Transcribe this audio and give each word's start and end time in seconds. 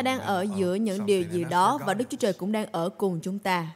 Ta 0.00 0.04
đang 0.04 0.20
ở 0.20 0.46
giữa 0.56 0.74
những 0.74 1.06
điều 1.06 1.22
gì 1.22 1.44
đó 1.50 1.78
và 1.86 1.94
Đức 1.94 2.04
Chúa 2.10 2.16
Trời 2.16 2.32
cũng 2.32 2.52
đang 2.52 2.66
ở 2.72 2.88
cùng 2.88 3.20
chúng 3.22 3.38
ta. 3.38 3.66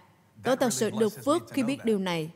Tôi 0.45 0.56
thật 0.56 0.73
sự 0.73 0.91
được 0.98 1.24
phước 1.24 1.51
khi 1.51 1.62
biết 1.62 1.84
điều 1.84 1.98
này. 1.98 2.30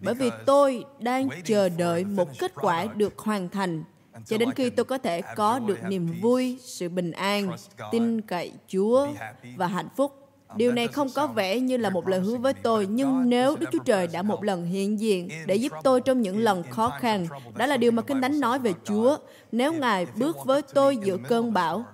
Bởi 0.00 0.14
vì 0.14 0.30
tôi 0.46 0.84
đang 0.98 1.28
chờ 1.44 1.68
đợi 1.68 2.04
một 2.04 2.28
kết 2.38 2.52
quả 2.54 2.84
được 2.84 3.18
hoàn 3.18 3.48
thành 3.48 3.84
cho 4.26 4.38
đến 4.38 4.52
khi 4.52 4.70
tôi 4.70 4.84
có 4.84 4.98
thể 4.98 5.22
có 5.36 5.58
được 5.58 5.78
niềm 5.88 6.20
vui, 6.22 6.58
sự 6.60 6.88
bình 6.88 7.10
an, 7.10 7.56
tin 7.92 8.20
cậy 8.20 8.52
Chúa 8.68 9.08
và 9.56 9.66
hạnh 9.66 9.88
phúc. 9.96 10.28
Điều 10.56 10.72
này 10.72 10.88
không 10.88 11.08
có 11.14 11.26
vẻ 11.26 11.60
như 11.60 11.76
là 11.76 11.90
một 11.90 12.08
lời 12.08 12.20
hứa 12.20 12.36
với 12.36 12.54
tôi, 12.54 12.86
nhưng 12.86 13.30
nếu 13.30 13.56
Đức 13.56 13.66
Chúa 13.72 13.84
Trời 13.84 14.06
đã 14.06 14.22
một 14.22 14.44
lần 14.44 14.64
hiện 14.64 15.00
diện 15.00 15.28
để 15.46 15.56
giúp 15.56 15.72
tôi 15.82 16.00
trong 16.00 16.22
những 16.22 16.38
lần 16.38 16.62
khó 16.70 16.92
khăn, 17.00 17.26
đó 17.56 17.66
là 17.66 17.76
điều 17.76 17.92
mà 17.92 18.02
Kinh 18.02 18.22
Thánh 18.22 18.40
nói 18.40 18.58
về 18.58 18.72
Chúa. 18.84 19.18
Nếu 19.52 19.72
Ngài 19.72 20.06
bước 20.16 20.44
với 20.44 20.62
tôi 20.62 20.96
giữa 20.96 21.16
cơn 21.16 21.52
bão, 21.52 21.84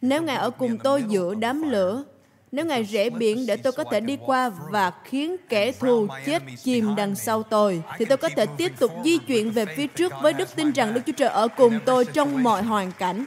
nếu 0.00 0.22
Ngài 0.22 0.36
ở 0.36 0.50
cùng 0.50 0.78
tôi 0.78 1.04
giữa 1.08 1.34
đám 1.34 1.70
lửa, 1.70 2.04
nếu 2.52 2.66
Ngài 2.66 2.82
rẽ 2.82 3.10
biển 3.10 3.46
để 3.46 3.56
tôi 3.56 3.72
có 3.72 3.84
thể 3.84 4.00
đi 4.00 4.18
qua 4.26 4.50
và 4.70 4.92
khiến 5.04 5.36
kẻ 5.48 5.72
thù 5.72 6.06
chết 6.26 6.42
chìm 6.62 6.96
đằng 6.96 7.14
sau 7.14 7.42
tôi, 7.42 7.82
thì 7.98 8.04
tôi 8.04 8.18
có 8.18 8.28
thể 8.36 8.46
tiếp 8.56 8.72
tục 8.78 8.92
di 9.04 9.18
chuyển 9.18 9.50
về 9.50 9.64
phía 9.66 9.86
trước 9.86 10.12
với 10.22 10.32
đức 10.32 10.56
tin 10.56 10.72
rằng 10.72 10.94
Đức 10.94 11.00
Chúa 11.06 11.12
Trời 11.12 11.28
ở 11.28 11.48
cùng 11.48 11.78
tôi 11.84 12.04
trong 12.04 12.42
mọi 12.42 12.62
hoàn 12.62 12.92
cảnh. 12.92 13.24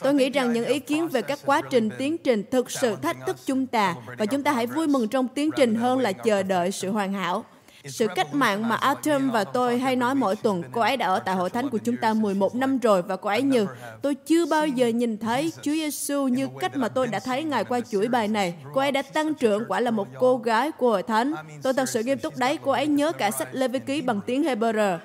Tôi 0.00 0.14
nghĩ 0.14 0.30
rằng 0.30 0.52
những 0.52 0.64
ý 0.64 0.78
kiến 0.78 1.08
về 1.08 1.22
các 1.22 1.38
quá 1.44 1.62
trình 1.70 1.90
tiến 1.98 2.18
trình 2.18 2.44
thực 2.50 2.70
sự 2.70 2.96
thách 2.96 3.16
thức 3.26 3.36
chúng 3.46 3.66
ta 3.66 3.94
và 4.18 4.26
chúng 4.26 4.42
ta 4.42 4.52
hãy 4.52 4.66
vui 4.66 4.86
mừng 4.86 5.08
trong 5.08 5.28
tiến 5.28 5.50
trình 5.56 5.74
hơn 5.74 5.98
là 5.98 6.12
chờ 6.12 6.42
đợi 6.42 6.72
sự 6.72 6.90
hoàn 6.90 7.12
hảo. 7.12 7.44
Sự 7.84 8.06
cách 8.14 8.34
mạng 8.34 8.68
mà 8.68 8.76
Atom 8.76 9.30
và 9.30 9.44
tôi 9.44 9.78
hay 9.78 9.96
nói 9.96 10.14
mỗi 10.14 10.36
tuần, 10.36 10.62
cô 10.72 10.80
ấy 10.80 10.96
đã 10.96 11.06
ở 11.06 11.18
tại 11.18 11.34
hội 11.34 11.50
thánh 11.50 11.68
của 11.68 11.78
chúng 11.78 11.96
ta 11.96 12.14
11 12.14 12.54
năm 12.54 12.78
rồi 12.78 13.02
và 13.02 13.16
cô 13.16 13.28
ấy 13.28 13.42
như, 13.42 13.66
tôi 14.02 14.14
chưa 14.14 14.46
bao 14.46 14.66
giờ 14.66 14.86
nhìn 14.86 15.18
thấy 15.18 15.52
Chúa 15.62 15.72
Giêsu 15.72 16.28
như 16.28 16.48
cách 16.60 16.76
mà 16.76 16.88
tôi 16.88 17.06
đã 17.06 17.20
thấy 17.20 17.44
Ngài 17.44 17.64
qua 17.64 17.80
chuỗi 17.80 18.08
bài 18.08 18.28
này. 18.28 18.54
Cô 18.74 18.80
ấy 18.80 18.92
đã 18.92 19.02
tăng 19.02 19.34
trưởng 19.34 19.64
quả 19.68 19.80
là 19.80 19.90
một 19.90 20.08
cô 20.18 20.36
gái 20.38 20.72
của 20.72 20.90
hội 20.90 21.02
thánh. 21.02 21.34
Tôi 21.62 21.74
thật 21.74 21.88
sự 21.88 22.02
nghiêm 22.02 22.18
túc 22.18 22.36
đấy, 22.36 22.58
cô 22.62 22.72
ấy 22.72 22.86
nhớ 22.86 23.12
cả 23.12 23.30
sách 23.30 23.48
Lê 23.52 23.68
Vi 23.68 23.78
Ký 23.78 24.02
bằng 24.02 24.20
tiếng 24.26 24.42
Hebrew. 24.42 24.98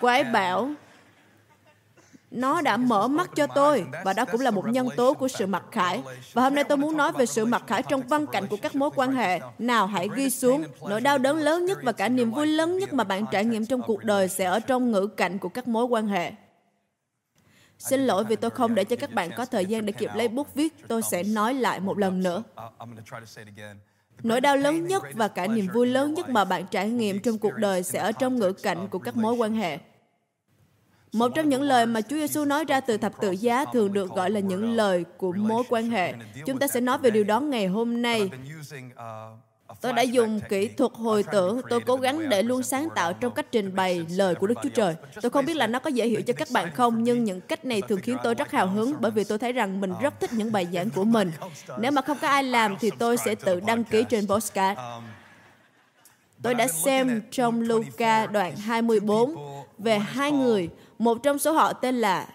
Cô 0.00 0.08
ấy 0.08 0.24
bảo, 0.24 0.70
nó 2.32 2.60
đã 2.60 2.76
mở 2.76 3.08
mắt 3.08 3.30
cho 3.36 3.46
tôi 3.46 3.84
và 4.04 4.12
đó 4.12 4.24
cũng 4.24 4.40
là 4.40 4.50
một 4.50 4.68
nhân 4.68 4.88
tố 4.96 5.14
của 5.14 5.28
sự 5.28 5.46
mặc 5.46 5.64
khải 5.70 6.02
và 6.32 6.42
hôm 6.42 6.54
nay 6.54 6.64
tôi 6.64 6.78
muốn 6.78 6.96
nói 6.96 7.12
về 7.12 7.26
sự 7.26 7.44
mặc 7.44 7.62
khải 7.66 7.82
trong 7.82 8.02
văn 8.02 8.26
cảnh 8.26 8.46
của 8.46 8.56
các 8.56 8.74
mối 8.74 8.90
quan 8.94 9.12
hệ 9.12 9.40
nào 9.58 9.86
hãy 9.86 10.08
ghi 10.14 10.30
xuống 10.30 10.64
nỗi 10.88 11.00
đau 11.00 11.18
đớn 11.18 11.36
lớn 11.36 11.64
nhất 11.64 11.78
và 11.82 11.92
cả 11.92 12.08
niềm 12.08 12.30
vui 12.30 12.46
lớn 12.46 12.78
nhất 12.78 12.92
mà 12.92 13.04
bạn 13.04 13.24
trải 13.32 13.44
nghiệm 13.44 13.66
trong 13.66 13.82
cuộc 13.82 14.04
đời 14.04 14.28
sẽ 14.28 14.44
ở 14.44 14.60
trong 14.60 14.90
ngữ 14.90 15.06
cảnh 15.06 15.38
của 15.38 15.48
các 15.48 15.68
mối 15.68 15.84
quan 15.84 16.08
hệ 16.08 16.32
Xin 17.78 18.06
lỗi 18.06 18.24
vì 18.24 18.36
tôi 18.36 18.50
không 18.50 18.74
để 18.74 18.84
cho 18.84 18.96
các 18.96 19.12
bạn 19.12 19.30
có 19.36 19.46
thời 19.46 19.66
gian 19.66 19.86
để 19.86 19.92
kịp 19.92 20.10
lấy 20.14 20.28
bút 20.28 20.54
viết, 20.54 20.74
tôi 20.88 21.02
sẽ 21.02 21.22
nói 21.22 21.54
lại 21.54 21.80
một 21.80 21.98
lần 21.98 22.22
nữa. 22.22 22.42
Nỗi 24.22 24.40
đau 24.40 24.56
lớn 24.56 24.86
nhất 24.86 25.02
và 25.14 25.28
cả 25.28 25.46
niềm 25.46 25.66
vui 25.74 25.86
lớn 25.86 26.14
nhất 26.14 26.28
mà 26.28 26.44
bạn 26.44 26.66
trải 26.70 26.90
nghiệm 26.90 27.20
trong 27.20 27.38
cuộc 27.38 27.54
đời 27.54 27.82
sẽ 27.82 27.98
ở 27.98 28.12
trong 28.12 28.36
ngữ 28.36 28.52
cảnh 28.52 28.88
của 28.88 28.98
các 28.98 29.16
mối 29.16 29.34
quan 29.34 29.54
hệ. 29.54 29.78
Một 31.12 31.28
trong 31.34 31.48
những 31.48 31.62
lời 31.62 31.86
mà 31.86 32.00
Chúa 32.00 32.16
Giêsu 32.16 32.44
nói 32.44 32.64
ra 32.64 32.80
từ 32.80 32.96
thập 32.96 33.20
tự 33.20 33.30
giá 33.30 33.64
thường 33.64 33.92
được 33.92 34.10
gọi 34.10 34.30
là 34.30 34.40
những 34.40 34.76
lời 34.76 35.04
của 35.16 35.32
mối 35.32 35.62
quan 35.68 35.90
hệ. 35.90 36.14
Chúng 36.46 36.58
ta 36.58 36.66
sẽ 36.68 36.80
nói 36.80 36.98
về 36.98 37.10
điều 37.10 37.24
đó 37.24 37.40
ngày 37.40 37.66
hôm 37.66 38.02
nay. 38.02 38.30
Tôi 39.80 39.92
đã 39.92 40.02
dùng 40.02 40.40
kỹ 40.48 40.68
thuật 40.68 40.92
hồi 40.94 41.24
tưởng, 41.32 41.60
tôi 41.70 41.80
cố 41.80 41.96
gắng 41.96 42.28
để 42.28 42.42
luôn 42.42 42.62
sáng 42.62 42.88
tạo 42.94 43.12
trong 43.12 43.34
cách 43.34 43.46
trình 43.52 43.74
bày 43.74 44.06
lời 44.10 44.34
của 44.34 44.46
Đức 44.46 44.54
Chúa 44.62 44.68
Trời. 44.68 44.94
Tôi 45.22 45.30
không 45.30 45.46
biết 45.46 45.56
là 45.56 45.66
nó 45.66 45.78
có 45.78 45.90
dễ 45.90 46.08
hiểu 46.08 46.22
cho 46.22 46.34
các 46.36 46.48
bạn 46.52 46.70
không, 46.74 47.02
nhưng 47.02 47.24
những 47.24 47.40
cách 47.40 47.64
này 47.64 47.82
thường 47.88 48.00
khiến 48.02 48.16
tôi 48.22 48.34
rất 48.34 48.50
hào 48.50 48.66
hứng 48.66 48.94
bởi 49.00 49.10
vì 49.10 49.24
tôi 49.24 49.38
thấy 49.38 49.52
rằng 49.52 49.80
mình 49.80 49.92
rất 50.00 50.20
thích 50.20 50.30
những 50.32 50.52
bài 50.52 50.68
giảng 50.72 50.90
của 50.90 51.04
mình. 51.04 51.30
Nếu 51.78 51.90
mà 51.90 52.02
không 52.02 52.18
có 52.20 52.28
ai 52.28 52.44
làm 52.44 52.76
thì 52.80 52.90
tôi 52.98 53.16
sẽ 53.16 53.34
tự 53.34 53.60
đăng 53.60 53.84
ký 53.84 54.04
trên 54.08 54.26
postcard. 54.26 54.80
Tôi 56.42 56.54
đã 56.54 56.68
xem 56.68 57.22
trong 57.30 57.60
Luca 57.60 58.26
đoạn 58.26 58.56
24 58.56 59.34
về 59.78 59.98
hai 59.98 60.32
người 60.32 60.68
một 61.02 61.22
trong 61.22 61.38
số 61.38 61.52
họ 61.52 61.72
tên 61.72 61.94
là 61.94 62.26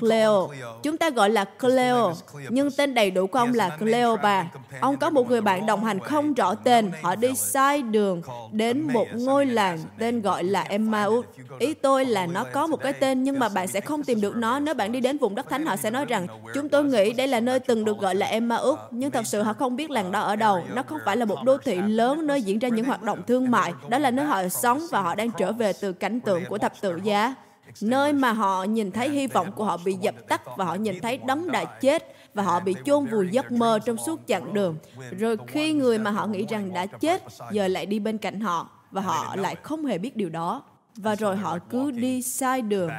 Cleo. 0.00 0.48
Chúng 0.82 0.96
ta 0.96 1.10
gọi 1.10 1.30
là 1.30 1.44
Cleo, 1.44 2.12
nhưng 2.48 2.70
tên 2.70 2.94
đầy 2.94 3.10
đủ 3.10 3.26
của 3.26 3.38
ông 3.38 3.54
là 3.54 3.76
Cleopa. 3.76 4.44
Ông 4.80 4.96
có 4.96 5.10
một 5.10 5.28
người 5.28 5.40
bạn 5.40 5.66
đồng 5.66 5.84
hành 5.84 6.00
không 6.00 6.34
rõ 6.34 6.54
tên. 6.54 6.90
Họ 7.02 7.14
đi 7.14 7.34
sai 7.34 7.82
đường 7.82 8.22
đến 8.52 8.80
một 8.92 9.06
ngôi 9.14 9.46
làng 9.46 9.78
tên 9.98 10.22
gọi 10.22 10.44
là 10.44 10.62
Emmaus. 10.62 11.26
Ý 11.58 11.74
tôi 11.74 12.04
là 12.04 12.26
nó 12.26 12.44
có 12.52 12.66
một 12.66 12.76
cái 12.82 12.92
tên 12.92 13.22
nhưng 13.22 13.38
mà 13.38 13.48
bạn 13.48 13.68
sẽ 13.68 13.80
không 13.80 14.02
tìm 14.02 14.20
được 14.20 14.36
nó. 14.36 14.58
Nếu 14.58 14.74
bạn 14.74 14.92
đi 14.92 15.00
đến 15.00 15.18
vùng 15.18 15.34
đất 15.34 15.48
thánh, 15.48 15.66
họ 15.66 15.76
sẽ 15.76 15.90
nói 15.90 16.04
rằng 16.04 16.26
chúng 16.54 16.68
tôi 16.68 16.84
nghĩ 16.84 17.12
đây 17.12 17.26
là 17.28 17.40
nơi 17.40 17.60
từng 17.60 17.84
được 17.84 17.98
gọi 17.98 18.14
là 18.14 18.26
Emmaus, 18.26 18.78
nhưng 18.90 19.10
thật 19.10 19.26
sự 19.26 19.42
họ 19.42 19.52
không 19.52 19.76
biết 19.76 19.90
làng 19.90 20.12
đó 20.12 20.20
ở 20.20 20.36
đâu. 20.36 20.64
Nó 20.74 20.82
không 20.82 20.98
phải 21.04 21.16
là 21.16 21.24
một 21.24 21.38
đô 21.44 21.58
thị 21.58 21.76
lớn 21.76 22.26
nơi 22.26 22.42
diễn 22.42 22.58
ra 22.58 22.68
những 22.68 22.84
hoạt 22.84 23.02
động 23.02 23.22
thương 23.26 23.50
mại. 23.50 23.72
Đó 23.88 23.98
là 23.98 24.10
nơi 24.10 24.26
họ 24.26 24.48
sống 24.48 24.80
và 24.90 25.00
họ 25.00 25.14
đang 25.14 25.30
trở 25.30 25.52
về 25.52 25.72
từ 25.80 25.92
cảnh 25.92 26.20
tượng 26.20 26.44
của 26.44 26.58
thập 26.58 26.80
tự 26.80 27.00
giá 27.02 27.34
nơi 27.80 28.12
mà 28.12 28.32
họ 28.32 28.64
nhìn 28.64 28.90
thấy 28.90 29.08
hy 29.10 29.26
vọng 29.26 29.52
của 29.52 29.64
họ 29.64 29.76
bị 29.84 29.96
dập 30.00 30.14
tắt 30.28 30.42
và 30.56 30.64
họ 30.64 30.74
nhìn 30.74 31.00
thấy 31.00 31.18
đấng 31.18 31.50
đã 31.50 31.64
chết 31.64 32.14
và 32.34 32.42
họ 32.42 32.60
bị 32.60 32.74
chôn 32.84 33.06
vùi 33.06 33.28
giấc 33.28 33.52
mơ 33.52 33.78
trong 33.84 33.96
suốt 34.06 34.20
chặng 34.26 34.54
đường. 34.54 34.76
Rồi 35.18 35.36
khi 35.46 35.72
người 35.72 35.98
mà 35.98 36.10
họ 36.10 36.26
nghĩ 36.26 36.46
rằng 36.48 36.72
đã 36.72 36.86
chết 36.86 37.22
giờ 37.52 37.68
lại 37.68 37.86
đi 37.86 37.98
bên 37.98 38.18
cạnh 38.18 38.40
họ 38.40 38.70
và 38.90 39.00
họ 39.00 39.36
lại 39.36 39.56
không 39.62 39.84
hề 39.84 39.98
biết 39.98 40.16
điều 40.16 40.28
đó. 40.28 40.62
Và 40.96 41.14
rồi 41.14 41.36
họ 41.36 41.58
cứ 41.70 41.90
đi 41.90 42.22
sai 42.22 42.62
đường 42.62 42.90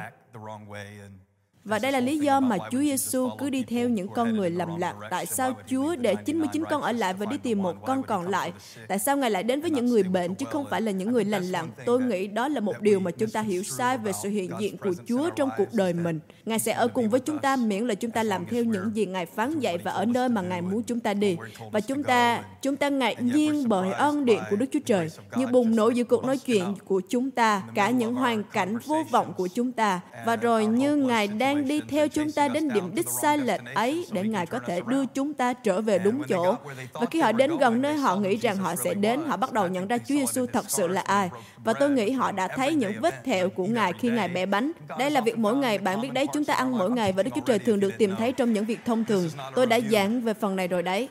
và 1.64 1.78
đây 1.78 1.92
là 1.92 2.00
lý 2.00 2.18
do 2.18 2.40
mà 2.40 2.56
Chúa 2.70 2.78
Giêsu 2.78 3.28
cứ 3.38 3.50
đi 3.50 3.62
theo 3.62 3.88
những 3.88 4.08
con 4.08 4.36
người 4.36 4.50
lầm 4.50 4.76
lạc. 4.76 4.94
Tại 5.10 5.26
sao 5.26 5.52
Chúa 5.66 5.96
để 5.96 6.14
99 6.14 6.64
con 6.70 6.82
ở 6.82 6.92
lại 6.92 7.14
và 7.14 7.26
đi 7.26 7.36
tìm 7.42 7.62
một 7.62 7.76
con 7.86 8.02
còn 8.02 8.28
lại? 8.28 8.52
Tại 8.88 8.98
sao 8.98 9.16
Ngài 9.16 9.30
lại 9.30 9.42
đến 9.42 9.60
với 9.60 9.70
những 9.70 9.86
người 9.86 10.02
bệnh 10.02 10.34
chứ 10.34 10.46
không 10.50 10.66
phải 10.70 10.80
là 10.80 10.92
những 10.92 11.12
người 11.12 11.24
lành 11.24 11.44
lặn? 11.44 11.66
Tôi 11.86 12.02
nghĩ 12.02 12.26
đó 12.26 12.48
là 12.48 12.60
một 12.60 12.80
điều 12.80 13.00
mà 13.00 13.10
chúng 13.10 13.30
ta 13.30 13.40
hiểu 13.40 13.62
sai 13.62 13.98
về 13.98 14.12
sự 14.22 14.28
hiện 14.28 14.50
diện 14.60 14.76
của 14.76 14.94
Chúa 15.06 15.30
trong 15.30 15.50
cuộc 15.58 15.72
đời 15.72 15.92
mình. 15.92 16.20
Ngài 16.44 16.58
sẽ 16.58 16.72
ở 16.72 16.88
cùng 16.88 17.10
với 17.10 17.20
chúng 17.20 17.38
ta 17.38 17.56
miễn 17.56 17.86
là 17.86 17.94
chúng 17.94 18.10
ta 18.10 18.22
làm 18.22 18.46
theo 18.46 18.64
những 18.64 18.96
gì 18.96 19.06
Ngài 19.06 19.26
phán 19.26 19.60
dạy 19.60 19.78
và 19.78 19.90
ở 19.90 20.04
nơi 20.04 20.28
mà 20.28 20.42
Ngài 20.42 20.62
muốn 20.62 20.82
chúng 20.82 21.00
ta 21.00 21.14
đi. 21.14 21.36
Và 21.72 21.80
chúng 21.80 22.02
ta, 22.02 22.42
chúng 22.62 22.76
ta 22.76 22.88
ngạc 22.88 23.22
nhiên 23.22 23.68
bởi 23.68 23.92
ân 23.92 24.24
điện 24.24 24.40
của 24.50 24.56
Đức 24.56 24.66
Chúa 24.72 24.80
Trời, 24.86 25.08
như 25.36 25.46
bùng 25.46 25.76
nổ 25.76 25.90
giữa 25.90 26.04
cuộc 26.04 26.24
nói 26.24 26.38
chuyện 26.38 26.74
của 26.84 27.00
chúng 27.08 27.30
ta, 27.30 27.62
cả 27.74 27.90
những 27.90 28.14
hoàn 28.14 28.42
cảnh 28.44 28.78
vô 28.86 29.04
vọng 29.10 29.32
của 29.36 29.48
chúng 29.54 29.72
ta. 29.72 30.00
Và 30.26 30.36
rồi 30.36 30.66
như 30.66 30.96
Ngài 30.96 31.28
đang 31.28 31.49
đang 31.54 31.68
đi 31.68 31.80
theo 31.88 32.08
chúng 32.08 32.32
ta 32.32 32.48
đến 32.48 32.68
điểm 32.68 32.94
đích 32.94 33.06
sai 33.22 33.38
lệch 33.38 33.60
ấy 33.74 34.06
để 34.12 34.22
Ngài 34.22 34.46
có 34.46 34.58
thể 34.66 34.80
đưa 34.86 35.06
chúng 35.06 35.34
ta 35.34 35.52
trở 35.52 35.80
về 35.80 35.98
đúng 35.98 36.22
chỗ. 36.28 36.56
Và 36.92 37.06
khi 37.10 37.20
họ 37.20 37.32
đến 37.32 37.58
gần 37.58 37.82
nơi 37.82 37.94
họ 37.94 38.16
nghĩ 38.16 38.36
rằng 38.36 38.56
họ 38.56 38.74
sẽ 38.76 38.94
đến, 38.94 39.20
họ 39.26 39.36
bắt 39.36 39.52
đầu 39.52 39.68
nhận 39.68 39.88
ra 39.88 39.98
Chúa 39.98 40.14
Giêsu 40.14 40.46
thật 40.46 40.70
sự 40.70 40.88
là 40.88 41.00
ai. 41.00 41.30
Và 41.64 41.72
tôi 41.72 41.90
nghĩ 41.90 42.10
họ 42.10 42.32
đã 42.32 42.48
thấy 42.48 42.74
những 42.74 42.92
vết 43.00 43.24
thẹo 43.24 43.48
của 43.48 43.66
Ngài 43.66 43.92
khi 43.92 44.10
Ngài 44.10 44.28
bẻ 44.28 44.46
bánh. 44.46 44.72
Đây 44.98 45.10
là 45.10 45.20
việc 45.20 45.38
mỗi 45.38 45.56
ngày, 45.56 45.78
bạn 45.78 46.00
biết 46.00 46.12
đấy, 46.12 46.26
chúng 46.32 46.44
ta 46.44 46.54
ăn 46.54 46.78
mỗi 46.78 46.90
ngày 46.90 47.12
và 47.12 47.22
Đức 47.22 47.30
Chúa 47.34 47.40
Trời 47.46 47.58
thường 47.58 47.80
được 47.80 47.98
tìm 47.98 48.16
thấy 48.18 48.32
trong 48.32 48.52
những 48.52 48.64
việc 48.64 48.78
thông 48.84 49.04
thường. 49.04 49.28
Tôi 49.54 49.66
đã 49.66 49.80
giảng 49.90 50.20
về 50.20 50.34
phần 50.34 50.56
này 50.56 50.68
rồi 50.68 50.82
đấy. 50.82 51.08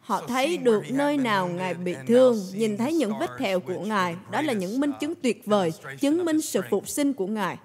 Họ 0.00 0.22
thấy 0.28 0.56
được 0.56 0.82
nơi 0.90 1.16
nào 1.16 1.48
Ngài 1.48 1.74
bị 1.74 1.94
thương, 2.06 2.36
nhìn 2.54 2.76
thấy 2.76 2.92
những 2.92 3.12
vết 3.20 3.30
thẹo 3.38 3.60
của 3.60 3.80
Ngài. 3.80 4.16
Đó 4.30 4.42
là 4.42 4.52
những 4.52 4.80
minh 4.80 4.92
chứng 5.00 5.14
tuyệt 5.22 5.42
vời, 5.46 5.72
chứng 6.00 6.24
minh 6.24 6.40
sự 6.40 6.60
phục 6.70 6.88
sinh 6.88 7.12
của 7.12 7.26
Ngài. 7.26 7.56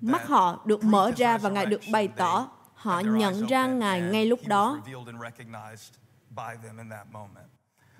Mắt 0.00 0.28
họ 0.28 0.62
được 0.64 0.84
mở 0.84 1.12
ra 1.16 1.38
và 1.38 1.50
Ngài 1.50 1.66
được 1.66 1.80
bày 1.92 2.08
tỏ. 2.08 2.48
Họ 2.74 3.00
nhận 3.00 3.46
ra 3.46 3.66
Ngài 3.66 4.00
ngay 4.00 4.26
lúc 4.26 4.40
đó. 4.46 4.80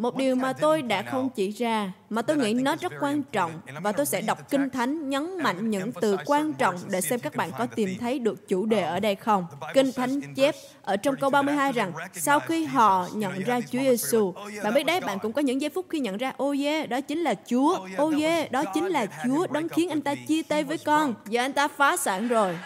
Một 0.00 0.17
điều 0.17 0.35
mà 0.35 0.52
tôi 0.52 0.82
đã 0.82 1.02
không 1.02 1.31
chỉ 1.31 1.50
ra, 1.50 1.93
mà 2.11 2.23
tôi 2.23 2.37
nghĩ 2.37 2.55
nó 2.55 2.76
rất 2.76 2.93
quan 3.00 3.23
trọng, 3.23 3.61
và 3.82 3.93
tôi 3.93 4.06
sẽ 4.06 4.20
đọc 4.20 4.50
Kinh 4.50 4.70
Thánh 4.70 5.11
nhấn 5.11 5.43
mạnh 5.43 5.70
những 5.70 5.93
từ 6.00 6.17
quan 6.26 6.52
trọng 6.52 6.75
để 6.91 7.00
xem 7.00 7.20
các 7.20 7.37
bạn 7.37 7.50
có 7.58 7.67
tìm 7.67 7.88
thấy 8.00 8.19
được 8.19 8.49
chủ 8.49 8.67
đề 8.67 8.82
ở 8.82 9.00
đây 9.00 9.14
không. 9.14 9.47
Kinh 9.75 9.93
Thánh 9.93 10.35
chép 10.35 10.55
ở 10.82 10.97
trong 10.97 11.17
câu 11.17 11.31
32 11.31 11.73
rằng, 11.73 11.93
sau 12.14 12.41
khi 12.41 12.64
họ 12.64 13.08
nhận 13.14 13.43
ra 13.43 13.61
Chúa 13.61 13.79
Giêsu, 13.79 14.35
bạn 14.64 14.75
biết 14.75 14.87
đấy, 14.87 15.00
bạn 15.00 15.19
cũng 15.19 15.32
có 15.32 15.43
những 15.43 15.61
giây 15.61 15.70
phút 15.70 15.87
khi 15.91 16.00
nhận 16.00 16.17
ra, 16.17 16.32
ô 16.37 16.49
oh 16.49 16.56
yeah, 16.61 16.88
đó 16.88 17.00
chính 17.00 17.19
là 17.19 17.35
Chúa, 17.47 17.79
ô 17.97 18.05
oh 18.05 18.14
yeah, 18.20 18.52
đó 18.52 18.64
chính 18.75 18.87
là 18.87 19.06
Chúa, 19.25 19.47
đấng 19.47 19.69
khiến 19.69 19.88
anh 19.88 20.00
ta 20.00 20.14
chia 20.29 20.43
tay 20.43 20.64
với 20.64 20.79
con, 20.79 21.14
giờ 21.29 21.43
anh 21.43 21.52
ta 21.52 21.69
phá 21.69 21.97
sản 21.97 22.29
rồi. 22.29 22.58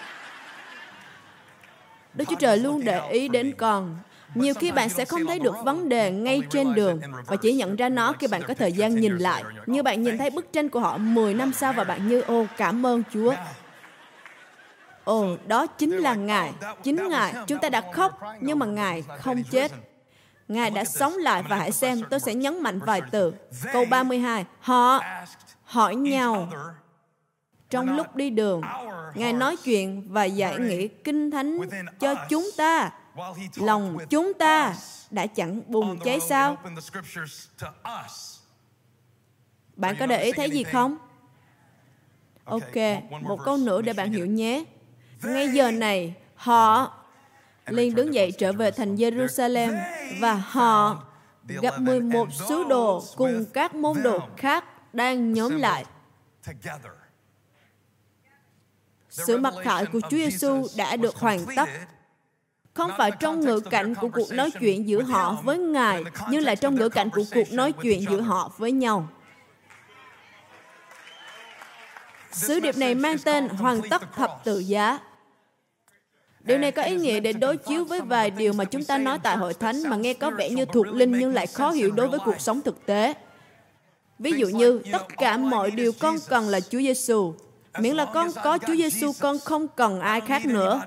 Đức 2.14 2.24
Chúa 2.28 2.36
Trời 2.36 2.58
luôn 2.58 2.84
để 2.84 3.08
ý 3.10 3.28
đến 3.28 3.54
con 3.58 3.96
nhiều 4.34 4.54
khi 4.54 4.72
bạn 4.72 4.88
sẽ 4.88 5.04
không 5.04 5.26
thấy 5.26 5.38
được 5.38 5.54
vấn 5.64 5.88
đề 5.88 6.10
ngay 6.10 6.42
trên 6.50 6.74
đường 6.74 7.00
và 7.26 7.36
chỉ 7.36 7.52
nhận 7.52 7.76
ra 7.76 7.88
nó 7.88 8.12
khi 8.12 8.26
bạn 8.26 8.42
có 8.48 8.54
thời 8.54 8.72
gian 8.72 9.00
nhìn 9.00 9.18
lại. 9.18 9.44
Như 9.66 9.82
bạn 9.82 10.02
nhìn 10.02 10.18
thấy 10.18 10.30
bức 10.30 10.52
tranh 10.52 10.68
của 10.68 10.80
họ 10.80 10.96
10 10.96 11.34
năm 11.34 11.52
sau 11.52 11.72
và 11.72 11.84
bạn 11.84 12.08
như 12.08 12.20
ô 12.20 12.46
cảm 12.56 12.86
ơn 12.86 13.02
Chúa. 13.12 13.34
Ồ, 15.04 15.36
đó 15.46 15.66
chính 15.66 15.96
là 15.96 16.14
Ngài. 16.14 16.52
Chính 16.82 17.08
Ngài. 17.08 17.34
Chúng 17.46 17.58
ta 17.58 17.68
đã 17.68 17.82
khóc, 17.92 18.20
nhưng 18.40 18.58
mà 18.58 18.66
Ngài 18.66 19.04
không 19.20 19.42
chết. 19.50 19.72
Ngài 20.48 20.70
đã 20.70 20.84
sống 20.84 21.12
lại 21.12 21.42
và 21.48 21.56
hãy 21.56 21.72
xem, 21.72 22.00
tôi 22.10 22.20
sẽ 22.20 22.34
nhấn 22.34 22.62
mạnh 22.62 22.80
vài 22.86 23.02
từ. 23.10 23.34
Câu 23.72 23.84
32. 23.90 24.44
Họ 24.60 25.00
hỏi 25.64 25.96
nhau 25.96 26.48
trong 27.70 27.96
lúc 27.96 28.16
đi 28.16 28.30
đường, 28.30 28.62
Ngài 29.14 29.32
nói 29.32 29.56
chuyện 29.64 30.06
và 30.08 30.24
giải 30.24 30.58
nghĩa 30.58 30.86
kinh 30.86 31.30
thánh 31.30 31.58
cho 32.00 32.14
chúng 32.28 32.50
ta. 32.56 32.90
Lòng 33.56 33.98
chúng 34.10 34.34
ta 34.34 34.74
đã 35.10 35.26
chẳng 35.26 35.62
bùng 35.66 35.98
cháy 36.04 36.20
sao? 36.20 36.56
Bạn 39.76 39.96
có 39.98 40.06
để 40.06 40.22
ý 40.22 40.32
thấy 40.32 40.50
gì 40.50 40.64
không? 40.64 40.96
Ok, 42.44 42.76
một 43.20 43.40
câu 43.44 43.56
nữa 43.56 43.82
để 43.82 43.92
bạn 43.92 44.12
hiểu 44.12 44.26
nhé. 44.26 44.64
Ngay 45.22 45.48
giờ 45.48 45.70
này, 45.70 46.14
họ 46.34 46.94
liền 47.66 47.94
đứng 47.94 48.14
dậy 48.14 48.32
trở 48.38 48.52
về 48.52 48.70
thành 48.70 48.96
Jerusalem 48.96 49.80
và 50.20 50.34
họ 50.34 51.04
gặp 51.44 51.80
11 51.80 52.28
sứ 52.48 52.64
đồ 52.68 53.02
cùng 53.16 53.44
các 53.52 53.74
môn 53.74 54.02
đồ 54.02 54.18
khác 54.36 54.64
đang 54.94 55.32
nhóm 55.32 55.56
lại. 55.56 55.84
Sự 59.08 59.38
mặc 59.38 59.54
khải 59.62 59.86
của 59.86 60.00
Chúa 60.00 60.16
Giêsu 60.16 60.66
đã 60.76 60.96
được 60.96 61.16
hoàn 61.16 61.40
tất 61.56 61.68
không 62.74 62.90
phải 62.98 63.10
trong 63.20 63.40
ngữ 63.40 63.60
cảnh 63.60 63.94
của 63.94 64.08
cuộc 64.08 64.32
nói 64.32 64.50
chuyện 64.60 64.88
giữa 64.88 65.02
họ 65.02 65.36
với 65.44 65.58
Ngài, 65.58 66.04
nhưng 66.30 66.42
là 66.42 66.54
trong 66.54 66.74
ngữ 66.74 66.88
cảnh 66.88 67.10
của 67.10 67.24
cuộc 67.34 67.52
nói 67.52 67.72
chuyện 67.72 68.04
giữa 68.10 68.20
họ 68.20 68.52
với 68.58 68.72
nhau. 68.72 69.08
Sứ 72.32 72.60
điệp 72.60 72.76
này 72.76 72.94
mang 72.94 73.18
tên 73.18 73.48
hoàn 73.48 73.88
tất 73.90 74.02
thập 74.16 74.44
tự 74.44 74.58
giá. 74.58 74.98
Điều 76.40 76.58
này 76.58 76.72
có 76.72 76.82
ý 76.82 76.96
nghĩa 76.96 77.20
để 77.20 77.32
đối 77.32 77.56
chiếu 77.56 77.84
với 77.84 78.00
vài 78.00 78.30
điều 78.30 78.52
mà 78.52 78.64
chúng 78.64 78.84
ta 78.84 78.98
nói 78.98 79.18
tại 79.22 79.36
hội 79.36 79.54
thánh 79.54 79.82
mà 79.88 79.96
nghe 79.96 80.14
có 80.14 80.30
vẻ 80.30 80.50
như 80.50 80.64
thuộc 80.64 80.86
linh 80.86 81.18
nhưng 81.18 81.34
lại 81.34 81.46
khó 81.46 81.70
hiểu 81.70 81.90
đối 81.90 82.08
với 82.08 82.20
cuộc 82.24 82.40
sống 82.40 82.60
thực 82.60 82.86
tế. 82.86 83.14
Ví 84.18 84.32
dụ 84.32 84.46
như, 84.46 84.82
tất 84.92 85.08
cả 85.16 85.36
mọi 85.36 85.70
điều 85.70 85.92
con 86.00 86.16
cần 86.28 86.48
là 86.48 86.60
Chúa 86.60 86.78
Giêsu. 86.78 87.34
Miễn 87.78 87.96
là 87.96 88.04
con 88.14 88.28
có 88.44 88.58
Chúa 88.66 88.74
Giêsu, 88.74 89.12
con 89.20 89.38
không 89.38 89.68
cần 89.68 90.00
ai 90.00 90.20
khác 90.20 90.46
nữa. 90.46 90.80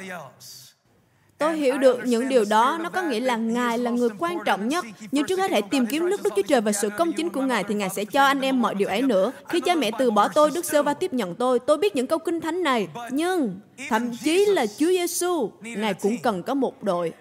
Tôi 1.37 1.57
hiểu 1.57 1.77
được 1.77 1.99
những 2.05 2.29
điều 2.29 2.45
đó, 2.49 2.79
nó 2.83 2.89
có 2.89 3.01
nghĩa 3.01 3.19
là 3.19 3.35
Ngài 3.35 3.77
là 3.77 3.91
người 3.91 4.09
quan 4.19 4.37
trọng 4.45 4.67
nhất. 4.67 4.85
Nhưng 5.11 5.25
trước 5.25 5.39
hết 5.39 5.51
hãy 5.51 5.61
tìm 5.61 5.85
kiếm 5.85 6.09
nước 6.09 6.23
Đức 6.23 6.33
Chúa 6.35 6.41
Trời 6.41 6.61
và 6.61 6.71
sự 6.71 6.89
công 6.97 7.13
chính 7.13 7.29
của 7.29 7.41
Ngài 7.41 7.63
thì 7.63 7.75
Ngài 7.75 7.89
sẽ 7.89 8.05
cho 8.05 8.23
anh 8.23 8.41
em 8.41 8.61
mọi 8.61 8.75
điều 8.75 8.87
ấy 8.87 9.01
nữa. 9.01 9.31
Khi 9.49 9.59
cha 9.59 9.75
mẹ 9.75 9.91
từ 9.99 10.11
bỏ 10.11 10.27
tôi, 10.27 10.51
Đức 10.55 10.65
Sơ 10.65 10.83
Va 10.83 10.93
tiếp 10.93 11.13
nhận 11.13 11.35
tôi. 11.35 11.59
Tôi 11.59 11.77
biết 11.77 11.95
những 11.95 12.07
câu 12.07 12.19
kinh 12.19 12.41
thánh 12.41 12.63
này. 12.63 12.87
Nhưng 13.11 13.59
thậm 13.89 14.11
chí 14.23 14.45
là 14.45 14.65
Chúa 14.65 14.87
Giêsu, 14.87 15.51
Ngài 15.61 15.93
cũng 15.93 16.17
cần 16.23 16.43
có 16.43 16.53
một 16.53 16.83
đội. 16.83 17.13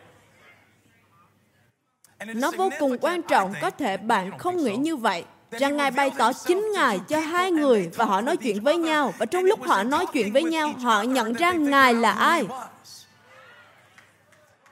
Nó 2.34 2.50
vô 2.56 2.70
cùng 2.80 2.98
quan 3.00 3.22
trọng, 3.22 3.52
có 3.62 3.70
thể 3.70 3.96
bạn 3.96 4.38
không 4.38 4.64
nghĩ 4.64 4.76
như 4.76 4.96
vậy 4.96 5.24
rằng 5.50 5.76
Ngài 5.76 5.90
bày 5.90 6.10
tỏ 6.18 6.32
chính 6.32 6.72
Ngài 6.74 7.00
cho 7.08 7.20
hai 7.20 7.50
người 7.50 7.90
và 7.94 8.04
họ 8.04 8.20
nói 8.20 8.36
chuyện 8.36 8.60
với 8.60 8.76
nhau. 8.76 9.14
Và 9.18 9.26
trong 9.26 9.44
lúc 9.44 9.62
họ 9.62 9.82
nói 9.82 10.06
chuyện 10.12 10.32
với 10.32 10.42
nhau, 10.42 10.72
họ 10.82 11.02
nhận 11.02 11.32
ra 11.32 11.52
Ngài 11.52 11.94
là 11.94 12.12
ai. 12.12 12.44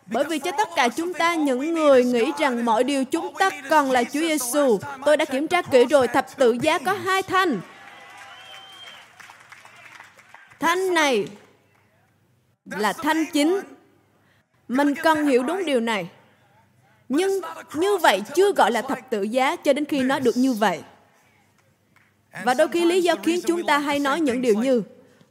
Bởi 0.06 0.24
vì 0.24 0.38
cho 0.38 0.50
tất 0.58 0.68
cả 0.76 0.88
chúng 0.88 1.14
ta 1.14 1.34
những 1.34 1.74
người 1.74 2.04
nghĩ 2.04 2.32
rằng 2.38 2.64
mọi 2.64 2.84
điều 2.84 3.04
chúng 3.04 3.34
ta 3.38 3.50
cần 3.68 3.90
là 3.90 4.04
Chúa 4.04 4.20
Giêsu. 4.20 4.78
Tôi 5.04 5.16
đã 5.16 5.24
kiểm 5.24 5.48
tra 5.48 5.62
kỹ 5.62 5.84
rồi, 5.84 6.08
thập 6.08 6.36
tự 6.36 6.56
giá 6.62 6.78
có 6.78 6.92
hai 6.92 7.22
thanh. 7.22 7.60
Thanh 10.60 10.94
này 10.94 11.26
là 12.64 12.92
thanh 12.92 13.24
chính. 13.32 13.60
Mình 14.68 14.94
cần 14.94 15.26
hiểu 15.26 15.42
đúng 15.42 15.64
điều 15.66 15.80
này. 15.80 16.08
Nhưng 17.08 17.40
như 17.74 17.96
vậy 17.96 18.22
chưa 18.34 18.52
gọi 18.52 18.70
là 18.70 18.82
thập 18.82 18.98
tự 19.10 19.22
giá 19.22 19.56
cho 19.56 19.72
đến 19.72 19.84
khi 19.84 20.00
nó 20.00 20.18
được 20.18 20.36
như 20.36 20.52
vậy. 20.52 20.80
Và 22.44 22.54
đôi 22.54 22.68
khi 22.68 22.84
lý 22.84 23.02
do 23.02 23.14
khiến 23.22 23.40
chúng 23.46 23.66
ta 23.66 23.78
hay 23.78 23.98
nói 23.98 24.20
những 24.20 24.42
điều 24.42 24.54
như 24.54 24.82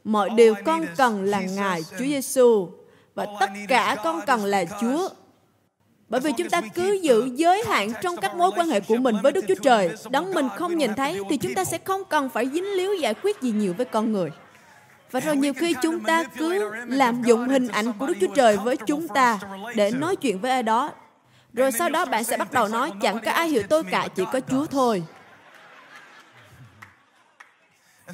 mọi 0.04 0.30
điều 0.30 0.54
con 0.64 0.86
cần 0.96 1.24
là 1.24 1.40
Ngài 1.40 1.82
Chúa 1.82 2.04
Giêsu 2.04 2.70
và 3.14 3.26
tất 3.40 3.50
cả 3.68 3.96
con 4.04 4.20
cần 4.26 4.44
là 4.44 4.64
Chúa. 4.80 5.08
Bởi 6.08 6.20
vì 6.20 6.32
chúng 6.32 6.50
ta 6.50 6.60
cứ 6.74 6.98
giữ 7.02 7.30
giới 7.34 7.64
hạn 7.66 7.92
trong 8.02 8.16
các 8.16 8.34
mối 8.34 8.50
quan 8.56 8.68
hệ 8.68 8.80
của 8.80 8.96
mình 8.96 9.16
với 9.22 9.32
Đức 9.32 9.44
Chúa 9.48 9.54
Trời, 9.62 9.90
đấng 10.10 10.34
mình 10.34 10.48
không 10.56 10.78
nhìn 10.78 10.94
thấy, 10.94 11.20
thì 11.30 11.36
chúng 11.36 11.54
ta 11.54 11.64
sẽ 11.64 11.78
không 11.78 12.04
cần 12.04 12.28
phải 12.28 12.48
dính 12.48 12.72
líu 12.72 12.94
giải 12.94 13.14
quyết 13.22 13.40
gì 13.40 13.50
nhiều 13.50 13.74
với 13.76 13.86
con 13.86 14.12
người. 14.12 14.30
Và 15.10 15.20
rồi 15.20 15.36
nhiều 15.36 15.54
khi 15.54 15.74
chúng 15.82 16.04
ta 16.04 16.24
cứ 16.38 16.74
làm 16.86 17.22
dụng 17.22 17.48
hình 17.48 17.68
ảnh 17.68 17.92
của 17.98 18.06
Đức 18.06 18.14
Chúa 18.20 18.34
Trời 18.34 18.56
với 18.56 18.76
chúng 18.76 19.08
ta 19.08 19.38
để 19.74 19.90
nói 19.90 20.16
chuyện 20.16 20.38
với 20.38 20.50
ai 20.50 20.62
đó. 20.62 20.92
Rồi 21.52 21.72
sau 21.72 21.88
đó 21.88 22.04
bạn 22.04 22.24
sẽ 22.24 22.36
bắt 22.36 22.52
đầu 22.52 22.68
nói, 22.68 22.92
chẳng 23.02 23.18
có 23.24 23.30
ai 23.30 23.48
hiểu 23.48 23.62
tôi 23.68 23.84
cả, 23.84 24.08
chỉ 24.14 24.24
có 24.32 24.40
Chúa 24.40 24.66
thôi. 24.66 25.04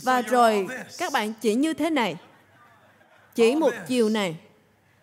Và 0.02 0.22
rồi 0.22 0.66
các 0.98 1.12
bạn 1.12 1.32
chỉ 1.40 1.54
như 1.54 1.74
thế 1.74 1.90
này. 1.90 2.16
Chỉ 3.34 3.54
một 3.56 3.70
chiều 3.86 4.08
này 4.08 4.36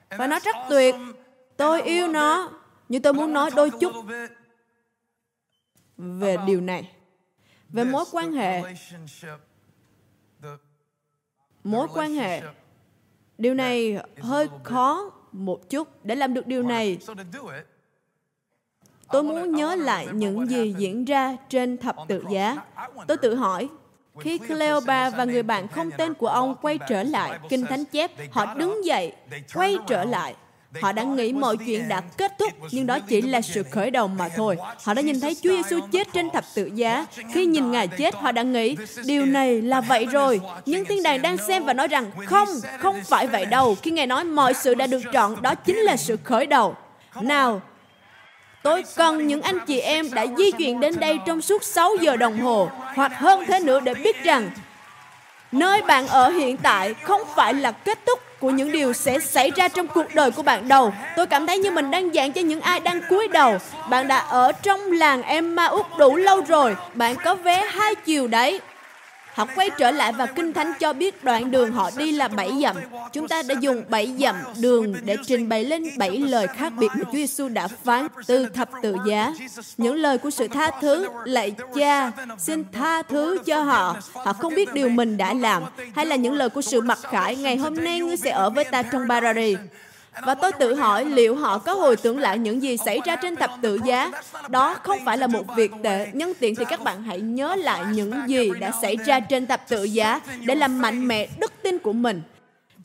và 0.10 0.28
nó 0.28 0.40
rất 0.40 0.56
tuyệt. 0.70 0.96
Tôi 1.58 1.82
yêu 1.82 2.08
nó. 2.08 2.52
nhưng 2.90 3.02
tôi 3.02 3.14
muốn 3.14 3.34
nói 3.34 3.50
đôi 3.56 3.70
chút 3.80 3.94
về 5.98 6.38
điều 6.48 6.62
này. 6.62 6.92
Về 7.70 7.84
mối 7.84 8.06
quan 8.12 8.34
hệ. 8.34 8.62
mối 11.64 11.88
quan 11.94 12.14
hệ. 12.14 12.42
điều 13.38 13.54
này 13.54 13.98
hơi 14.22 14.48
khó 14.64 15.12
một 15.32 15.70
chút 15.70 16.06
để 16.06 16.16
làm 16.16 16.34
được 16.34 16.48
điều 16.48 16.64
này. 16.64 16.98
Tôi 19.08 19.24
muốn 19.24 19.52
nhớ 19.52 19.76
lại 19.76 20.08
những 20.14 20.50
gì 20.50 20.76
diễn 20.78 21.06
ra 21.06 21.38
trên 21.50 21.78
thập 21.78 21.96
tự 22.08 22.24
giá. 22.32 22.58
Tôi 23.08 23.18
tự 23.18 23.36
hỏi 23.36 23.70
khi 24.22 24.38
Cleopa 24.38 25.10
và 25.10 25.26
người 25.26 25.44
bạn 25.44 25.68
không 25.68 25.92
tên 25.92 26.14
của 26.14 26.28
ông 26.28 26.56
quay 26.62 26.80
trở 26.90 27.04
lại, 27.04 27.40
Kinh 27.50 27.66
Thánh 27.66 27.86
chép, 27.86 28.12
họ 28.32 28.54
đứng 28.54 28.86
dậy, 28.86 29.12
quay 29.54 29.78
trở 29.88 30.04
lại. 30.04 30.36
Họ 30.82 30.92
đã 30.92 31.04
nghĩ 31.04 31.34
mọi 31.34 31.58
chuyện 31.58 31.88
đã 31.88 32.02
kết 32.18 32.32
thúc, 32.40 32.54
nhưng 32.72 32.88
đó 32.88 33.00
chỉ 33.00 33.22
là 33.22 33.42
sự 33.42 33.64
khởi 33.64 33.92
đầu 33.92 34.08
mà 34.08 34.30
thôi. 34.30 34.58
Họ 34.84 34.94
đã 34.94 35.02
nhìn 35.02 35.20
thấy 35.20 35.36
Chúa 35.36 35.50
Giêsu 35.50 35.80
chết 35.92 36.08
trên 36.14 36.30
thập 36.30 36.44
tự 36.56 36.70
giá. 36.76 37.06
Khi 37.34 37.46
nhìn 37.46 37.72
Ngài 37.72 37.88
chết, 37.88 38.16
họ 38.16 38.32
đã 38.32 38.44
nghĩ, 38.44 38.78
điều 39.06 39.26
này 39.26 39.62
là 39.62 39.82
vậy 39.82 40.06
rồi. 40.06 40.42
Nhưng 40.66 40.86
thiên 40.86 41.04
đàng 41.04 41.22
đang 41.22 41.38
xem 41.38 41.64
và 41.64 41.74
nói 41.74 41.88
rằng, 41.88 42.12
không, 42.26 42.48
không 42.80 43.02
phải 43.04 43.28
vậy 43.28 43.46
đâu. 43.46 43.76
Khi 43.82 43.92
Ngài 43.92 44.08
nói 44.08 44.24
mọi 44.24 44.54
sự 44.54 44.76
đã 44.76 44.88
được 44.88 45.02
chọn, 45.14 45.42
đó 45.42 45.56
chính 45.56 45.78
là 45.78 45.98
sự 45.98 46.18
khởi 46.24 46.46
đầu. 46.46 46.76
Nào, 47.22 47.62
Tôi 48.68 48.84
cần 48.96 49.28
những 49.28 49.42
anh 49.42 49.60
chị 49.68 49.80
em 49.80 50.14
đã 50.14 50.26
di 50.38 50.52
chuyển 50.52 50.80
đến 50.80 51.00
đây 51.00 51.20
trong 51.26 51.42
suốt 51.42 51.64
6 51.64 51.96
giờ 52.02 52.16
đồng 52.16 52.40
hồ, 52.40 52.70
hoặc 52.96 53.12
hơn 53.16 53.44
thế 53.48 53.60
nữa 53.60 53.80
để 53.80 53.94
biết 53.94 54.24
rằng 54.24 54.52
nơi 55.52 55.82
bạn 55.82 56.08
ở 56.08 56.30
hiện 56.30 56.58
tại 56.58 56.94
không 56.94 57.22
phải 57.36 57.54
là 57.54 57.72
kết 57.72 58.00
thúc 58.06 58.20
của 58.40 58.50
những 58.50 58.72
điều 58.72 58.94
sẽ 58.94 59.20
xảy 59.20 59.52
ra 59.56 59.68
trong 59.68 59.88
cuộc 59.88 60.16
đời 60.16 60.32
của 60.32 60.42
bạn 60.42 60.68
đâu. 60.68 60.94
Tôi 61.16 61.28
cảm 61.28 61.48
thấy 61.48 61.58
như 61.58 61.72
mình 61.72 61.92
đang 61.92 62.14
giảng 62.14 62.32
cho 62.32 62.42
những 62.42 62.62
ai 62.62 62.80
đang 62.80 63.02
cúi 63.10 63.28
đầu. 63.28 63.58
Bạn 63.90 64.08
đã 64.08 64.18
ở 64.18 64.52
trong 64.52 64.92
làng 64.92 65.22
Emmaus 65.22 65.86
đủ 66.00 66.16
lâu 66.16 66.42
rồi. 66.42 66.76
Bạn 66.94 67.16
có 67.24 67.36
vé 67.36 67.66
hai 67.70 67.96
chiều 67.96 68.28
đấy. 68.28 68.60
Họ 69.38 69.46
quay 69.56 69.70
trở 69.78 69.92
lại 69.92 70.14
và 70.14 70.26
Kinh 70.26 70.54
Thánh 70.54 70.74
cho 70.80 70.94
biết 70.94 71.24
đoạn 71.24 71.52
đường 71.52 71.72
họ 71.72 71.90
đi 71.98 72.12
là 72.12 72.28
bảy 72.28 72.52
dặm. 72.62 72.76
Chúng 73.14 73.28
ta 73.28 73.44
đã 73.44 73.56
dùng 73.62 73.84
bảy 73.90 74.16
dặm 74.20 74.36
đường 74.60 74.96
để 75.04 75.16
trình 75.26 75.50
bày 75.50 75.66
lên 75.66 75.84
bảy 75.98 76.18
lời 76.18 76.48
khác 76.48 76.74
biệt 76.80 76.88
mà 76.94 77.04
Chúa 77.04 77.18
Giêsu 77.18 77.48
đã 77.48 77.68
phán 77.68 78.08
từ 78.28 78.46
thập 78.46 78.70
tự 78.82 78.96
giá. 79.08 79.34
Những 79.78 79.96
lời 79.96 80.18
của 80.18 80.30
sự 80.30 80.48
tha 80.48 80.72
thứ, 80.82 81.10
lạy 81.26 81.56
cha, 81.76 82.12
xin 82.38 82.64
tha 82.72 83.02
thứ 83.02 83.38
cho 83.46 83.62
họ. 83.62 83.98
Họ 84.14 84.34
không 84.34 84.56
biết 84.56 84.74
điều 84.74 84.90
mình 84.90 85.18
đã 85.18 85.34
làm. 85.34 85.64
Hay 85.96 86.06
là 86.06 86.16
những 86.16 86.34
lời 86.34 86.50
của 86.50 86.62
sự 86.62 86.82
mặc 86.82 87.00
khải, 87.02 87.36
ngày 87.36 87.58
hôm 87.58 87.76
nay 87.76 88.00
ngươi 88.00 88.18
sẽ 88.18 88.30
ở 88.32 88.50
với 88.50 88.64
ta 88.64 88.84
trong 88.84 89.08
Barari. 89.08 89.56
Và 90.26 90.36
tôi 90.36 90.52
tự 90.52 90.76
hỏi 90.76 91.06
liệu 91.06 91.36
họ 91.36 91.58
có 91.58 91.74
hồi 91.74 91.96
tưởng 91.96 92.20
lại 92.20 92.38
những 92.38 92.62
gì 92.62 92.78
xảy 92.78 93.00
ra 93.06 93.16
trên 93.16 93.36
thập 93.36 93.52
tự 93.62 93.80
giá. 93.86 94.12
Đó 94.50 94.76
không 94.84 94.98
phải 95.06 95.18
là 95.18 95.28
một 95.28 95.44
việc 95.56 95.72
tệ. 95.84 96.08
Nhân 96.14 96.34
tiện 96.40 96.56
thì 96.56 96.66
các 96.66 96.84
bạn 96.84 97.04
hãy 97.04 97.22
nhớ 97.22 97.56
lại 97.56 97.84
những 97.92 98.14
gì 98.28 98.52
đã 98.60 98.72
xảy 98.82 98.96
ra 99.06 99.20
trên 99.20 99.48
thập 99.48 99.68
tự 99.68 99.84
giá 99.84 100.20
để 100.46 100.56
làm 100.56 100.82
mạnh 100.82 101.08
mẽ 101.08 101.28
đức 101.40 101.54
tin 101.64 101.80
của 101.80 101.94
mình. 101.94 102.22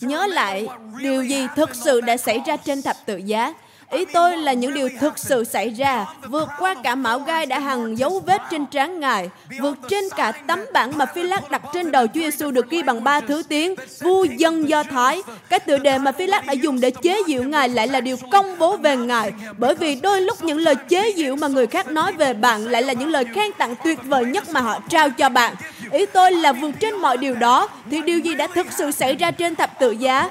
Nhớ 0.00 0.26
lại 0.26 0.68
điều 1.00 1.24
gì 1.24 1.46
thực 1.56 1.74
sự 1.74 2.00
đã 2.00 2.16
xảy 2.16 2.42
ra 2.46 2.56
trên 2.56 2.82
thập 2.82 2.96
tự 3.06 3.16
giá 3.16 3.54
Ý 3.92 4.04
tôi 4.04 4.36
là 4.36 4.52
những 4.52 4.74
điều 4.74 4.88
thực 5.00 5.18
sự 5.18 5.44
xảy 5.44 5.70
ra, 5.70 6.06
vượt 6.28 6.48
qua 6.58 6.74
cả 6.82 6.94
mão 6.94 7.18
gai 7.18 7.46
đã 7.46 7.58
hằng 7.58 7.98
dấu 7.98 8.22
vết 8.26 8.42
trên 8.50 8.66
trán 8.66 9.00
Ngài, 9.00 9.30
vượt 9.60 9.78
trên 9.88 10.04
cả 10.16 10.32
tấm 10.32 10.60
bảng 10.72 10.98
mà 10.98 11.06
phi 11.06 11.22
lát 11.22 11.50
đặt 11.50 11.62
trên 11.72 11.92
đầu 11.92 12.06
Chúa 12.06 12.20
Giêsu 12.20 12.50
được 12.50 12.70
ghi 12.70 12.82
bằng 12.82 13.04
ba 13.04 13.20
thứ 13.20 13.42
tiếng, 13.48 13.74
vua 14.00 14.24
dân 14.24 14.68
Do 14.68 14.82
Thái. 14.82 15.22
Cái 15.48 15.60
tựa 15.60 15.78
đề 15.78 15.98
mà 15.98 16.12
phi 16.12 16.26
lát 16.26 16.46
đã 16.46 16.52
dùng 16.52 16.80
để 16.80 16.90
chế 16.90 17.22
giễu 17.26 17.42
Ngài 17.42 17.68
lại 17.68 17.88
là 17.88 18.00
điều 18.00 18.16
công 18.30 18.58
bố 18.58 18.76
về 18.76 18.96
Ngài, 18.96 19.32
bởi 19.58 19.74
vì 19.74 19.94
đôi 19.94 20.20
lúc 20.20 20.44
những 20.44 20.58
lời 20.58 20.74
chế 20.88 21.12
giễu 21.16 21.36
mà 21.36 21.48
người 21.48 21.66
khác 21.66 21.88
nói 21.88 22.12
về 22.12 22.34
bạn 22.34 22.64
lại 22.64 22.82
là 22.82 22.92
những 22.92 23.08
lời 23.08 23.24
khen 23.34 23.52
tặng 23.52 23.74
tuyệt 23.84 23.98
vời 24.04 24.24
nhất 24.24 24.44
mà 24.50 24.60
họ 24.60 24.80
trao 24.88 25.10
cho 25.10 25.28
bạn. 25.28 25.54
Ý 25.92 26.06
tôi 26.06 26.32
là 26.32 26.52
vượt 26.52 26.70
trên 26.80 26.94
mọi 26.94 27.16
điều 27.16 27.34
đó, 27.34 27.68
thì 27.90 28.02
điều 28.02 28.18
gì 28.18 28.34
đã 28.34 28.46
thực 28.46 28.66
sự 28.72 28.90
xảy 28.90 29.16
ra 29.16 29.30
trên 29.30 29.54
thập 29.54 29.78
tự 29.78 29.90
giá? 29.90 30.28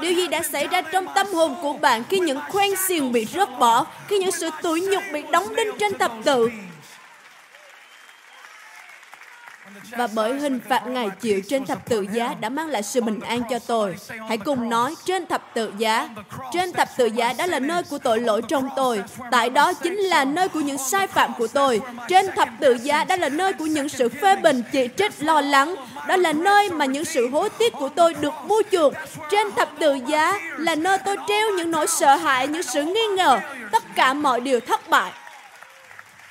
Điều 0.00 0.12
gì 0.12 0.28
đã 0.28 0.42
xảy 0.42 0.68
ra 0.68 0.82
trong 0.82 1.06
tâm 1.14 1.26
hồn 1.26 1.54
của 1.62 1.72
bạn 1.72 2.02
khi 2.08 2.18
những 2.18 2.38
khoan 2.48 2.70
xiềng 2.88 3.12
bị 3.12 3.24
rớt 3.24 3.58
bỏ, 3.58 3.86
khi 4.08 4.18
những 4.18 4.32
sự 4.32 4.50
tủi 4.62 4.80
nhục 4.80 5.02
bị 5.12 5.22
đóng 5.32 5.56
đinh 5.56 5.68
trên 5.78 5.98
thập 5.98 6.12
tự? 6.24 6.48
Và 9.96 10.08
bởi 10.14 10.34
hình 10.34 10.60
phạt 10.68 10.86
Ngài 10.86 11.08
chịu 11.20 11.40
trên 11.48 11.66
thập 11.66 11.88
tự 11.88 12.06
giá 12.12 12.34
đã 12.40 12.48
mang 12.48 12.68
lại 12.68 12.82
sự 12.82 13.00
bình 13.00 13.20
an 13.20 13.42
cho 13.50 13.58
tôi. 13.58 13.96
Hãy 14.28 14.38
cùng 14.38 14.68
nói, 14.68 14.94
trên 15.04 15.26
thập 15.26 15.54
tự 15.54 15.72
giá, 15.78 16.08
trên 16.52 16.72
thập 16.72 16.88
tự 16.96 17.06
giá 17.06 17.32
đó 17.32 17.46
là 17.46 17.58
nơi 17.58 17.82
của 17.82 17.98
tội 17.98 18.20
lỗi 18.20 18.42
trong 18.48 18.68
tôi. 18.76 19.02
Tại 19.30 19.50
đó 19.50 19.72
chính 19.72 19.96
là 19.96 20.24
nơi 20.24 20.48
của 20.48 20.60
những 20.60 20.78
sai 20.78 21.06
phạm 21.06 21.32
của 21.38 21.46
tôi. 21.46 21.80
Trên 22.08 22.26
thập 22.36 22.48
tự 22.60 22.76
giá 22.82 23.04
đó 23.04 23.16
là 23.16 23.28
nơi 23.28 23.52
của 23.52 23.66
những 23.66 23.88
sự 23.88 24.08
phê 24.08 24.36
bình, 24.36 24.62
chỉ 24.72 24.88
trích, 24.96 25.12
lo 25.18 25.40
lắng. 25.40 25.74
Đó 26.08 26.16
là 26.16 26.32
nơi 26.32 26.70
mà 26.70 26.84
những 26.84 27.04
sự 27.04 27.28
hối 27.28 27.50
tiếc 27.50 27.72
của 27.72 27.88
tôi 27.88 28.14
được 28.14 28.34
mua 28.44 28.62
chuộc. 28.72 28.92
Trên 29.30 29.52
thập 29.56 29.70
tự 29.78 29.94
giá 30.06 30.40
là 30.58 30.74
nơi 30.74 30.98
tôi 30.98 31.16
treo 31.28 31.50
những 31.56 31.70
nỗi 31.70 31.86
sợ 31.86 32.16
hãi, 32.16 32.48
những 32.48 32.62
sự 32.62 32.82
nghi 32.82 33.06
ngờ, 33.16 33.40
tất 33.72 33.82
cả 33.94 34.12
mọi 34.12 34.40
điều 34.40 34.60
thất 34.60 34.90
bại. 34.90 35.12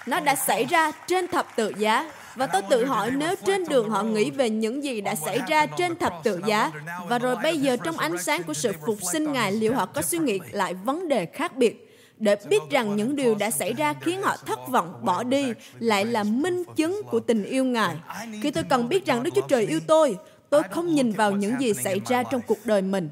Nó 0.06 0.20
đã 0.20 0.36
xảy 0.36 0.66
ra 0.66 0.92
trên 1.08 1.28
thập 1.28 1.56
tự 1.56 1.74
giá. 1.78 2.06
Và 2.38 2.48
tôi 2.48 2.62
tự 2.70 2.86
hỏi 2.86 3.12
nếu 3.12 3.36
trên 3.46 3.66
đường 3.70 3.90
họ 3.90 4.04
nghĩ 4.04 4.32
về 4.32 4.50
những 4.50 4.84
gì 4.84 5.02
đã 5.02 5.16
xảy 5.16 5.40
ra 5.48 5.66
trên 5.66 5.96
thập 5.96 6.14
tự 6.24 6.42
giá, 6.46 6.72
và 7.08 7.20
rồi 7.20 7.36
bây 7.44 7.58
giờ 7.58 7.78
trong 7.84 7.98
ánh 7.98 8.18
sáng 8.18 8.44
của 8.44 8.54
sự 8.54 8.72
phục 8.86 8.98
sinh 9.12 9.32
Ngài, 9.32 9.52
liệu 9.52 9.74
họ 9.74 9.86
có 9.86 10.02
suy 10.02 10.18
nghĩ 10.18 10.40
lại 10.52 10.74
vấn 10.74 11.08
đề 11.08 11.26
khác 11.26 11.58
biệt? 11.58 11.84
để 12.20 12.36
biết 12.50 12.60
rằng 12.70 12.96
những 12.96 13.16
điều 13.16 13.36
đã 13.36 13.52
xảy 13.52 13.74
ra 13.74 13.94
khiến 14.02 14.22
họ 14.22 14.38
thất 14.46 14.60
vọng 14.68 15.00
bỏ 15.02 15.24
đi 15.24 15.54
lại 15.80 16.06
là 16.06 16.24
minh 16.24 16.64
chứng 16.76 17.02
của 17.12 17.20
tình 17.20 17.44
yêu 17.44 17.66
Ngài. 17.66 17.96
Khi 18.42 18.52
tôi 18.52 18.64
cần 18.70 18.90
biết 18.90 19.06
rằng 19.06 19.24
Đức 19.24 19.32
Chúa 19.36 19.48
Trời 19.48 19.68
yêu 19.68 19.80
tôi, 19.88 20.18
tôi 20.50 20.64
không 20.72 20.96
nhìn 20.96 21.12
vào 21.12 21.32
những 21.32 21.54
gì 21.60 21.74
xảy 21.74 22.02
ra 22.08 22.24
trong 22.24 22.42
cuộc 22.48 22.66
đời 22.66 22.82
mình. 22.82 23.10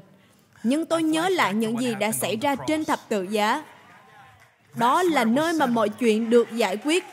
Nhưng 0.62 0.86
tôi 0.86 1.02
nhớ 1.02 1.28
lại 1.28 1.54
những 1.54 1.80
gì 1.80 1.94
đã 1.94 2.12
xảy 2.12 2.36
ra 2.36 2.54
trên 2.66 2.84
thập 2.84 3.08
tự 3.08 3.22
giá. 3.22 3.64
Đó 4.74 5.02
là 5.02 5.24
nơi 5.24 5.52
mà 5.52 5.66
mọi 5.66 5.88
chuyện 5.88 6.30
được 6.30 6.52
giải 6.52 6.76
quyết 6.84 7.04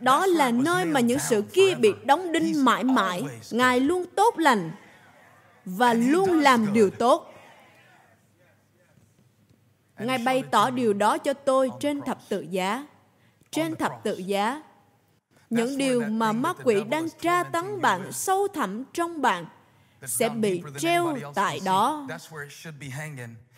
đó 0.00 0.26
là 0.26 0.50
nơi 0.50 0.84
mà 0.84 1.00
những 1.00 1.18
sự 1.18 1.42
kia 1.52 1.74
bị 1.74 1.92
đóng 2.04 2.32
đinh 2.32 2.64
mãi 2.64 2.84
mãi. 2.84 3.24
Ngài 3.50 3.80
luôn 3.80 4.04
tốt 4.16 4.38
lành 4.38 4.70
và 5.64 5.94
luôn 5.94 6.38
làm 6.38 6.72
điều 6.72 6.90
tốt. 6.90 7.34
Ngài 9.98 10.18
bày 10.18 10.42
tỏ 10.50 10.70
điều 10.70 10.92
đó 10.92 11.18
cho 11.18 11.32
tôi 11.32 11.70
trên 11.80 12.00
thập 12.02 12.18
tự 12.28 12.40
giá. 12.40 12.86
Trên 13.50 13.76
thập 13.76 13.92
tự 14.04 14.16
giá, 14.16 14.62
những 15.50 15.78
điều 15.78 16.00
mà 16.08 16.32
ma 16.32 16.52
quỷ 16.64 16.84
đang 16.84 17.08
tra 17.20 17.42
tấn 17.42 17.80
bạn 17.80 18.12
sâu 18.12 18.48
thẳm 18.48 18.84
trong 18.92 19.22
bạn 19.22 19.46
sẽ 20.06 20.28
bị 20.28 20.62
treo 20.78 21.16
tại 21.34 21.60
đó. 21.64 22.06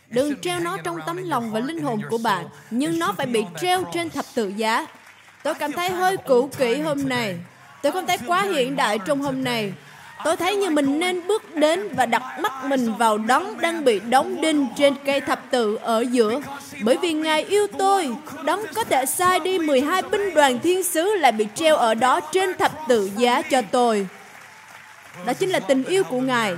Đừng 0.08 0.40
treo 0.40 0.60
nó 0.60 0.76
trong 0.84 0.98
tấm 1.06 1.16
lòng 1.16 1.50
và 1.50 1.60
linh 1.60 1.82
hồn 1.82 2.00
của 2.10 2.18
bạn, 2.18 2.46
nhưng 2.70 2.98
nó 2.98 3.12
phải 3.12 3.26
bị 3.26 3.44
treo 3.60 3.84
trên 3.92 4.10
thập 4.10 4.24
tự 4.34 4.48
giá. 4.48 4.86
Tôi 5.44 5.54
cảm 5.54 5.72
thấy 5.72 5.90
hơi 5.90 6.16
cũ 6.16 6.50
kỹ 6.58 6.80
hôm 6.80 7.08
nay. 7.08 7.36
Tôi 7.82 7.92
không 7.92 8.06
thấy 8.06 8.18
quá 8.26 8.42
hiện 8.42 8.76
đại 8.76 8.98
trong 8.98 9.20
hôm 9.20 9.44
nay. 9.44 9.72
Tôi 10.24 10.36
thấy 10.36 10.56
như 10.56 10.70
mình 10.70 10.98
nên 10.98 11.26
bước 11.26 11.56
đến 11.56 11.88
và 11.96 12.06
đặt 12.06 12.22
mắt 12.40 12.52
mình 12.64 12.94
vào 12.94 13.18
đấng 13.18 13.60
đang 13.60 13.84
bị 13.84 14.00
đóng 14.00 14.40
đinh 14.40 14.66
trên 14.76 14.94
cây 15.04 15.20
thập 15.20 15.50
tự 15.50 15.76
ở 15.82 16.04
giữa. 16.10 16.40
Bởi 16.82 16.96
vì 16.96 17.12
Ngài 17.12 17.44
yêu 17.44 17.66
tôi, 17.78 18.10
đấng 18.44 18.60
có 18.74 18.84
thể 18.84 19.06
sai 19.06 19.40
đi 19.40 19.58
12 19.58 20.02
binh 20.02 20.34
đoàn 20.34 20.58
thiên 20.58 20.82
sứ 20.82 21.14
lại 21.14 21.32
bị 21.32 21.46
treo 21.54 21.76
ở 21.76 21.94
đó 21.94 22.20
trên 22.32 22.58
thập 22.58 22.72
tự 22.88 23.10
giá 23.16 23.42
cho 23.42 23.62
tôi. 23.62 24.06
Đó 25.26 25.32
chính 25.32 25.50
là 25.50 25.60
tình 25.60 25.84
yêu 25.84 26.04
của 26.04 26.20
Ngài 26.20 26.54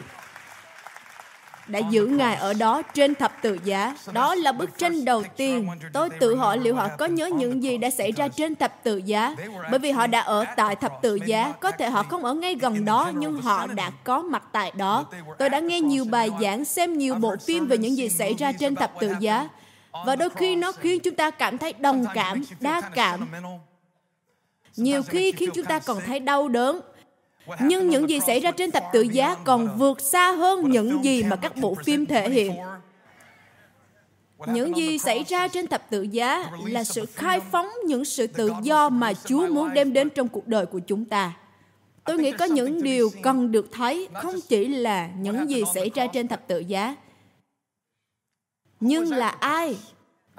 đã 1.66 1.78
giữ 1.90 2.06
Ngài 2.06 2.36
ở 2.36 2.54
đó 2.54 2.82
trên 2.82 3.14
thập 3.14 3.42
tự 3.42 3.58
giá. 3.64 3.94
Đó 4.12 4.34
là 4.34 4.52
bức 4.52 4.78
tranh 4.78 5.04
đầu 5.04 5.22
tiên. 5.36 5.68
Tôi 5.92 6.10
tự 6.10 6.34
hỏi 6.36 6.58
liệu 6.58 6.74
họ 6.74 6.88
có 6.98 7.06
nhớ 7.06 7.26
những 7.26 7.62
gì 7.62 7.78
đã 7.78 7.90
xảy 7.90 8.12
ra 8.12 8.28
trên 8.28 8.54
thập 8.54 8.84
tự 8.84 8.96
giá. 8.96 9.36
Bởi 9.70 9.78
vì 9.78 9.90
họ 9.90 10.06
đã 10.06 10.20
ở 10.20 10.44
tại 10.56 10.76
thập 10.76 10.92
tự 11.02 11.18
giá. 11.26 11.52
Có 11.60 11.70
thể 11.70 11.90
họ 11.90 12.02
không 12.02 12.24
ở 12.24 12.34
ngay 12.34 12.54
gần 12.54 12.84
đó, 12.84 13.10
nhưng 13.14 13.42
họ 13.42 13.66
đã 13.66 13.90
có 14.04 14.22
mặt 14.22 14.42
tại 14.52 14.72
đó. 14.76 15.06
Tôi 15.38 15.50
đã 15.50 15.58
nghe 15.60 15.80
nhiều 15.80 16.04
bài 16.04 16.30
giảng, 16.40 16.64
xem 16.64 16.98
nhiều 16.98 17.14
bộ 17.14 17.36
phim 17.46 17.66
về 17.66 17.78
những 17.78 17.96
gì 17.96 18.08
xảy 18.08 18.34
ra 18.34 18.52
trên 18.52 18.74
thập 18.74 18.92
tự 19.00 19.14
giá. 19.20 19.48
Và 20.06 20.16
đôi 20.16 20.30
khi 20.30 20.56
nó 20.56 20.72
khiến 20.72 21.00
chúng 21.00 21.14
ta 21.14 21.30
cảm 21.30 21.58
thấy 21.58 21.72
đồng 21.72 22.04
cảm, 22.14 22.44
đa 22.60 22.80
cảm. 22.80 23.28
Nhiều 24.76 25.02
khi 25.02 25.32
khiến 25.32 25.50
chúng 25.54 25.64
ta 25.64 25.78
còn 25.78 25.98
thấy 26.06 26.20
đau 26.20 26.48
đớn, 26.48 26.80
nhưng 27.60 27.88
những 27.88 28.08
gì 28.08 28.20
xảy 28.20 28.40
ra 28.40 28.50
trên 28.50 28.70
thập 28.70 28.84
tự 28.92 29.02
giá 29.02 29.36
còn 29.44 29.78
vượt 29.78 30.00
xa 30.00 30.32
hơn 30.32 30.70
những 30.70 31.04
gì 31.04 31.22
mà 31.22 31.36
các 31.36 31.56
bộ 31.56 31.74
phim 31.84 32.06
thể 32.06 32.30
hiện. 32.30 32.56
những 34.46 34.76
gì 34.76 34.98
xảy 34.98 35.24
ra 35.28 35.48
trên 35.48 35.66
thập 35.66 35.90
tự 35.90 36.02
giá 36.02 36.50
là 36.66 36.84
sự 36.84 37.06
khai 37.06 37.40
phóng 37.40 37.68
những 37.86 38.04
sự 38.04 38.26
tự 38.26 38.52
do 38.62 38.88
mà 38.88 39.12
chúa 39.14 39.48
muốn 39.48 39.74
đem 39.74 39.92
đến 39.92 40.10
trong 40.10 40.28
cuộc 40.28 40.48
đời 40.48 40.66
của 40.66 40.78
chúng 40.78 41.04
ta. 41.04 41.32
Tôi 42.04 42.18
nghĩ 42.18 42.32
có 42.32 42.44
những 42.44 42.82
điều 42.82 43.10
cần 43.22 43.52
được 43.52 43.72
thấy 43.72 44.08
không 44.14 44.34
chỉ 44.48 44.68
là 44.68 45.08
những 45.18 45.50
gì 45.50 45.62
xảy 45.74 45.90
ra 45.94 46.06
trên 46.06 46.28
thập 46.28 46.46
tự 46.46 46.58
giá. 46.58 46.96
Nhưng 48.80 49.10
là 49.10 49.28
ai 49.28 49.76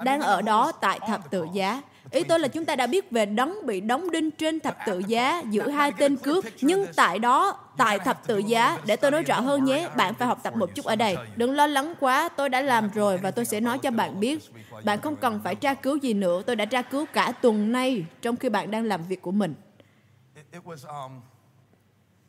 đang 0.04 0.20
ở 0.20 0.42
đó 0.42 0.72
tại 0.72 1.00
thập 1.08 1.30
tự 1.30 1.46
giá 1.52 1.82
Ý 2.10 2.22
tôi 2.24 2.38
là 2.38 2.48
chúng 2.48 2.64
ta 2.64 2.76
đã 2.76 2.86
biết 2.86 3.10
về 3.10 3.26
đấng 3.26 3.66
bị 3.66 3.80
đóng 3.80 4.10
đinh 4.10 4.30
trên 4.30 4.60
thập 4.60 4.76
tự 4.86 5.02
giá 5.06 5.42
giữa 5.50 5.70
hai 5.70 5.92
tên 5.98 6.16
cướp, 6.16 6.44
nhưng 6.60 6.86
tại 6.96 7.18
đó, 7.18 7.58
tại 7.76 7.98
thập 7.98 8.26
tự 8.26 8.38
giá, 8.38 8.78
để 8.86 8.96
tôi 8.96 9.10
nói 9.10 9.22
rõ 9.22 9.40
hơn 9.40 9.64
nhé, 9.64 9.88
bạn 9.96 10.14
phải 10.14 10.28
học 10.28 10.40
tập 10.42 10.56
một 10.56 10.74
chút 10.74 10.84
ở 10.84 10.96
đây. 10.96 11.16
Đừng 11.36 11.52
lo 11.52 11.66
lắng 11.66 11.94
quá, 12.00 12.28
tôi 12.28 12.48
đã 12.48 12.60
làm 12.60 12.90
rồi 12.94 13.18
và 13.18 13.30
tôi 13.30 13.44
sẽ 13.44 13.60
nói 13.60 13.78
cho 13.78 13.90
bạn 13.90 14.20
biết. 14.20 14.38
Bạn 14.84 15.00
không 15.00 15.16
cần 15.16 15.40
phải 15.44 15.54
tra 15.54 15.74
cứu 15.74 15.96
gì 15.96 16.14
nữa, 16.14 16.42
tôi 16.46 16.56
đã 16.56 16.64
tra 16.64 16.82
cứu 16.82 17.06
cả 17.12 17.32
tuần 17.42 17.72
nay 17.72 18.04
trong 18.22 18.36
khi 18.36 18.48
bạn 18.48 18.70
đang 18.70 18.84
làm 18.84 19.02
việc 19.08 19.22
của 19.22 19.32
mình. 19.32 19.54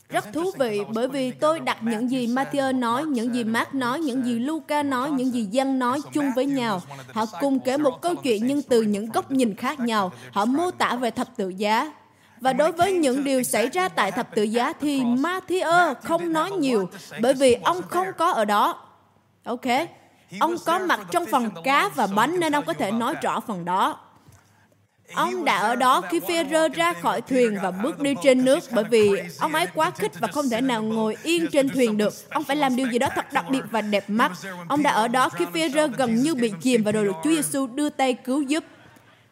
Rất 0.10 0.34
thú 0.34 0.52
vị 0.60 0.82
bởi 0.94 1.08
vì 1.08 1.32
tôi 1.32 1.60
đặt 1.60 1.78
những 1.82 2.12
gì 2.12 2.28
Matthew 2.28 2.80
nói, 2.80 3.04
những 3.04 3.36
gì 3.36 3.44
Mark 3.44 3.74
nói, 3.74 4.00
những 4.00 4.26
gì 4.26 4.40
Luca 4.40 4.84
nói, 4.84 5.12
những 5.12 5.34
gì 5.34 5.44
Giăng 5.52 5.80
nói 5.80 6.02
chung 6.14 6.32
với 6.36 6.46
nhau. 6.46 6.82
Họ 7.14 7.26
cùng 7.40 7.60
kể 7.60 7.78
một 7.78 8.02
câu 8.02 8.16
chuyện 8.16 8.48
nhưng 8.48 8.62
từ 8.62 8.82
những 8.82 9.06
góc 9.12 9.32
nhìn 9.32 9.56
khác 9.56 9.80
nhau. 9.80 10.12
Họ 10.32 10.46
mô 10.46 10.72
tả 10.72 10.96
về 10.96 11.12
thập 11.12 11.28
tự 11.38 11.50
giá. 11.50 11.94
Và 12.42 12.54
đối 12.54 12.72
với 12.72 12.94
những 12.94 13.24
điều 13.24 13.44
xảy 13.44 13.68
ra 13.68 13.90
tại 13.90 14.12
thập 14.12 14.36
tự 14.36 14.44
giá 14.44 14.74
thì 14.74 15.02
Matthew 15.02 15.96
không 16.04 16.34
nói 16.34 16.52
nhiều 16.52 16.90
bởi 17.22 17.34
vì 17.34 17.54
ông 17.54 17.82
không 17.82 18.08
có 18.18 18.32
ở 18.32 18.46
đó. 18.46 18.84
Ok? 19.44 19.66
Ông 20.40 20.56
có 20.66 20.80
mặt 20.80 21.00
trong 21.12 21.26
phần 21.32 21.50
cá 21.64 21.90
và 21.96 22.08
bánh 22.08 22.40
nên 22.40 22.56
ông 22.56 22.66
có 22.66 22.74
thể 22.74 22.92
nói 22.92 23.16
rõ 23.22 23.40
phần 23.40 23.66
đó. 23.66 24.00
Ông 25.14 25.46
đã 25.46 25.58
ở 25.58 25.76
đó 25.76 26.02
khi 26.10 26.20
Phêrô 26.28 26.68
ra 26.68 26.94
khỏi 26.94 27.22
thuyền 27.22 27.58
và 27.64 27.72
bước 27.72 28.00
đi 28.00 28.16
trên 28.24 28.46
nước 28.46 28.64
bởi 28.72 28.84
vì 28.84 29.12
ông 29.40 29.54
ấy 29.56 29.68
quá 29.74 29.92
khích 29.92 30.12
và 30.20 30.28
không 30.28 30.50
thể 30.50 30.62
nào 30.62 30.84
ngồi 30.84 31.18
yên 31.24 31.48
trên 31.52 31.70
thuyền 31.70 31.98
được. 31.98 32.14
Ông 32.30 32.44
phải 32.44 32.56
làm 32.56 32.76
điều 32.76 32.88
gì 32.92 33.00
đó 33.00 33.08
thật 33.16 33.34
đặc 33.34 33.46
biệt 33.50 33.62
và 33.72 33.82
đẹp 33.82 34.10
mắt. 34.10 34.32
Ông 34.68 34.84
đã 34.84 34.92
ở 34.92 35.08
đó 35.08 35.30
khi 35.30 35.46
Phêrô 35.54 35.88
gần 35.88 36.16
như 36.16 36.36
bị 36.36 36.54
chìm 36.62 36.84
và 36.84 36.92
rồi 36.92 37.06
được 37.06 37.16
Chúa 37.24 37.30
Giêsu 37.30 37.68
đưa 37.68 37.90
tay 37.90 38.14
cứu 38.14 38.42
giúp. 38.42 38.64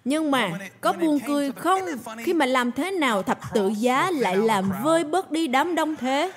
Nhưng 0.06 0.32
mà 0.32 0.52
có 0.82 0.94
buồn 0.94 1.20
cười 1.28 1.52
không 1.52 1.82
khi 2.18 2.34
mà 2.34 2.46
làm 2.46 2.72
thế 2.72 2.92
nào 2.92 3.24
thập 3.24 3.40
tự 3.54 3.68
giá 3.68 4.12
lại 4.12 4.38
làm 4.38 4.72
vơi 4.84 5.04
bớt 5.04 5.32
đi 5.32 5.48
đám 5.48 5.76
đông 5.76 5.96
thế? 5.96 6.32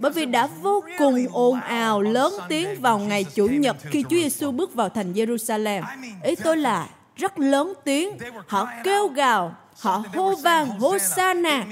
Bởi 0.00 0.12
vì 0.12 0.26
đã 0.26 0.48
vô 0.62 0.84
cùng 0.98 1.26
ồn 1.32 1.60
ào 1.60 2.02
lớn 2.02 2.32
tiếng 2.48 2.80
vào 2.80 2.98
ngày 2.98 3.24
Chủ 3.24 3.46
nhật 3.46 3.76
khi 3.82 4.02
Chúa 4.02 4.16
Giêsu 4.16 4.50
bước 4.50 4.74
vào 4.74 4.88
thành 4.88 5.12
Jerusalem. 5.12 5.82
Ý 6.22 6.34
tôi 6.34 6.56
là 6.56 6.88
rất 7.16 7.38
lớn 7.38 7.72
tiếng. 7.84 8.18
Họ 8.46 8.68
kêu 8.84 9.08
gào, 9.08 9.54
họ 9.80 10.02
hô 10.14 10.34
vang 10.34 10.66
Hosanna, 10.66 11.64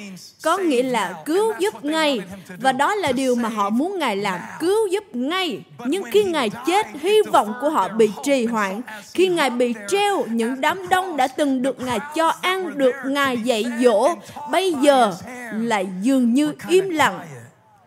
có 0.42 0.58
nghĩa 0.58 0.82
là 0.82 1.22
cứu 1.24 1.52
giúp 1.58 1.84
ngay. 1.84 2.20
Và 2.58 2.72
đó 2.72 2.94
là 2.94 3.12
điều 3.12 3.34
mà 3.34 3.48
họ 3.48 3.70
muốn 3.70 3.98
Ngài 3.98 4.16
làm, 4.16 4.40
cứu 4.60 4.86
giúp 4.86 5.04
ngay. 5.12 5.62
Nhưng 5.86 6.02
khi 6.02 6.24
Ngài 6.24 6.50
chết, 6.66 6.86
hy 7.00 7.22
vọng 7.32 7.54
của 7.60 7.70
họ 7.70 7.88
bị 7.88 8.10
trì 8.24 8.46
hoãn. 8.46 8.80
Khi 9.14 9.28
Ngài 9.28 9.50
bị 9.50 9.74
treo, 9.88 10.24
những 10.26 10.60
đám 10.60 10.88
đông 10.88 11.16
đã 11.16 11.26
từng 11.26 11.62
được 11.62 11.80
Ngài 11.80 11.98
cho 12.14 12.28
ăn, 12.40 12.78
được 12.78 12.94
Ngài 13.06 13.36
dạy 13.36 13.64
dỗ, 13.80 14.08
bây 14.50 14.72
giờ 14.72 15.14
lại 15.52 15.86
dường 16.02 16.34
như 16.34 16.54
im 16.68 16.88
lặng 16.88 17.20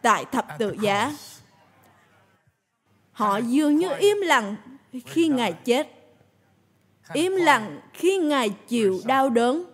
tại 0.06 0.26
thập 0.32 0.46
tự 0.60 0.76
giá. 0.82 1.14
Họ 3.12 3.38
dường 3.38 3.78
như 3.78 3.90
im 4.00 4.18
lặng 4.22 4.56
khi 5.06 5.28
Ngài 5.28 5.54
chết. 5.54 5.88
Im 7.14 7.36
lặng 7.36 7.80
khi 7.94 8.18
Ngài 8.18 8.50
chịu 8.50 9.02
đau 9.06 9.30
đớn. 9.30 9.66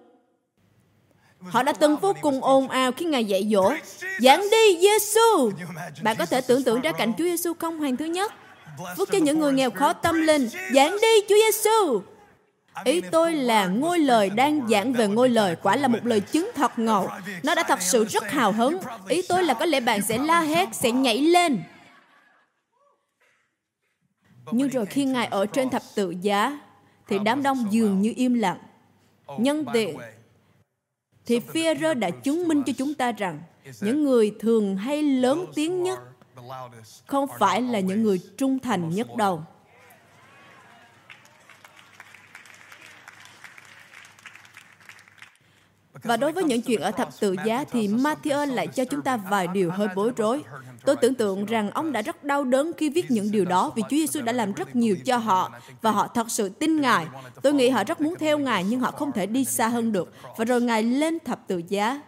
Họ 1.40 1.64
đã 1.64 1.74
từng 1.74 1.98
vô 1.98 2.14
cùng 2.22 2.44
ồn 2.44 2.70
ào 2.70 2.92
khi 2.92 3.06
Ngài 3.06 3.26
dạy 3.26 3.50
dỗ. 3.52 3.74
Giảng 4.20 4.42
đi 4.52 4.82
Giêsu. 4.82 5.52
Bạn 6.04 6.16
có 6.20 6.26
thể 6.26 6.42
tưởng 6.42 6.64
tượng 6.64 6.82
ra 6.82 6.92
cảnh 6.92 7.14
Chúa 7.18 7.24
Giêsu 7.24 7.54
không 7.54 7.80
hoàng 7.80 7.98
thứ 7.98 8.06
nhất. 8.06 8.34
Phúc 8.98 9.10
cho 9.12 9.18
những 9.18 9.40
người 9.40 9.54
nghèo 9.54 9.72
khó 9.72 9.94
tâm 9.94 10.22
linh. 10.22 10.50
Giảng 10.74 10.98
đi 11.02 11.22
Chúa 11.30 11.36
Giêsu. 11.36 12.02
Ý 12.84 13.02
tôi 13.02 13.34
là 13.34 13.68
ngôi 13.68 14.00
lời 14.00 14.30
đang 14.30 14.68
giảng 14.68 14.94
về 14.94 15.08
ngôi 15.08 15.30
lời 15.30 15.56
quả 15.56 15.76
là 15.76 15.88
một 15.88 16.00
lời 16.04 16.20
chứng 16.20 16.52
thật 16.56 16.80
ngầu. 16.80 17.10
Nó 17.44 17.56
đã 17.56 17.64
thật 17.68 17.82
sự 17.82 18.06
rất 18.06 18.32
hào 18.32 18.52
hứng. 18.52 18.78
Ý 19.08 19.22
tôi 19.30 19.44
là 19.44 19.54
có 19.54 19.66
lẽ 19.66 19.80
bạn 19.80 20.02
sẽ 20.02 20.18
la 20.18 20.42
hét, 20.42 20.70
sẽ 20.76 20.92
nhảy 20.92 21.18
lên. 21.18 21.64
Nhưng 24.52 24.70
rồi 24.70 24.86
khi 24.86 25.06
Ngài 25.06 25.28
ở 25.28 25.46
trên 25.46 25.70
thập 25.70 25.82
tự 25.96 26.14
giá, 26.22 26.60
thì 27.08 27.20
đám 27.20 27.44
đông 27.44 27.66
dường 27.70 28.02
như 28.02 28.14
im 28.16 28.34
lặng. 28.34 28.58
Nhân 29.38 29.66
tiện, 29.74 29.98
thì 31.26 31.40
Führer 31.40 32.00
đã 32.00 32.10
chứng 32.10 32.48
minh 32.48 32.64
cho 32.64 32.74
chúng 32.78 32.94
ta 32.94 33.12
rằng 33.12 33.42
những 33.82 34.04
người 34.04 34.36
thường 34.40 34.78
hay 34.78 35.04
lớn 35.04 35.46
tiếng 35.56 35.84
nhất 35.84 36.00
không 37.06 37.28
phải 37.40 37.62
là 37.62 37.80
những 37.80 38.04
người 38.04 38.22
trung 38.38 38.60
thành 38.60 38.90
nhất 38.90 39.16
đâu. 39.16 39.44
Và 46.04 46.18
đối 46.18 46.32
với 46.32 46.44
những 46.44 46.62
chuyện 46.62 46.82
ở 46.82 46.92
thập 46.92 47.20
tự 47.20 47.36
giá 47.46 47.64
thì 47.72 47.88
Matthew 47.88 48.46
lại 48.46 48.68
cho 48.68 48.86
chúng 48.86 49.02
ta 49.02 49.18
vài 49.18 49.48
điều 49.48 49.72
hơi 49.72 49.88
bối 49.96 50.12
rối. 50.18 50.44
Tôi 50.86 50.96
tưởng 50.96 51.16
tượng 51.16 51.46
rằng 51.46 51.72
ông 51.72 51.92
đã 51.92 52.02
rất 52.02 52.24
đau 52.24 52.44
đớn 52.44 52.72
khi 52.78 52.90
viết 52.90 53.12
những 53.12 53.32
điều 53.32 53.46
đó 53.46 53.72
vì 53.76 53.82
Chúa 53.84 53.98
Giêsu 53.98 54.22
đã 54.22 54.32
làm 54.32 54.54
rất 54.54 54.76
nhiều 54.76 54.96
cho 55.06 55.18
họ 55.18 55.52
và 55.82 55.92
họ 55.92 56.08
thật 56.08 56.32
sự 56.32 56.50
tin 56.50 56.82
Ngài. 56.82 57.08
Tôi 57.42 57.54
nghĩ 57.54 57.70
họ 57.70 57.84
rất 57.84 58.02
muốn 58.02 58.16
theo 58.20 58.38
Ngài 58.38 58.64
nhưng 58.64 58.80
họ 58.80 58.92
không 58.92 59.12
thể 59.12 59.26
đi 59.26 59.46
xa 59.46 59.68
hơn 59.68 59.92
được. 59.92 60.14
Và 60.38 60.46
rồi 60.46 60.62
Ngài 60.62 60.84
lên 60.84 61.20
thập 61.20 61.48
tự 61.48 61.62
giá. 61.68 62.02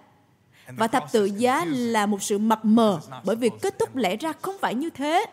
Và 0.78 0.88
thập 0.88 1.12
tự 1.12 1.26
giá 1.26 1.66
là 1.66 2.06
một 2.06 2.24
sự 2.24 2.38
mập 2.38 2.66
mờ 2.66 3.00
bởi 3.24 3.36
vì 3.36 3.50
kết 3.62 3.80
thúc 3.80 3.96
lẽ 3.96 4.16
ra 4.16 4.34
không 4.42 4.56
phải 4.62 4.76
như 4.76 4.90
thế. 4.90 5.26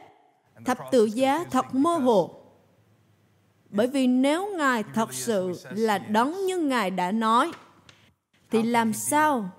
Thập 0.65 0.79
tự 0.93 1.05
giá 1.05 1.45
thật 1.51 1.75
mơ 1.75 1.97
hồ. 1.97 2.35
Bởi 3.71 3.87
vì 3.87 4.07
nếu 4.07 4.57
Ngài 4.57 4.85
thật 4.95 5.13
sự 5.13 5.53
là 5.71 5.99
đấng 5.99 6.47
như 6.47 6.59
Ngài 6.59 6.91
đã 6.91 7.13
nói, 7.13 7.53
thì 8.51 8.63
làm 8.63 8.93
sao 8.93 9.51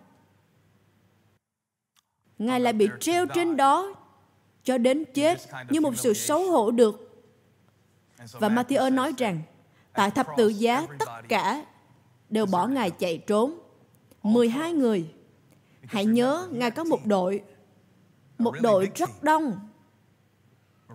Ngài 2.42 2.60
lại 2.60 2.74
bị 2.74 2.90
treo 3.00 3.26
trên 3.26 3.58
đó 3.58 3.96
cho 4.64 4.78
đến 4.78 5.04
chết 5.14 5.40
như 5.70 5.82
một 5.82 5.98
sự 5.98 6.14
xấu 6.14 6.52
hổ 6.52 6.72
được. 6.72 7.24
Và 8.32 8.50
Matthew 8.50 8.94
nói 8.94 9.14
rằng, 9.18 9.42
tại 9.94 10.12
thập 10.12 10.28
tự 10.38 10.48
giá 10.48 10.88
tất 11.00 11.10
cả 11.30 11.66
đều 12.30 12.46
bỏ 12.46 12.68
Ngài 12.68 12.92
chạy 12.92 13.18
trốn. 13.18 13.60
12 14.24 14.74
người. 14.74 15.14
Hãy 15.86 16.06
nhớ, 16.06 16.48
Ngài 16.52 16.72
có 16.72 16.84
một 16.84 17.06
đội. 17.06 17.44
Một 18.38 18.56
đội 18.62 18.92
rất 18.96 19.24
đông. 19.24 19.60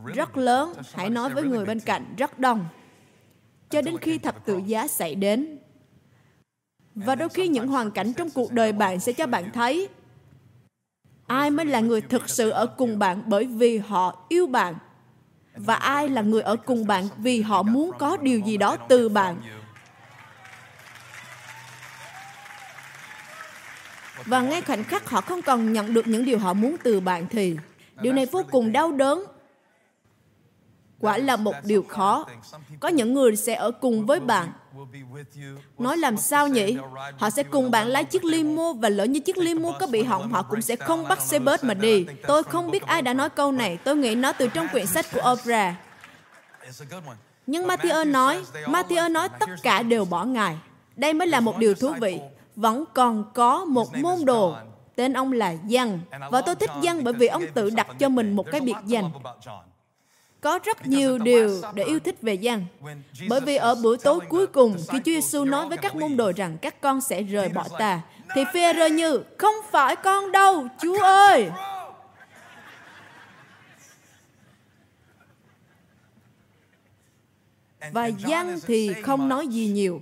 Rất 0.05 0.37
lớn. 0.37 0.73
Hãy 0.93 1.11
nói 1.11 1.31
với 1.31 1.43
người 1.43 1.67
bên 1.67 1.81
cạnh, 1.81 2.15
rất 2.17 2.39
đông. 2.39 2.65
Cho 3.71 3.83
đến 3.83 3.99
khi 3.99 4.19
thập 4.19 4.45
tự 4.45 4.57
giá 4.67 4.89
xảy 4.89 5.15
đến. 5.15 5.59
Và 6.97 7.15
đôi 7.15 7.29
khi 7.29 7.49
những 7.49 7.69
hoàn 7.69 7.91
cảnh 7.91 8.13
trong 8.13 8.31
cuộc 8.31 8.53
đời 8.53 8.73
bạn 8.73 9.01
sẽ 9.01 9.13
cho 9.13 9.27
bạn 9.27 9.51
thấy, 9.53 9.89
ai 11.27 11.51
mới 11.51 11.67
là 11.67 11.81
người 11.81 12.01
thực 12.01 12.29
sự 12.29 12.51
ở 12.51 12.67
cùng 12.67 12.99
bạn 12.99 13.23
bởi 13.27 13.45
vì 13.45 13.79
họ 13.79 14.25
yêu 14.29 14.47
bạn. 14.47 14.75
Và 15.57 15.75
ai 15.75 16.09
là 16.09 16.23
người 16.23 16.43
ở 16.43 16.57
cùng 16.57 16.87
bạn 16.87 17.09
vì 17.17 17.41
họ 17.43 17.63
muốn 17.63 17.91
có 17.99 18.17
điều 18.17 18.41
gì 18.41 18.57
đó 18.57 18.77
từ 18.77 19.09
bạn. 19.09 19.37
Và 24.25 24.41
ngay 24.41 24.63
khoảnh 24.63 24.85
khắc 24.85 25.11
họ 25.11 25.21
không 25.21 25.43
còn 25.43 25.73
nhận 25.73 25.95
được 25.95 26.07
những 26.07 26.25
điều 26.25 26.39
họ 26.39 26.53
muốn 26.53 26.77
từ 26.83 27.01
bạn 27.01 27.27
thì, 27.31 27.57
điều 28.01 28.13
này 28.13 28.27
vô 28.27 28.45
cùng 28.51 28.73
đau 28.73 28.93
đớn 28.93 29.25
quả 31.01 31.19
là 31.19 31.37
một 31.37 31.55
điều 31.65 31.83
khó 31.83 32.27
có 32.81 32.89
những 32.89 33.15
người 33.15 33.37
sẽ 33.37 33.55
ở 33.55 33.71
cùng 33.71 34.07
với 34.07 34.21
bạn 34.21 34.53
Nói 35.79 35.97
làm 35.97 36.17
sao 36.17 36.49
nhỉ? 36.49 36.77
Họ 37.19 37.31
sẽ 37.31 37.43
cùng 37.43 37.71
bạn 37.71 37.87
lái 37.87 38.05
chiếc 38.05 38.25
limo 38.25 38.73
và 38.73 38.89
lỡ 38.89 39.05
như 39.05 39.21
chiếc 39.21 39.39
limo 39.39 39.73
có 39.81 39.87
bị 39.87 40.03
hỏng, 40.03 40.33
họ 40.33 40.43
cũng 40.43 40.63
sẽ 40.63 40.77
không 40.77 41.09
bắt 41.09 41.21
xe 41.21 41.39
bus 41.39 41.65
mà 41.65 41.75
đi. 41.75 42.07
Tôi 42.27 42.43
không 42.43 42.71
biết 42.71 42.87
ai 42.87 43.03
đã 43.03 43.15
nói 43.15 43.31
câu 43.31 43.53
này. 43.53 43.77
Tôi 43.77 43.97
nghĩ 43.97 44.15
nó 44.15 44.33
từ 44.33 44.49
trong 44.49 44.69
quyển 44.69 44.87
sách 44.87 45.07
của 45.13 45.33
Oprah. 45.33 45.75
Nhưng 47.47 47.67
Matthew 47.67 48.11
nói, 48.11 48.43
Matthew 48.65 49.13
nói 49.13 49.29
tất 49.41 49.51
cả 49.63 49.83
đều 49.83 50.05
bỏ 50.05 50.25
Ngài. 50.25 50.59
Đây 50.97 51.15
mới 51.15 51.29
là 51.29 51.41
một 51.41 51.57
điều 51.59 51.75
thú 51.75 51.93
vị. 52.01 52.21
Vẫn 52.57 52.85
còn 52.95 53.25
có 53.35 53.65
một 53.65 53.97
môn 53.97 54.25
đồ 54.25 54.57
tên 54.97 55.13
ông 55.13 55.33
là 55.33 55.55
Giăng. 55.67 56.01
Và 56.31 56.41
tôi 56.41 56.55
thích 56.55 56.71
Giăng 56.83 57.05
bởi 57.05 57.15
vì 57.15 57.27
ông 57.27 57.43
tự 57.55 57.71
đặt 57.71 57.87
cho 57.99 58.09
mình 58.09 58.37
một 58.37 58.47
cái 58.53 58.61
biệt 58.61 58.77
danh 58.87 59.11
có 60.47 60.59
rất 60.65 60.87
nhiều 60.87 61.19
điều 61.19 61.63
để 61.75 61.85
yêu 61.85 62.01
thích 62.01 62.23
về 62.23 62.35
dân. 62.35 62.65
Bởi 63.29 63.41
vì 63.41 63.57
ở 63.57 63.75
buổi 63.75 63.99
tối 63.99 64.21
cuối 64.29 64.47
cùng, 64.47 64.77
khi 64.89 64.99
Chúa 64.99 65.13
Giêsu 65.13 65.45
nói 65.45 65.69
với 65.69 65.79
các 65.79 65.97
môn 65.97 66.17
đồ 66.17 66.33
rằng 66.37 66.59
các 66.63 66.81
con 66.81 67.01
sẽ 67.01 67.23
rời 67.23 67.49
bỏ 67.49 67.65
ta, 67.79 68.01
thì 68.35 68.45
phi 68.53 68.61
rơ 68.77 68.87
như, 68.87 69.23
không 69.39 69.55
phải 69.71 69.97
con 69.97 70.33
đâu, 70.33 70.67
Chúa 70.83 71.03
ơi! 71.03 71.51
Và 77.93 78.07
dân 78.07 78.59
thì 78.67 78.95
không 79.03 79.29
nói 79.29 79.47
gì 79.47 79.67
nhiều. 79.67 80.01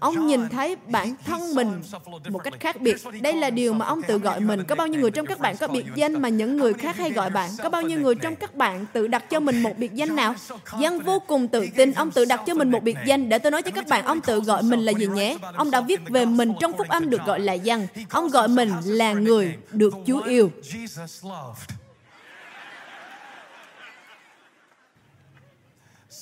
Ông 0.00 0.26
nhìn 0.26 0.48
thấy 0.48 0.76
bản 0.86 1.14
thân 1.24 1.54
mình 1.54 1.82
một 2.28 2.38
cách 2.38 2.54
khác 2.60 2.80
biệt. 2.80 2.96
Đây 3.22 3.32
là 3.32 3.50
điều 3.50 3.72
mà 3.72 3.86
ông 3.86 4.02
tự 4.02 4.18
gọi 4.18 4.40
mình. 4.40 4.64
Có 4.64 4.74
bao 4.74 4.86
nhiêu 4.86 5.00
người 5.00 5.10
trong 5.10 5.26
các 5.26 5.38
bạn 5.38 5.56
có 5.56 5.68
biệt 5.68 5.86
danh 5.94 6.22
mà 6.22 6.28
những 6.28 6.56
người 6.56 6.74
khác 6.74 6.96
hay 6.96 7.10
gọi 7.10 7.30
bạn? 7.30 7.50
Có 7.62 7.68
bao 7.68 7.82
nhiêu 7.82 8.00
người 8.00 8.14
trong 8.14 8.36
các 8.36 8.54
bạn 8.54 8.86
tự 8.92 9.06
đặt 9.06 9.30
cho 9.30 9.40
mình 9.40 9.62
một 9.62 9.78
biệt 9.78 9.92
danh 9.94 10.16
nào? 10.16 10.34
Dân 10.80 11.00
vô 11.00 11.18
cùng 11.26 11.48
tự 11.48 11.66
tin, 11.76 11.92
ông 11.92 12.10
tự 12.10 12.24
đặt 12.24 12.40
cho 12.46 12.54
mình 12.54 12.70
một 12.70 12.82
biệt 12.82 12.96
danh. 13.06 13.28
Để 13.28 13.38
tôi 13.38 13.52
nói 13.52 13.62
cho 13.62 13.70
các 13.70 13.88
bạn, 13.88 14.04
ông 14.04 14.20
tự 14.20 14.40
gọi 14.40 14.62
mình 14.62 14.80
là 14.80 14.92
gì 14.92 15.06
nhé? 15.06 15.38
Ông 15.56 15.70
đã 15.70 15.80
viết 15.80 16.00
về 16.10 16.24
mình 16.24 16.52
trong 16.60 16.72
phúc 16.78 16.88
âm 16.88 17.10
được 17.10 17.20
gọi 17.26 17.40
là 17.40 17.52
dân. 17.52 17.86
Ông 18.10 18.28
gọi 18.28 18.48
mình 18.48 18.72
là 18.84 19.12
người 19.12 19.56
được 19.72 19.94
Chúa 20.06 20.20
yêu. 20.20 20.50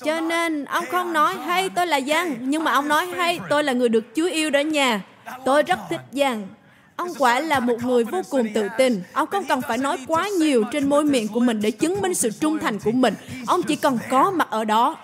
Cho 0.03 0.21
nên 0.21 0.65
ông 0.65 0.85
không 0.91 1.13
nói 1.13 1.35
hay 1.35 1.69
tôi 1.69 1.87
là 1.87 2.01
Giang, 2.01 2.37
nhưng 2.39 2.63
mà 2.63 2.71
ông 2.71 2.87
nói 2.87 3.05
hay 3.05 3.39
tôi 3.49 3.63
là 3.63 3.73
người 3.73 3.89
được 3.89 4.03
Chúa 4.15 4.27
yêu 4.27 4.49
đó 4.49 4.59
nha. 4.59 5.01
Tôi 5.45 5.63
rất 5.63 5.79
thích 5.89 6.01
Giang. 6.11 6.47
Ông 6.95 7.09
quả 7.19 7.39
là 7.39 7.59
một 7.59 7.83
người 7.83 8.03
vô 8.03 8.21
cùng 8.29 8.47
tự 8.53 8.67
tin. 8.77 9.03
Ông 9.13 9.27
không 9.27 9.45
cần 9.45 9.61
phải 9.61 9.77
nói 9.77 9.97
quá 10.07 10.27
nhiều 10.39 10.63
trên 10.71 10.89
môi 10.89 11.03
miệng 11.03 11.27
của 11.27 11.39
mình 11.39 11.61
để 11.61 11.71
chứng 11.71 12.01
minh 12.01 12.13
sự 12.13 12.29
trung 12.39 12.59
thành 12.59 12.79
của 12.79 12.91
mình. 12.91 13.13
Ông 13.47 13.63
chỉ 13.63 13.75
cần 13.75 13.99
có 14.09 14.31
mặt 14.31 14.47
ở 14.51 14.65
đó. 14.65 14.97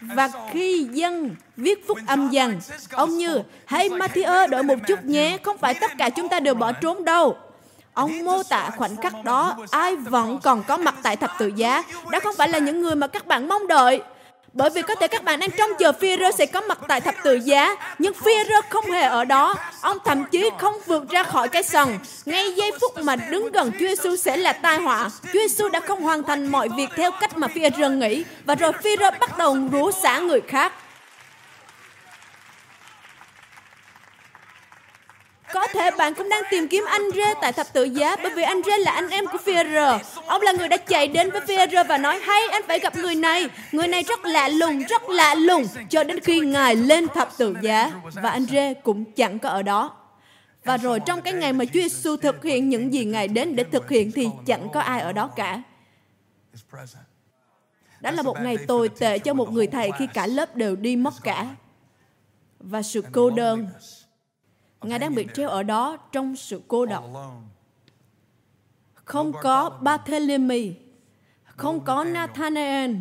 Và 0.00 0.28
khi 0.52 0.88
dân 0.92 1.36
viết 1.56 1.88
phúc 1.88 1.98
âm 2.06 2.30
rằng, 2.30 2.60
ông 2.90 3.18
như, 3.18 3.40
hay 3.66 3.88
Matthew 3.88 4.48
đợi 4.48 4.62
một 4.62 4.74
chút 4.86 5.04
nhé, 5.04 5.38
không 5.42 5.58
phải 5.58 5.74
tất 5.74 5.90
cả 5.98 6.10
chúng 6.10 6.28
ta 6.28 6.40
đều 6.40 6.54
bỏ 6.54 6.72
trốn 6.72 7.04
đâu. 7.04 7.36
Ông 7.94 8.24
mô 8.24 8.42
tả 8.42 8.70
khoảnh 8.76 8.96
khắc 8.96 9.12
đó, 9.24 9.56
ai 9.70 9.96
vẫn 9.96 10.40
còn 10.42 10.62
có 10.62 10.76
mặt 10.76 10.94
tại 11.02 11.16
thập 11.16 11.30
tự 11.38 11.46
giá. 11.56 11.82
Đó 12.10 12.20
không 12.20 12.34
phải 12.38 12.48
là 12.48 12.58
những 12.58 12.82
người 12.82 12.94
mà 12.94 13.06
các 13.06 13.26
bạn 13.26 13.48
mong 13.48 13.66
đợi. 13.66 14.02
Bởi 14.52 14.70
vì 14.70 14.82
có 14.82 14.94
thể 14.94 15.08
các 15.08 15.24
bạn 15.24 15.40
đang 15.40 15.50
trông 15.50 15.70
chờ 15.78 15.92
Führer 16.00 16.30
sẽ 16.32 16.46
có 16.46 16.60
mặt 16.60 16.78
tại 16.88 17.00
thập 17.00 17.14
tự 17.24 17.34
giá, 17.34 17.76
nhưng 17.98 18.12
Führer 18.12 18.62
không 18.70 18.90
hề 18.90 19.02
ở 19.02 19.24
đó. 19.24 19.54
Ông 19.80 19.98
thậm 20.04 20.24
chí 20.24 20.50
không 20.58 20.74
vượt 20.86 21.08
ra 21.10 21.22
khỏi 21.22 21.48
cái 21.48 21.62
sân. 21.62 21.98
Ngay 22.26 22.52
giây 22.52 22.72
phút 22.80 22.98
mà 23.02 23.16
đứng 23.16 23.52
gần 23.52 23.72
Chúa 23.72 23.86
Giêsu 23.86 24.16
sẽ 24.16 24.36
là 24.36 24.52
tai 24.52 24.78
họa. 24.78 25.10
Chúa 25.22 25.38
Giêsu 25.48 25.68
đã 25.68 25.80
không 25.80 26.02
hoàn 26.02 26.22
thành 26.22 26.46
mọi 26.46 26.68
việc 26.76 26.88
theo 26.96 27.10
cách 27.20 27.38
mà 27.38 27.46
Führer 27.46 27.98
nghĩ, 27.98 28.24
và 28.44 28.54
rồi 28.54 28.72
Führer 28.82 29.12
bắt 29.20 29.38
đầu 29.38 29.56
rủa 29.72 29.90
xả 29.90 30.18
người 30.18 30.40
khác. 30.40 30.72
Có 35.52 35.66
thể 35.72 35.90
bạn 35.90 36.14
cũng 36.14 36.28
đang 36.28 36.42
tìm 36.50 36.68
kiếm 36.68 36.84
anh 36.84 37.02
Rê 37.14 37.34
tại 37.40 37.52
thập 37.52 37.72
tự 37.72 37.84
giá 37.84 38.16
bởi 38.16 38.32
vì 38.34 38.42
anh 38.42 38.60
Rê 38.66 38.78
là 38.78 38.90
anh 38.90 39.08
em 39.08 39.26
của 39.26 39.38
Pierre 39.46 39.98
Ông 40.26 40.42
là 40.42 40.52
người 40.52 40.68
đã 40.68 40.76
chạy 40.76 41.08
đến 41.08 41.30
với 41.30 41.40
Pierre 41.40 41.84
và 41.84 41.98
nói 41.98 42.18
hay 42.18 42.42
anh 42.50 42.62
phải 42.68 42.78
gặp 42.78 42.96
người 42.96 43.14
này. 43.14 43.48
Người 43.72 43.88
này 43.88 44.02
rất 44.02 44.24
lạ 44.24 44.48
lùng, 44.48 44.82
rất 44.88 45.08
lạ 45.08 45.34
lùng 45.34 45.64
cho 45.90 46.04
đến 46.04 46.20
khi 46.20 46.40
Ngài 46.40 46.76
lên 46.76 47.08
thập 47.08 47.38
tự 47.38 47.56
giá 47.62 47.92
và 48.22 48.30
anh 48.30 48.44
Rê 48.44 48.74
cũng 48.74 49.04
chẳng 49.12 49.38
có 49.38 49.48
ở 49.48 49.62
đó. 49.62 49.96
Và 50.64 50.76
rồi 50.76 51.00
trong 51.06 51.22
cái 51.22 51.32
ngày 51.32 51.52
mà 51.52 51.64
Chúa 51.64 51.80
Giêsu 51.80 52.16
thực 52.16 52.44
hiện 52.44 52.68
những 52.68 52.92
gì 52.92 53.04
Ngài 53.04 53.28
đến 53.28 53.56
để 53.56 53.64
thực 53.64 53.90
hiện 53.90 54.12
thì 54.12 54.28
chẳng 54.46 54.68
có 54.72 54.80
ai 54.80 55.00
ở 55.00 55.12
đó 55.12 55.30
cả. 55.36 55.62
Đó 58.00 58.10
là 58.10 58.22
một 58.22 58.36
ngày 58.40 58.56
tồi 58.66 58.88
tệ 58.88 59.18
cho 59.18 59.34
một 59.34 59.52
người 59.52 59.66
thầy 59.66 59.90
khi 59.98 60.06
cả 60.14 60.26
lớp 60.26 60.56
đều 60.56 60.76
đi 60.76 60.96
mất 60.96 61.14
cả. 61.22 61.46
Và 62.58 62.82
sự 62.82 63.04
cô 63.12 63.30
đơn 63.30 63.68
Ngài 64.82 64.98
đang 64.98 65.14
bị 65.14 65.26
treo 65.34 65.48
ở 65.48 65.62
đó 65.62 65.96
trong 66.12 66.36
sự 66.36 66.62
cô 66.68 66.86
độc. 66.86 67.04
Không 68.94 69.32
có 69.42 69.70
Barthélemy, 69.80 70.74
không 71.44 71.80
có 71.84 72.04
Nathanael. 72.04 72.94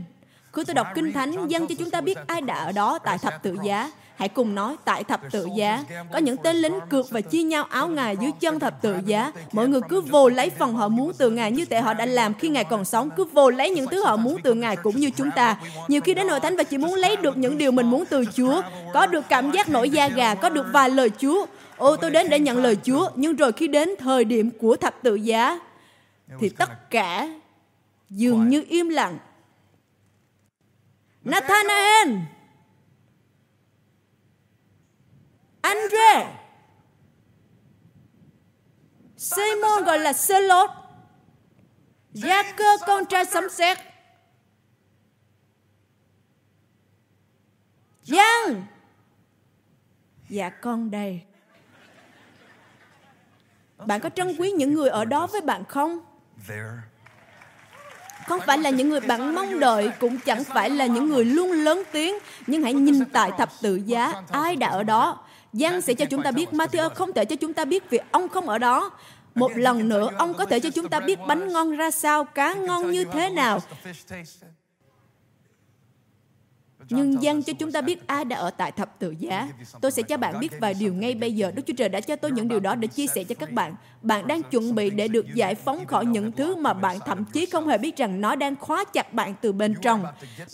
Khi 0.54 0.64
tôi 0.68 0.74
đọc 0.74 0.88
Kinh 0.96 1.14
Thánh, 1.14 1.48
dân 1.48 1.68
cho 1.68 1.76
chúng 1.80 1.90
ta 1.90 2.02
biết 2.02 2.18
ai 2.28 2.42
đã 2.42 2.56
ở 2.56 2.72
đó 2.72 3.00
tại 3.00 3.18
thập 3.18 3.44
tự 3.44 3.58
giá. 3.64 3.92
Hãy 4.22 4.30
cùng 4.30 4.56
nói, 4.56 4.76
tại 4.86 5.04
thập 5.04 5.22
tự 5.32 5.48
giá, 5.56 5.84
có 6.14 6.20
những 6.20 6.38
tên 6.38 6.56
lính 6.56 6.80
cược 6.90 7.10
và 7.10 7.22
chia 7.22 7.44
nhau 7.44 7.64
áo 7.64 7.88
Ngài 7.88 8.18
dưới 8.18 8.32
chân 8.40 8.60
thập 8.60 8.82
tự 8.82 8.96
giá. 9.06 9.32
Mọi 9.52 9.68
người 9.68 9.82
cứ 9.90 10.02
vô 10.02 10.30
lấy 10.30 10.50
phần 10.50 10.74
họ 10.74 10.88
muốn 10.88 11.12
từ 11.18 11.30
Ngài 11.30 11.52
như 11.52 11.66
thể 11.66 11.82
họ 11.82 11.94
đã 11.94 12.06
làm 12.06 12.34
khi 12.34 12.50
Ngài 12.50 12.64
còn 12.64 12.86
sống. 12.86 13.10
Cứ 13.18 13.24
vô 13.24 13.50
lấy 13.50 13.70
những 13.70 13.88
thứ 13.88 14.04
họ 14.04 14.18
muốn 14.18 14.42
từ 14.44 14.54
Ngài 14.54 14.76
cũng 14.76 14.96
như 14.96 15.10
chúng 15.10 15.32
ta. 15.32 15.58
Nhiều 15.88 16.02
khi 16.02 16.14
đến 16.14 16.28
hội 16.28 16.40
thánh 16.40 16.58
và 16.58 16.64
chỉ 16.64 16.78
muốn 16.78 16.94
lấy 16.94 17.16
được 17.16 17.38
những 17.38 17.58
điều 17.58 17.72
mình 17.72 17.90
muốn 17.90 18.04
từ 18.10 18.26
Chúa. 18.36 18.62
Có 18.94 19.08
được 19.08 19.24
cảm 19.30 19.52
giác 19.52 19.70
nổi 19.70 19.90
da 19.90 20.08
gà, 20.08 20.36
có 20.36 20.50
được 20.50 20.66
vài 20.74 20.90
lời 20.90 21.10
Chúa. 21.18 21.46
Ô, 21.78 21.96
tôi 21.96 22.12
đến 22.12 22.30
để 22.30 22.40
nhận 22.40 22.58
lời 22.58 22.78
Chúa, 22.84 23.10
nhưng 23.16 23.36
rồi 23.36 23.52
khi 23.52 23.68
đến 23.68 23.90
thời 24.00 24.26
điểm 24.26 24.52
của 24.60 24.76
thập 24.76 24.96
tự 25.04 25.16
giá, 25.16 25.60
thì 26.40 26.50
tất 26.50 26.90
cả 26.90 27.30
dường 28.10 28.50
như 28.50 28.64
im 28.70 28.90
lặng. 28.90 29.18
Nathanael! 31.24 32.10
Andre. 35.62 36.28
Simon 39.18 39.84
gọi 39.86 40.00
là 40.00 40.14
Selot. 40.14 40.70
Gia 42.14 42.44
cơ 42.52 42.78
con 42.88 43.06
trai 43.06 43.26
sấm 43.26 43.44
sét. 43.50 43.78
Giang. 48.04 48.66
Dạ 50.30 50.50
con 50.50 50.92
đây. 50.92 51.22
Bạn 53.86 54.00
có 54.02 54.10
trân 54.10 54.36
quý 54.40 54.52
những 54.52 54.74
người 54.74 54.90
ở 54.90 55.06
đó 55.06 55.28
với 55.28 55.42
bạn 55.42 55.66
không? 55.66 56.00
Không 58.28 58.40
phải 58.46 58.58
là 58.58 58.70
những 58.70 58.90
người 58.90 59.00
bạn 59.00 59.36
mong 59.36 59.60
đợi, 59.60 59.92
cũng 60.00 60.20
chẳng 60.26 60.44
phải 60.44 60.70
là 60.70 60.86
những 60.86 61.10
người 61.10 61.26
luôn 61.26 61.52
lớn 61.52 61.84
tiếng, 61.92 62.18
nhưng 62.48 62.64
hãy 62.64 62.74
nhìn 62.74 63.06
tại 63.06 63.32
thập 63.38 63.50
tự 63.62 63.76
giá, 63.76 64.14
ai 64.32 64.56
đã 64.56 64.68
ở 64.68 64.84
đó. 64.84 65.26
Giăng 65.54 65.82
sẽ 65.82 65.94
cho 65.94 66.06
chúng 66.06 66.24
ta 66.24 66.32
biết, 66.32 66.50
Matthew 66.52 66.90
không 66.90 67.14
thể 67.14 67.26
cho 67.26 67.36
chúng 67.36 67.54
ta 67.54 67.66
biết 67.66 67.90
vì 67.90 68.00
ông 68.12 68.30
không 68.30 68.50
ở 68.50 68.58
đó. 68.58 68.92
Một 69.36 69.52
lần 69.56 69.90
nữa, 69.90 70.10
ông 70.18 70.34
có 70.34 70.46
thể 70.46 70.60
cho 70.60 70.70
chúng 70.70 70.90
ta 70.90 71.00
biết 71.00 71.20
bánh 71.28 71.54
ngon 71.54 71.72
ra 71.72 71.92
sao, 71.92 72.24
cá 72.24 72.54
ngon 72.54 72.92
như 72.92 73.06
thế 73.06 73.30
nào. 73.30 73.60
Nhưng 76.92 77.24
dân 77.24 77.44
cho 77.44 77.54
chúng 77.54 77.72
ta 77.72 77.82
biết 77.82 78.08
ai 78.08 78.26
đã 78.26 78.38
ở 78.38 78.50
tại 78.50 78.72
thập 78.72 79.00
tự 79.00 79.16
giá. 79.20 79.48
Tôi 79.82 79.92
sẽ 79.92 80.02
cho 80.04 80.18
bạn 80.18 80.40
biết 80.40 80.60
vài 80.60 80.74
điều 80.74 80.94
ngay 80.94 81.16
bây 81.16 81.36
giờ. 81.36 81.52
Đức 81.56 81.62
Chúa 81.68 81.74
Trời 81.78 81.90
đã 81.90 82.02
cho 82.02 82.16
tôi 82.16 82.32
những 82.32 82.48
điều 82.48 82.60
đó 82.60 82.76
để 82.76 82.88
chia 82.88 83.08
sẻ 83.08 83.24
cho 83.24 83.36
các 83.36 83.52
bạn. 83.52 83.76
Bạn 84.02 84.28
đang 84.28 84.44
chuẩn 84.44 84.76
bị 84.76 84.90
để 84.90 85.08
được 85.08 85.26
giải 85.34 85.56
phóng 85.56 85.86
khỏi 85.86 86.06
những 86.06 86.32
thứ 86.32 86.56
mà 86.56 86.74
bạn 86.74 87.00
thậm 87.06 87.26
chí 87.26 87.46
không 87.46 87.68
hề 87.68 87.78
biết 87.78 87.98
rằng 87.98 88.22
nó 88.22 88.36
đang 88.36 88.56
khóa 88.56 88.84
chặt 88.84 89.14
bạn 89.14 89.34
từ 89.42 89.52
bên 89.52 89.76
trong. 89.82 90.06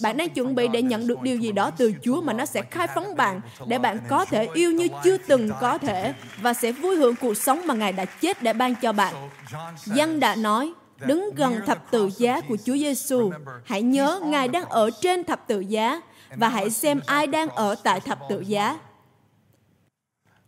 Bạn 0.02 0.17
đang 0.17 0.30
chuẩn 0.30 0.56
bị 0.56 0.67
để 0.67 0.82
nhận 0.82 1.08
được 1.08 1.21
điều 1.21 1.38
gì 1.38 1.52
đó 1.52 1.71
từ 1.71 1.93
Chúa 2.04 2.21
mà 2.21 2.34
nó 2.34 2.45
sẽ 2.45 2.62
khai 2.62 2.88
phóng 2.95 3.15
bạn 3.15 3.41
để 3.67 3.80
bạn 3.80 3.97
có 4.10 4.26
thể 4.26 4.47
yêu 4.54 4.71
như 4.71 4.88
chưa 5.04 5.17
từng 5.17 5.50
có 5.62 5.78
thể 5.78 6.13
và 6.41 6.54
sẽ 6.54 6.71
vui 6.71 6.95
hưởng 6.95 7.15
cuộc 7.15 7.38
sống 7.38 7.67
mà 7.67 7.73
Ngài 7.73 7.93
đã 7.93 8.06
chết 8.06 8.43
để 8.43 8.54
ban 8.54 8.76
cho 8.76 8.91
bạn. 8.91 9.30
Dân 9.86 10.19
đã 10.19 10.36
nói, 10.36 10.73
đứng 11.06 11.30
gần 11.36 11.60
thập 11.65 11.91
tự 11.91 12.10
giá 12.17 12.41
của 12.41 12.58
Chúa 12.65 12.78
Giêsu. 12.78 13.32
Hãy 13.65 13.82
nhớ 13.82 14.19
Ngài 14.26 14.47
đang 14.47 14.65
ở 14.65 14.89
trên 15.02 15.23
thập 15.23 15.47
tự 15.47 15.60
giá 15.60 16.02
và 16.35 16.49
hãy 16.49 16.69
xem 16.69 17.01
ai 17.05 17.27
đang 17.27 17.49
ở 17.49 17.75
tại 17.83 17.99
thập 17.99 18.19
tự 18.29 18.39
giá. 18.39 18.79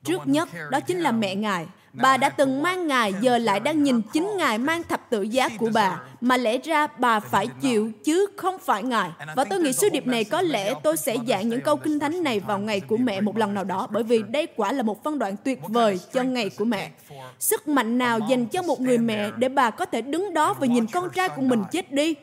Trước 0.03 0.21
nhất, 0.25 0.49
đó 0.71 0.79
chính 0.79 0.99
là 0.99 1.11
mẹ 1.11 1.35
Ngài. 1.35 1.67
Bà 1.93 2.17
đã 2.17 2.29
từng 2.29 2.61
mang 2.63 2.87
Ngài, 2.87 3.13
giờ 3.21 3.37
lại 3.37 3.59
đang 3.59 3.83
nhìn 3.83 4.01
chính 4.13 4.29
Ngài 4.37 4.57
mang 4.57 4.83
thập 4.83 5.09
tự 5.09 5.21
giá 5.21 5.49
của 5.49 5.69
bà, 5.73 5.99
mà 6.21 6.37
lẽ 6.37 6.57
ra 6.57 6.87
bà 6.87 7.19
phải 7.19 7.47
chịu 7.61 7.91
chứ 8.03 8.27
không 8.37 8.59
phải 8.59 8.83
Ngài. 8.83 9.11
Và 9.35 9.43
tôi 9.43 9.59
nghĩ 9.59 9.73
sứ 9.73 9.89
điệp 9.89 10.07
này 10.07 10.23
có 10.23 10.41
lẽ 10.41 10.73
tôi 10.83 10.97
sẽ 10.97 11.17
giảng 11.27 11.49
những 11.49 11.61
câu 11.61 11.75
kinh 11.75 11.99
thánh 11.99 12.23
này 12.23 12.39
vào 12.39 12.59
ngày 12.59 12.79
của 12.79 12.97
mẹ 12.97 13.21
một 13.21 13.37
lần 13.37 13.53
nào 13.53 13.63
đó, 13.63 13.87
bởi 13.91 14.03
vì 14.03 14.23
đây 14.29 14.47
quả 14.55 14.71
là 14.71 14.83
một 14.83 15.03
phân 15.03 15.19
đoạn 15.19 15.35
tuyệt 15.43 15.59
vời 15.67 15.99
cho 16.13 16.23
ngày 16.23 16.49
của 16.49 16.65
mẹ. 16.65 16.91
Sức 17.39 17.67
mạnh 17.67 17.97
nào 17.97 18.19
dành 18.29 18.45
cho 18.45 18.61
một 18.61 18.81
người 18.81 18.97
mẹ 18.97 19.31
để 19.37 19.49
bà 19.49 19.69
có 19.69 19.85
thể 19.85 20.01
đứng 20.01 20.33
đó 20.33 20.53
và 20.53 20.67
nhìn 20.67 20.87
con 20.87 21.09
trai 21.09 21.29
của 21.29 21.41
mình 21.41 21.63
chết 21.71 21.91
đi? 21.91 22.15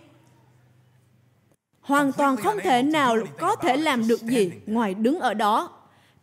Hoàn 1.86 2.12
toàn 2.12 2.36
không 2.36 2.58
thể 2.62 2.82
nào 2.82 3.16
có 3.38 3.56
thể 3.56 3.76
làm 3.76 4.08
được 4.08 4.22
gì 4.22 4.50
ngoài 4.66 4.94
đứng 4.94 5.20
ở 5.20 5.34
đó. 5.34 5.70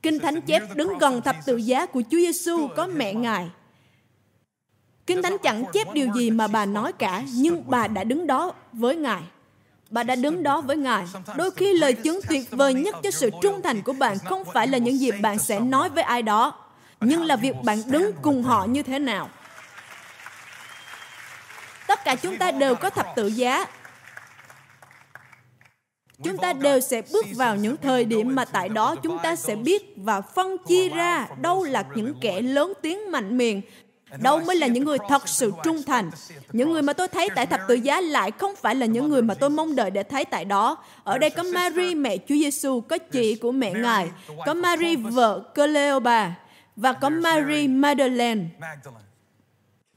Kinh 0.01 0.19
Thánh 0.19 0.41
chép 0.41 0.63
đứng 0.75 0.97
gần 0.97 1.21
thập 1.21 1.35
tự 1.45 1.57
giá 1.57 1.85
của 1.85 2.01
Chúa 2.01 2.17
Giêsu 2.17 2.67
có 2.75 2.87
mẹ 2.87 3.13
Ngài. 3.13 3.49
Kinh 5.07 5.21
Thánh 5.21 5.37
chẳng 5.43 5.63
chép 5.73 5.93
điều 5.93 6.07
gì 6.15 6.31
mà 6.31 6.47
bà 6.47 6.65
nói 6.65 6.93
cả, 6.93 7.23
nhưng 7.33 7.63
bà 7.69 7.87
đã 7.87 8.03
đứng 8.03 8.27
đó 8.27 8.51
với 8.73 8.95
Ngài. 8.95 9.21
Bà 9.89 10.03
đã 10.03 10.15
đứng 10.15 10.43
đó 10.43 10.61
với 10.61 10.77
Ngài. 10.77 11.05
Đôi 11.35 11.51
khi 11.51 11.73
lời 11.73 11.93
chứng 11.93 12.19
tuyệt 12.29 12.51
vời 12.51 12.73
nhất 12.73 12.95
cho 13.03 13.11
sự 13.11 13.29
trung 13.41 13.61
thành 13.61 13.81
của 13.81 13.93
bạn 13.93 14.17
không 14.19 14.43
phải 14.53 14.67
là 14.67 14.77
những 14.77 14.97
gì 14.97 15.11
bạn 15.11 15.39
sẽ 15.39 15.59
nói 15.59 15.89
với 15.89 16.03
ai 16.03 16.21
đó, 16.21 16.53
nhưng 17.01 17.23
là 17.23 17.35
việc 17.35 17.55
bạn 17.63 17.77
đứng 17.87 18.11
cùng 18.21 18.43
họ 18.43 18.65
như 18.65 18.83
thế 18.83 18.99
nào. 18.99 19.29
Tất 21.87 22.03
cả 22.05 22.15
chúng 22.15 22.37
ta 22.37 22.51
đều 22.51 22.75
có 22.75 22.89
thập 22.89 23.07
tự 23.15 23.27
giá 23.27 23.65
chúng 26.23 26.37
ta 26.37 26.53
đều 26.53 26.79
sẽ 26.79 27.01
bước 27.13 27.25
vào 27.35 27.55
những 27.55 27.77
thời 27.77 28.05
điểm 28.05 28.35
mà 28.35 28.45
tại 28.45 28.69
đó 28.69 28.95
chúng 28.95 29.17
ta 29.23 29.35
sẽ 29.35 29.55
biết 29.55 29.93
và 29.97 30.21
phân 30.21 30.57
chia 30.67 30.89
ra 30.89 31.27
đâu 31.41 31.63
là 31.63 31.83
những 31.95 32.13
kẻ 32.21 32.41
lớn 32.41 32.73
tiếng 32.81 33.11
mạnh 33.11 33.37
miệng, 33.37 33.61
đâu 34.21 34.39
mới 34.39 34.55
là 34.55 34.67
những 34.67 34.83
người 34.83 34.97
thật 35.09 35.27
sự 35.27 35.51
trung 35.63 35.83
thành. 35.83 36.11
Những 36.51 36.71
người 36.71 36.81
mà 36.81 36.93
tôi 36.93 37.07
thấy 37.07 37.29
tại 37.35 37.45
thập 37.45 37.59
tự 37.67 37.73
giá 37.73 38.01
lại 38.01 38.31
không 38.31 38.55
phải 38.55 38.75
là 38.75 38.85
những 38.85 39.09
người 39.09 39.21
mà 39.21 39.33
tôi 39.33 39.49
mong 39.49 39.75
đợi 39.75 39.91
để 39.91 40.03
thấy 40.03 40.25
tại 40.25 40.45
đó. 40.45 40.77
Ở 41.03 41.17
đây 41.17 41.29
có 41.29 41.43
Mary, 41.43 41.95
mẹ 41.95 42.17
Chúa 42.17 42.35
Giêsu 42.35 42.81
có 42.81 42.97
chị 42.97 43.35
của 43.35 43.51
mẹ 43.51 43.73
ngài, 43.73 44.07
có 44.45 44.53
Mary, 44.53 44.95
vợ 44.95 45.43
Cleopa, 45.55 46.31
và 46.75 46.93
có 46.93 47.09
Mary 47.09 47.67
Magdalene. 47.67 48.43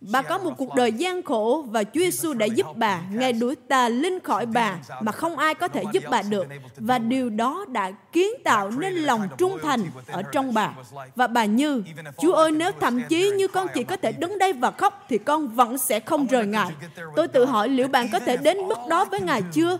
Bà 0.00 0.22
có 0.22 0.38
một 0.38 0.50
cuộc 0.58 0.74
đời 0.74 0.92
gian 0.92 1.22
khổ 1.22 1.64
và 1.68 1.84
Chúa 1.84 2.00
Giêsu 2.00 2.34
đã 2.34 2.46
giúp 2.46 2.66
bà. 2.76 3.00
Ngài 3.12 3.32
đuổi 3.32 3.56
tà 3.68 3.88
linh 3.88 4.20
khỏi 4.20 4.46
bà 4.46 4.76
mà 5.00 5.12
không 5.12 5.36
ai 5.36 5.54
có 5.54 5.68
thể 5.68 5.82
giúp 5.92 6.02
bà 6.10 6.22
được. 6.22 6.46
Và 6.76 6.98
điều 6.98 7.30
đó 7.30 7.64
đã 7.68 7.90
kiến 8.12 8.30
tạo 8.44 8.70
nên 8.70 8.94
lòng 8.94 9.28
trung 9.38 9.58
thành 9.62 9.80
ở 10.06 10.22
trong 10.22 10.54
bà. 10.54 10.72
Và 11.16 11.26
bà 11.26 11.44
như, 11.44 11.82
Chúa 12.18 12.32
ơi 12.32 12.50
nếu 12.50 12.70
thậm 12.80 13.02
chí 13.08 13.30
như 13.30 13.48
con 13.48 13.66
chỉ 13.74 13.84
có 13.84 13.96
thể 13.96 14.12
đứng 14.12 14.38
đây 14.38 14.52
và 14.52 14.70
khóc 14.70 15.06
thì 15.08 15.18
con 15.18 15.48
vẫn 15.48 15.78
sẽ 15.78 16.00
không 16.00 16.26
rời 16.26 16.46
Ngài. 16.46 16.70
Tôi 17.16 17.28
tự 17.28 17.44
hỏi 17.44 17.68
liệu 17.68 17.88
bạn 17.88 18.08
có 18.12 18.18
thể 18.18 18.36
đến 18.36 18.58
mức 18.58 18.78
đó 18.88 19.04
với 19.04 19.20
Ngài 19.20 19.42
chưa? 19.52 19.78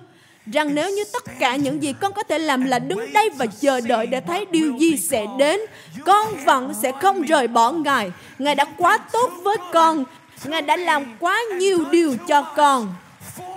Rằng 0.53 0.75
nếu 0.75 0.91
như 0.91 1.05
tất 1.13 1.25
cả 1.39 1.57
những 1.57 1.83
gì 1.83 1.95
con 2.01 2.13
có 2.13 2.23
thể 2.23 2.39
làm 2.39 2.65
là 2.65 2.79
đứng 2.79 3.13
đây 3.13 3.31
và 3.31 3.47
chờ 3.61 3.81
đợi 3.81 4.07
để 4.07 4.21
thấy 4.21 4.47
điều 4.51 4.73
gì 4.79 4.97
sẽ 4.97 5.27
đến, 5.39 5.61
con 6.05 6.45
vẫn 6.45 6.75
sẽ 6.83 6.93
không 7.03 7.23
rời 7.23 7.49
bỏ 7.49 7.71
Ngài. 7.71 8.13
Ngài 8.39 8.55
đã 8.55 8.65
quá 8.77 8.99
tốt 8.99 9.31
với 9.43 9.57
con. 9.73 10.05
Ngài 10.45 10.63
đã 10.63 10.77
làm 10.77 11.17
quá 11.21 11.43
nhiều 11.59 11.85
điều 11.91 12.17
cho 12.29 12.43
con. 12.43 12.95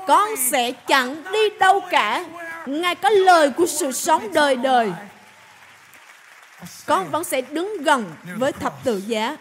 Con 0.08 0.30
sẽ 0.52 0.72
chẳng 0.72 1.24
đi 1.34 1.50
đâu 1.60 1.80
cả. 1.90 2.26
Ngài 2.66 2.96
có 2.96 3.10
lời 3.10 3.50
của 3.50 3.66
sự 3.66 3.92
sống 3.92 4.34
đời 4.34 4.56
đời. 4.56 4.92
Con 6.86 7.12
vẫn 7.12 7.24
sẽ 7.24 7.42
đứng 7.42 7.78
gần 7.84 8.06
với 8.38 8.52
thập 8.52 8.84
tự 8.84 9.02
giá. 9.08 9.38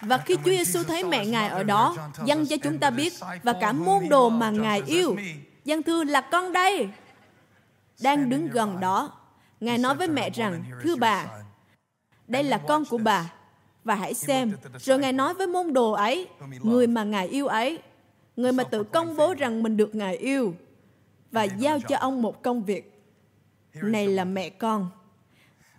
Và 0.00 0.18
khi 0.18 0.36
Chúa 0.36 0.50
Giêsu 0.50 0.82
thấy 0.82 1.04
mẹ 1.04 1.26
Ngài 1.26 1.48
ở 1.48 1.62
đó, 1.62 1.96
dân 2.24 2.46
cho 2.46 2.56
chúng 2.56 2.78
ta 2.78 2.90
biết 2.90 3.12
và 3.42 3.52
cả 3.60 3.72
môn 3.72 4.08
đồ 4.08 4.28
mà 4.28 4.50
Ngài 4.50 4.82
yêu, 4.86 5.16
dân 5.64 5.82
thư 5.82 6.04
là 6.04 6.20
con 6.20 6.52
đây, 6.52 6.88
đang 8.02 8.28
đứng 8.28 8.48
gần 8.48 8.80
đó. 8.80 9.12
Ngài 9.60 9.78
nói 9.78 9.94
với 9.94 10.08
mẹ 10.08 10.30
rằng, 10.30 10.64
thưa 10.82 10.96
bà, 10.96 11.26
đây 12.28 12.44
là 12.44 12.58
con 12.58 12.84
của 12.84 12.98
bà, 12.98 13.32
và 13.84 13.94
hãy 13.94 14.14
xem. 14.14 14.52
Rồi 14.78 14.98
Ngài 14.98 15.12
nói 15.12 15.34
với 15.34 15.46
môn 15.46 15.72
đồ 15.72 15.92
ấy, 15.92 16.28
người 16.62 16.86
mà 16.86 17.04
Ngài 17.04 17.28
yêu 17.28 17.46
ấy, 17.46 17.78
người 18.36 18.52
mà 18.52 18.64
tự 18.64 18.84
công 18.84 19.16
bố 19.16 19.34
rằng 19.34 19.62
mình 19.62 19.76
được 19.76 19.94
Ngài 19.94 20.16
yêu, 20.16 20.54
và 21.32 21.44
giao 21.44 21.78
cho 21.88 21.96
ông 21.96 22.22
một 22.22 22.42
công 22.42 22.64
việc. 22.64 22.92
Này 23.74 24.06
là 24.06 24.24
mẹ 24.24 24.50
con. 24.50 24.90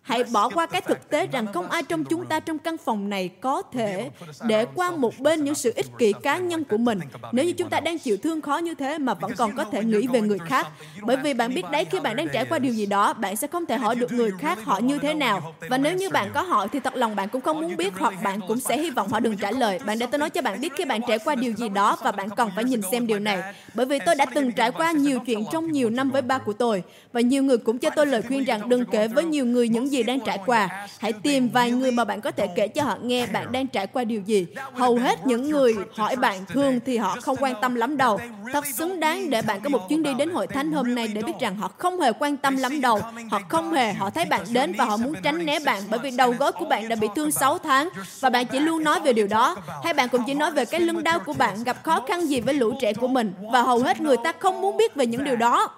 Hãy 0.07 0.23
bỏ 0.23 0.49
qua 0.49 0.65
cái 0.65 0.81
thực 0.81 1.09
tế 1.09 1.27
rằng 1.27 1.53
không 1.53 1.69
ai 1.69 1.83
trong 1.83 2.03
chúng 2.03 2.25
ta 2.25 2.39
trong 2.39 2.57
căn 2.57 2.77
phòng 2.77 3.09
này 3.09 3.29
có 3.41 3.61
thể 3.73 4.09
để 4.47 4.65
qua 4.75 4.91
một 4.91 5.19
bên 5.19 5.43
những 5.43 5.55
sự 5.55 5.73
ích 5.75 5.85
kỷ 5.97 6.13
cá 6.23 6.37
nhân 6.37 6.63
của 6.63 6.77
mình. 6.77 6.99
Nếu 7.31 7.45
như 7.45 7.51
chúng 7.51 7.69
ta 7.69 7.79
đang 7.79 7.99
chịu 7.99 8.17
thương 8.17 8.41
khó 8.41 8.57
như 8.57 8.73
thế 8.73 8.97
mà 8.97 9.13
vẫn 9.13 9.31
còn 9.37 9.55
có 9.55 9.63
thể 9.63 9.83
nghĩ 9.83 10.07
về 10.07 10.21
người 10.21 10.39
khác. 10.39 10.67
Bởi 11.01 11.17
vì 11.17 11.33
bạn 11.33 11.53
biết 11.53 11.65
đấy, 11.71 11.85
khi 11.85 11.99
bạn 11.99 12.15
đang 12.15 12.27
trải 12.33 12.45
qua 12.45 12.59
điều 12.59 12.73
gì 12.73 12.85
đó, 12.85 13.13
bạn 13.13 13.35
sẽ 13.35 13.47
không 13.47 13.65
thể 13.65 13.77
hỏi 13.77 13.95
được 13.95 14.11
người 14.11 14.31
khác 14.39 14.59
họ 14.63 14.79
như 14.79 14.99
thế 14.99 15.13
nào. 15.13 15.53
Và 15.69 15.77
nếu 15.77 15.95
như 15.95 16.09
bạn 16.09 16.31
có 16.33 16.41
hỏi 16.41 16.67
thì 16.71 16.79
thật 16.79 16.95
lòng 16.95 17.15
bạn 17.15 17.29
cũng 17.29 17.41
không 17.41 17.61
muốn 17.61 17.77
biết 17.77 17.93
hoặc 17.97 18.13
bạn 18.23 18.39
cũng 18.47 18.59
sẽ 18.59 18.77
hy 18.77 18.89
vọng 18.89 19.07
họ 19.09 19.19
đừng 19.19 19.37
trả 19.37 19.51
lời. 19.51 19.79
Bạn 19.85 19.99
để 19.99 20.05
tôi 20.11 20.19
nói 20.19 20.29
cho 20.29 20.41
bạn 20.41 20.61
biết 20.61 20.73
khi 20.75 20.85
bạn 20.85 21.01
trải 21.07 21.19
qua 21.19 21.35
điều 21.35 21.53
gì 21.53 21.69
đó 21.69 21.97
và 22.03 22.11
bạn 22.11 22.29
cần 22.29 22.51
phải 22.55 22.63
nhìn 22.63 22.81
xem 22.91 23.07
điều 23.07 23.19
này. 23.19 23.39
Bởi 23.73 23.85
vì 23.85 23.99
tôi 24.05 24.15
đã 24.15 24.25
từng 24.25 24.51
trải 24.51 24.71
qua 24.71 24.91
nhiều 24.91 25.19
chuyện 25.25 25.45
trong 25.51 25.71
nhiều 25.71 25.89
năm 25.89 26.09
với 26.09 26.21
ba 26.21 26.37
của 26.37 26.53
tôi. 26.53 26.83
Và 27.13 27.21
nhiều 27.21 27.43
người 27.43 27.57
cũng 27.57 27.77
cho 27.77 27.89
tôi 27.89 28.05
lời 28.05 28.21
khuyên 28.21 28.43
rằng 28.43 28.69
đừng 28.69 28.85
kể 28.85 29.07
với 29.07 29.23
nhiều 29.23 29.45
người 29.45 29.69
những 29.69 29.91
gì 29.91 29.96
gì 29.97 30.03
đang 30.03 30.19
trải 30.19 30.39
qua. 30.45 30.87
Hãy 30.99 31.13
tìm 31.13 31.49
vài 31.49 31.71
người 31.71 31.91
mà 31.91 32.05
bạn 32.05 32.21
có 32.21 32.31
thể 32.31 32.47
kể 32.55 32.67
cho 32.67 32.83
họ 32.83 32.97
nghe 33.01 33.27
bạn 33.27 33.51
đang 33.51 33.67
trải 33.67 33.87
qua 33.87 34.03
điều 34.03 34.21
gì. 34.21 34.47
Hầu 34.73 34.97
hết 34.97 35.27
những 35.27 35.49
người 35.49 35.75
hỏi 35.95 36.15
bạn 36.15 36.45
thường 36.45 36.79
thì 36.85 36.97
họ 36.97 37.17
không 37.21 37.37
quan 37.39 37.53
tâm 37.61 37.75
lắm 37.75 37.97
đâu. 37.97 38.19
Thật 38.53 38.65
xứng 38.65 38.99
đáng 38.99 39.29
để 39.29 39.41
bạn 39.41 39.61
có 39.61 39.69
một 39.69 39.89
chuyến 39.89 40.03
đi 40.03 40.13
đến 40.13 40.29
hội 40.29 40.47
thánh 40.47 40.71
hôm 40.71 40.95
nay 40.95 41.07
để 41.07 41.21
biết 41.21 41.33
rằng 41.39 41.55
họ 41.55 41.71
không 41.77 42.01
hề 42.01 42.11
quan 42.19 42.37
tâm 42.37 42.57
lắm 42.57 42.81
đâu. 42.81 42.99
Họ 43.31 43.39
không 43.49 43.73
hề, 43.73 43.93
họ 43.93 44.09
thấy 44.09 44.25
bạn 44.25 44.41
đến 44.51 44.73
và 44.77 44.85
họ 44.85 44.97
muốn 44.97 45.13
tránh 45.23 45.45
né 45.45 45.59
bạn 45.59 45.83
bởi 45.89 45.99
vì 45.99 46.11
đầu 46.11 46.31
gối 46.39 46.51
của 46.51 46.65
bạn 46.65 46.89
đã 46.89 46.95
bị 46.95 47.07
thương 47.15 47.31
6 47.31 47.57
tháng 47.57 47.89
và 48.19 48.29
bạn 48.29 48.45
chỉ 48.45 48.59
luôn 48.59 48.83
nói 48.83 48.99
về 48.99 49.13
điều 49.13 49.27
đó. 49.27 49.55
Hay 49.83 49.93
bạn 49.93 50.09
cũng 50.09 50.21
chỉ 50.27 50.33
nói 50.33 50.51
về 50.51 50.65
cái 50.65 50.79
lưng 50.79 51.03
đau 51.03 51.19
của 51.19 51.33
bạn 51.33 51.63
gặp 51.63 51.83
khó 51.83 52.01
khăn 52.07 52.29
gì 52.29 52.41
với 52.41 52.53
lũ 52.53 52.73
trẻ 52.81 52.93
của 52.93 53.07
mình 53.07 53.33
và 53.51 53.61
hầu 53.61 53.79
hết 53.79 54.01
người 54.01 54.17
ta 54.23 54.31
không 54.39 54.61
muốn 54.61 54.77
biết 54.77 54.95
về 54.95 55.05
những 55.05 55.23
điều 55.23 55.35
đó. 55.35 55.69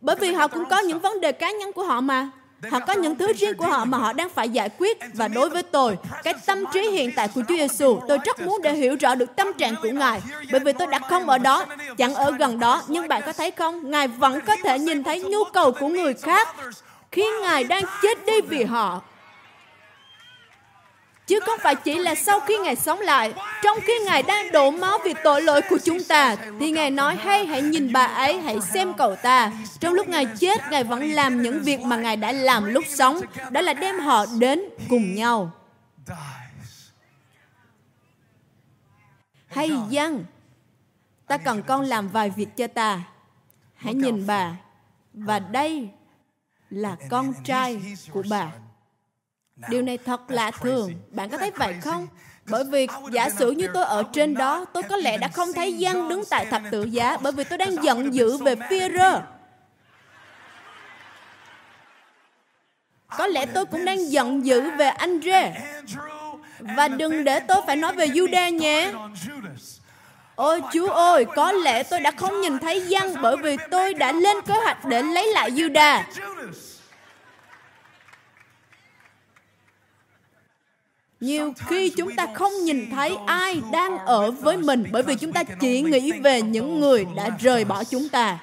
Bởi 0.00 0.16
vì 0.16 0.32
họ 0.32 0.48
cũng 0.48 0.64
có 0.70 0.78
những 0.78 1.00
vấn 1.00 1.20
đề 1.20 1.32
cá 1.32 1.50
nhân 1.50 1.72
của 1.72 1.84
họ 1.84 2.00
mà. 2.00 2.30
Họ 2.70 2.80
có 2.80 2.92
những 2.92 3.16
thứ 3.16 3.32
riêng 3.32 3.56
của 3.56 3.66
họ 3.66 3.84
mà 3.84 3.98
họ 3.98 4.12
đang 4.12 4.28
phải 4.28 4.48
giải 4.48 4.70
quyết 4.78 4.98
và 5.14 5.28
đối 5.28 5.50
với 5.50 5.62
tôi, 5.62 5.96
cái 6.24 6.34
tâm 6.46 6.64
trí 6.72 6.80
hiện 6.90 7.10
tại 7.16 7.28
của 7.34 7.42
Chúa 7.48 7.56
Giêsu, 7.56 8.00
tôi 8.08 8.18
rất 8.24 8.40
muốn 8.40 8.62
để 8.62 8.74
hiểu 8.74 8.96
rõ 9.00 9.14
được 9.14 9.36
tâm 9.36 9.52
trạng 9.52 9.74
của 9.82 9.88
Ngài, 9.88 10.22
bởi 10.52 10.60
vì 10.60 10.72
tôi 10.72 10.86
đã 10.86 10.98
không 10.98 11.28
ở 11.28 11.38
đó, 11.38 11.66
chẳng 11.98 12.14
ở 12.14 12.30
gần 12.38 12.60
đó, 12.60 12.82
nhưng 12.88 13.08
bạn 13.08 13.22
có 13.26 13.32
thấy 13.32 13.50
không? 13.50 13.90
Ngài 13.90 14.08
vẫn 14.08 14.40
có 14.46 14.56
thể 14.64 14.78
nhìn 14.78 15.04
thấy 15.04 15.20
nhu 15.20 15.44
cầu 15.52 15.72
của 15.72 15.88
người 15.88 16.14
khác 16.14 16.48
khi 17.12 17.24
Ngài 17.42 17.64
đang 17.64 17.82
chết 18.02 18.26
đi 18.26 18.40
vì 18.40 18.64
họ 18.64 19.02
chứ 21.28 21.40
không 21.40 21.58
phải 21.62 21.74
chỉ 21.76 21.98
là 21.98 22.14
sau 22.14 22.40
khi 22.40 22.58
Ngài 22.58 22.76
sống 22.76 23.00
lại. 23.00 23.34
Trong 23.62 23.78
khi 23.82 23.92
Ngài 24.04 24.22
đang 24.22 24.52
đổ 24.52 24.70
máu 24.70 24.98
vì 25.04 25.14
tội 25.24 25.42
lỗi 25.42 25.62
của 25.70 25.78
chúng 25.84 26.04
ta, 26.04 26.36
thì 26.60 26.70
Ngài 26.70 26.90
nói, 26.90 27.16
hay 27.16 27.46
hãy 27.46 27.62
nhìn 27.62 27.92
bà 27.92 28.04
ấy, 28.04 28.40
hãy 28.40 28.60
xem 28.60 28.94
cậu 28.94 29.16
ta. 29.16 29.52
Trong 29.80 29.94
lúc 29.94 30.08
Ngài 30.08 30.26
chết, 30.40 30.60
Ngài 30.70 30.84
vẫn 30.84 31.12
làm 31.12 31.42
những 31.42 31.62
việc 31.62 31.80
mà 31.80 31.96
Ngài 31.96 32.16
đã 32.16 32.32
làm 32.32 32.64
lúc 32.64 32.84
sống, 32.88 33.20
đó 33.50 33.60
là 33.60 33.74
đem 33.74 33.98
họ 33.98 34.26
đến 34.38 34.62
cùng 34.88 35.14
nhau. 35.14 35.50
Hay 39.46 39.70
dân, 39.88 40.24
ta 41.26 41.38
cần 41.38 41.62
con 41.62 41.82
làm 41.82 42.08
vài 42.08 42.30
việc 42.30 42.56
cho 42.56 42.66
ta. 42.66 43.02
Hãy 43.74 43.94
nhìn 43.94 44.26
bà, 44.26 44.52
và 45.12 45.38
đây 45.38 45.88
là 46.70 46.96
con 47.10 47.34
trai 47.44 47.80
của 48.12 48.22
bà. 48.30 48.52
Điều 49.68 49.82
này 49.82 49.98
thật 49.98 50.20
lạ 50.30 50.50
thường. 50.50 50.94
Bạn 51.10 51.28
có 51.28 51.38
thấy 51.38 51.50
vậy 51.50 51.74
không? 51.82 52.08
Bởi 52.46 52.64
vì 52.64 52.86
giả 53.12 53.30
sử 53.30 53.50
như 53.50 53.68
tôi 53.74 53.84
ở 53.84 54.02
trên 54.12 54.34
đó, 54.34 54.64
tôi 54.72 54.82
có 54.82 54.96
lẽ 54.96 55.18
đã 55.18 55.28
không 55.28 55.52
thấy 55.52 55.72
dân 55.72 56.08
đứng 56.08 56.22
tại 56.30 56.46
thập 56.46 56.62
tự 56.70 56.82
giá 56.82 57.16
bởi 57.16 57.32
vì 57.32 57.44
tôi 57.44 57.58
đang 57.58 57.84
giận 57.84 58.14
dữ 58.14 58.36
về 58.36 58.54
phía 58.70 58.88
rơ. 58.98 59.20
Có 63.16 63.26
lẽ 63.26 63.46
tôi 63.46 63.66
cũng 63.66 63.84
đang 63.84 64.10
giận 64.10 64.46
dữ 64.46 64.70
về 64.70 64.88
anh 64.88 65.20
Rê. 65.20 65.52
Và 66.58 66.88
đừng 66.88 67.24
để 67.24 67.40
tôi 67.40 67.56
phải 67.66 67.76
nói 67.76 67.92
về 67.92 68.06
Judah 68.06 68.50
nhé. 68.50 68.92
Ôi 70.34 70.62
Chúa 70.72 70.88
ơi, 70.88 71.24
có 71.36 71.52
lẽ 71.52 71.82
tôi 71.82 72.00
đã 72.00 72.10
không 72.10 72.40
nhìn 72.40 72.58
thấy 72.58 72.80
dân 72.80 73.14
bởi 73.22 73.36
vì 73.36 73.56
tôi 73.70 73.94
đã 73.94 74.12
lên 74.12 74.36
kế 74.46 74.54
hoạch 74.54 74.84
để 74.84 75.02
lấy 75.02 75.32
lại 75.32 75.50
Judah. 75.50 76.02
Nhiều 81.20 81.54
khi 81.66 81.88
chúng 81.90 82.16
ta 82.16 82.26
không 82.34 82.52
nhìn 82.64 82.90
thấy 82.90 83.16
ai 83.26 83.60
đang 83.72 83.98
ở 83.98 84.30
với 84.30 84.56
mình 84.56 84.84
bởi 84.92 85.02
vì 85.02 85.14
chúng 85.14 85.32
ta 85.32 85.42
chỉ 85.60 85.82
nghĩ 85.82 86.12
về 86.12 86.42
những 86.42 86.80
người 86.80 87.06
đã 87.16 87.30
rời 87.40 87.64
bỏ 87.64 87.84
chúng 87.84 88.08
ta. 88.08 88.38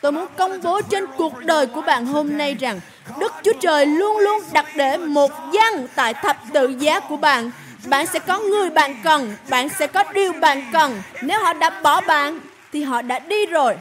Tôi 0.00 0.12
muốn 0.12 0.26
công 0.36 0.62
bố 0.62 0.80
trên 0.82 1.04
cuộc 1.16 1.38
đời 1.44 1.66
của 1.66 1.82
bạn 1.82 2.06
hôm 2.06 2.38
nay 2.38 2.54
rằng 2.54 2.80
đức 3.18 3.32
chúa 3.42 3.52
trời 3.60 3.86
luôn 3.86 4.18
luôn 4.18 4.42
đặt 4.52 4.66
để 4.76 4.96
một 4.96 5.30
dân 5.52 5.88
tại 5.94 6.14
thập 6.14 6.36
tự 6.52 6.68
giá 6.78 7.00
của 7.00 7.16
bạn. 7.16 7.50
Bạn 7.86 8.06
sẽ 8.06 8.18
có 8.18 8.38
người 8.38 8.70
bạn 8.70 8.96
cần 9.04 9.36
bạn 9.48 9.68
sẽ 9.68 9.86
có 9.86 10.04
điều 10.14 10.32
bạn 10.32 10.64
cần. 10.72 11.02
Nếu 11.22 11.40
họ 11.42 11.52
đã 11.52 11.80
bỏ 11.82 12.00
bạn 12.00 12.40
thì 12.72 12.82
họ 12.82 13.02
đã 13.02 13.18
đi 13.18 13.46
rồi 13.46 13.76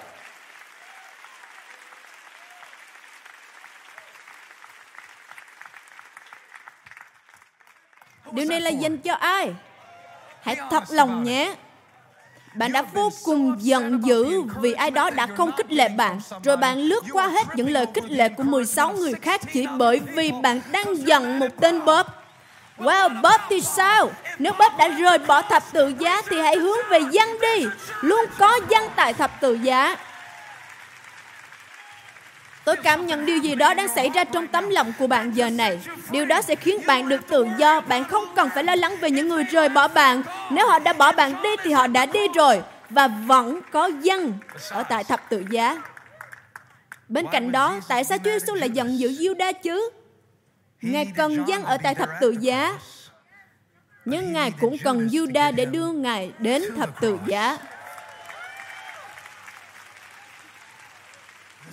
Điều 8.34 8.46
này 8.46 8.62
là 8.62 8.70
dành 8.70 8.98
cho 8.98 9.14
ai? 9.14 9.54
Hãy 10.42 10.56
thật 10.70 10.84
lòng 10.90 11.24
nhé. 11.24 11.56
Bạn 12.56 12.72
đã 12.72 12.82
vô 12.82 13.10
cùng 13.26 13.56
giận 13.60 14.02
dữ 14.06 14.42
vì 14.62 14.74
ai 14.74 14.92
đó 14.92 15.10
đã 15.10 15.28
không 15.28 15.52
khích 15.58 15.72
lệ 15.72 15.88
bạn, 15.90 16.20
rồi 16.44 16.58
bạn 16.58 16.78
lướt 16.78 17.04
qua 17.12 17.28
hết 17.28 17.48
những 17.56 17.70
lời 17.70 17.86
khích 17.94 18.12
lệ 18.12 18.30
của 18.30 18.44
16 18.44 18.94
người 18.94 19.14
khác 19.14 19.42
chỉ 19.54 19.68
bởi 19.78 20.00
vì 20.00 20.32
bạn 20.44 20.62
đang 20.72 21.08
giận 21.08 21.40
một 21.40 21.48
tên 21.60 21.80
Bob. 21.80 22.08
Well, 22.78 23.22
Bob 23.22 23.42
thì 23.50 23.62
sao? 23.62 24.12
Nếu 24.40 24.54
Bob 24.54 24.78
đã 24.78 24.88
rời 24.88 25.18
bỏ 25.18 25.42
thập 25.42 25.64
tự 25.72 25.94
giá 26.00 26.22
thì 26.30 26.40
hãy 26.40 26.58
hướng 26.58 26.78
về 26.90 27.00
dân 27.12 27.30
đi. 27.42 27.66
Luôn 28.02 28.26
có 28.38 28.60
dân 28.70 28.84
tại 28.96 29.14
thập 29.14 29.32
tự 29.42 29.54
giá. 29.54 29.96
Tôi 32.66 32.76
cảm 32.76 33.06
nhận 33.06 33.26
điều 33.26 33.38
gì 33.38 33.56
đó 33.56 33.74
đang 33.74 33.88
xảy 33.88 34.10
ra 34.10 34.24
trong 34.24 34.48
tấm 34.48 34.70
lòng 34.70 34.94
của 35.00 35.08
bạn 35.08 35.36
giờ 35.36 35.50
này. 35.50 35.80
Điều 36.12 36.26
đó 36.26 36.42
sẽ 36.42 36.56
khiến 36.56 36.80
bạn 36.88 37.10
được 37.10 37.28
tự 37.28 37.48
do. 37.58 37.82
Bạn 37.82 38.04
không 38.04 38.24
cần 38.36 38.50
phải 38.56 38.64
lo 38.64 38.76
lắng 38.76 38.96
về 39.02 39.12
những 39.12 39.28
người 39.28 39.44
rời 39.44 39.70
bỏ 39.70 39.88
bạn. 39.88 40.24
Nếu 40.52 40.68
họ 40.68 40.80
đã 40.80 40.94
bỏ 40.94 41.12
bạn 41.12 41.42
đi 41.44 41.50
thì 41.64 41.72
họ 41.72 41.88
đã 41.88 42.06
đi 42.06 42.20
rồi. 42.36 42.62
Và 42.90 43.08
vẫn 43.08 43.62
có 43.72 43.90
dân 44.02 44.34
ở 44.70 44.84
tại 44.84 45.04
thập 45.04 45.30
tự 45.30 45.44
giá. 45.50 45.82
Bên 47.10 47.26
cạnh 47.32 47.52
đó, 47.52 47.80
tại 47.88 48.04
sao 48.04 48.18
Chúa 48.18 48.32
Giêsu 48.32 48.56
lại 48.56 48.70
giận 48.70 49.00
dữ 49.00 49.10
Juda 49.10 49.54
chứ? 49.54 49.90
Ngài 50.82 51.08
cần 51.18 51.48
dân 51.48 51.64
ở 51.64 51.78
tại 51.84 51.96
thập 51.96 52.10
tự 52.22 52.36
giá. 52.40 52.78
Nhưng 54.06 54.34
Ngài 54.34 54.52
cũng 54.62 54.78
cần 54.84 55.08
Juda 55.08 55.56
để 55.56 55.66
đưa 55.66 55.92
Ngài 55.92 56.32
đến 56.40 56.64
thập 56.78 57.02
tự 57.02 57.18
giá. 57.28 57.58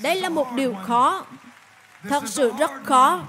Đây 0.03 0.17
là 0.17 0.29
một 0.29 0.53
điều 0.53 0.75
khó, 0.87 1.25
thật 2.09 2.23
sự 2.27 2.53
rất 2.59 2.71
khó. 2.85 3.21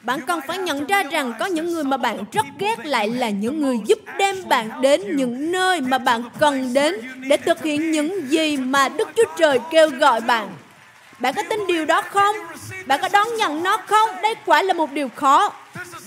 Bạn 0.00 0.20
cần 0.20 0.40
phải 0.46 0.58
nhận 0.58 0.86
ra 0.86 1.02
rằng 1.02 1.32
có 1.38 1.46
những 1.46 1.72
người 1.72 1.84
mà 1.84 1.96
bạn 1.96 2.24
rất 2.32 2.46
ghét 2.58 2.86
lại 2.86 3.08
là 3.08 3.28
những 3.28 3.60
người 3.62 3.76
giúp 3.86 3.98
đem 4.18 4.48
bạn 4.48 4.80
đến 4.80 5.16
những 5.16 5.52
nơi 5.52 5.80
mà 5.80 5.98
bạn 5.98 6.22
cần 6.38 6.74
đến 6.74 6.94
để 7.28 7.36
thực 7.36 7.62
hiện 7.62 7.90
những 7.92 8.30
gì 8.30 8.56
mà 8.56 8.88
Đức 8.88 9.08
Chúa 9.16 9.24
Trời 9.36 9.58
kêu 9.70 9.90
gọi 9.90 10.20
bạn. 10.20 10.48
Bạn 11.18 11.34
có 11.34 11.42
tin 11.50 11.66
điều 11.66 11.86
đó 11.86 12.02
không? 12.02 12.36
Bạn 12.86 13.00
có 13.02 13.08
đón 13.12 13.28
nhận 13.38 13.62
nó 13.62 13.76
không? 13.86 14.10
Đây 14.22 14.34
quả 14.46 14.62
là 14.62 14.74
một 14.74 14.92
điều 14.92 15.08
khó. 15.08 15.52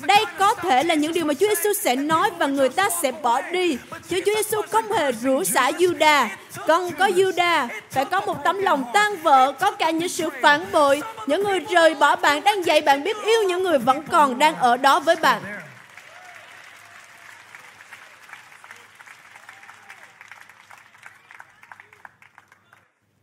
Đây 0.02 0.26
có 0.40 0.56
thể 0.56 0.84
là 0.84 0.96
những 0.96 1.14
điều 1.14 1.26
mà 1.26 1.34
Chúa 1.34 1.48
Giêsu 1.48 1.74
sẽ 1.74 1.96
nói 1.96 2.30
và 2.38 2.46
người 2.48 2.70
ta 2.70 2.90
sẽ 3.02 3.12
bỏ 3.12 3.42
đi. 3.52 3.78
Chứ 4.10 4.22
Chúa 4.26 4.36
Giêsu 4.36 4.62
không 4.72 4.92
hề 4.92 5.12
rủa 5.12 5.44
xả 5.44 5.72
Juda. 5.72 6.28
Cần 6.68 6.92
có 7.00 7.08
Juda, 7.08 7.68
phải 7.90 8.06
có 8.06 8.22
một 8.22 8.44
tấm 8.44 8.60
lòng 8.60 8.84
tan 8.94 9.18
vỡ, 9.18 9.52
có 9.60 9.72
cả 9.72 9.90
những 9.90 10.10
sự 10.10 10.30
phản 10.42 10.72
bội. 10.72 11.02
Những 11.28 11.44
người 11.44 11.60
rời 11.60 11.96
bỏ 11.96 12.16
bạn 12.16 12.44
đang 12.44 12.66
dạy 12.66 12.82
bạn 12.82 13.04
biết 13.04 13.18
yêu 13.26 13.44
những 13.44 13.64
người 13.64 13.78
vẫn 13.78 14.04
còn 14.12 14.40
đang 14.40 14.56
ở 14.56 14.78
đó 14.78 15.00
với 15.00 15.16
bạn. 15.16 15.42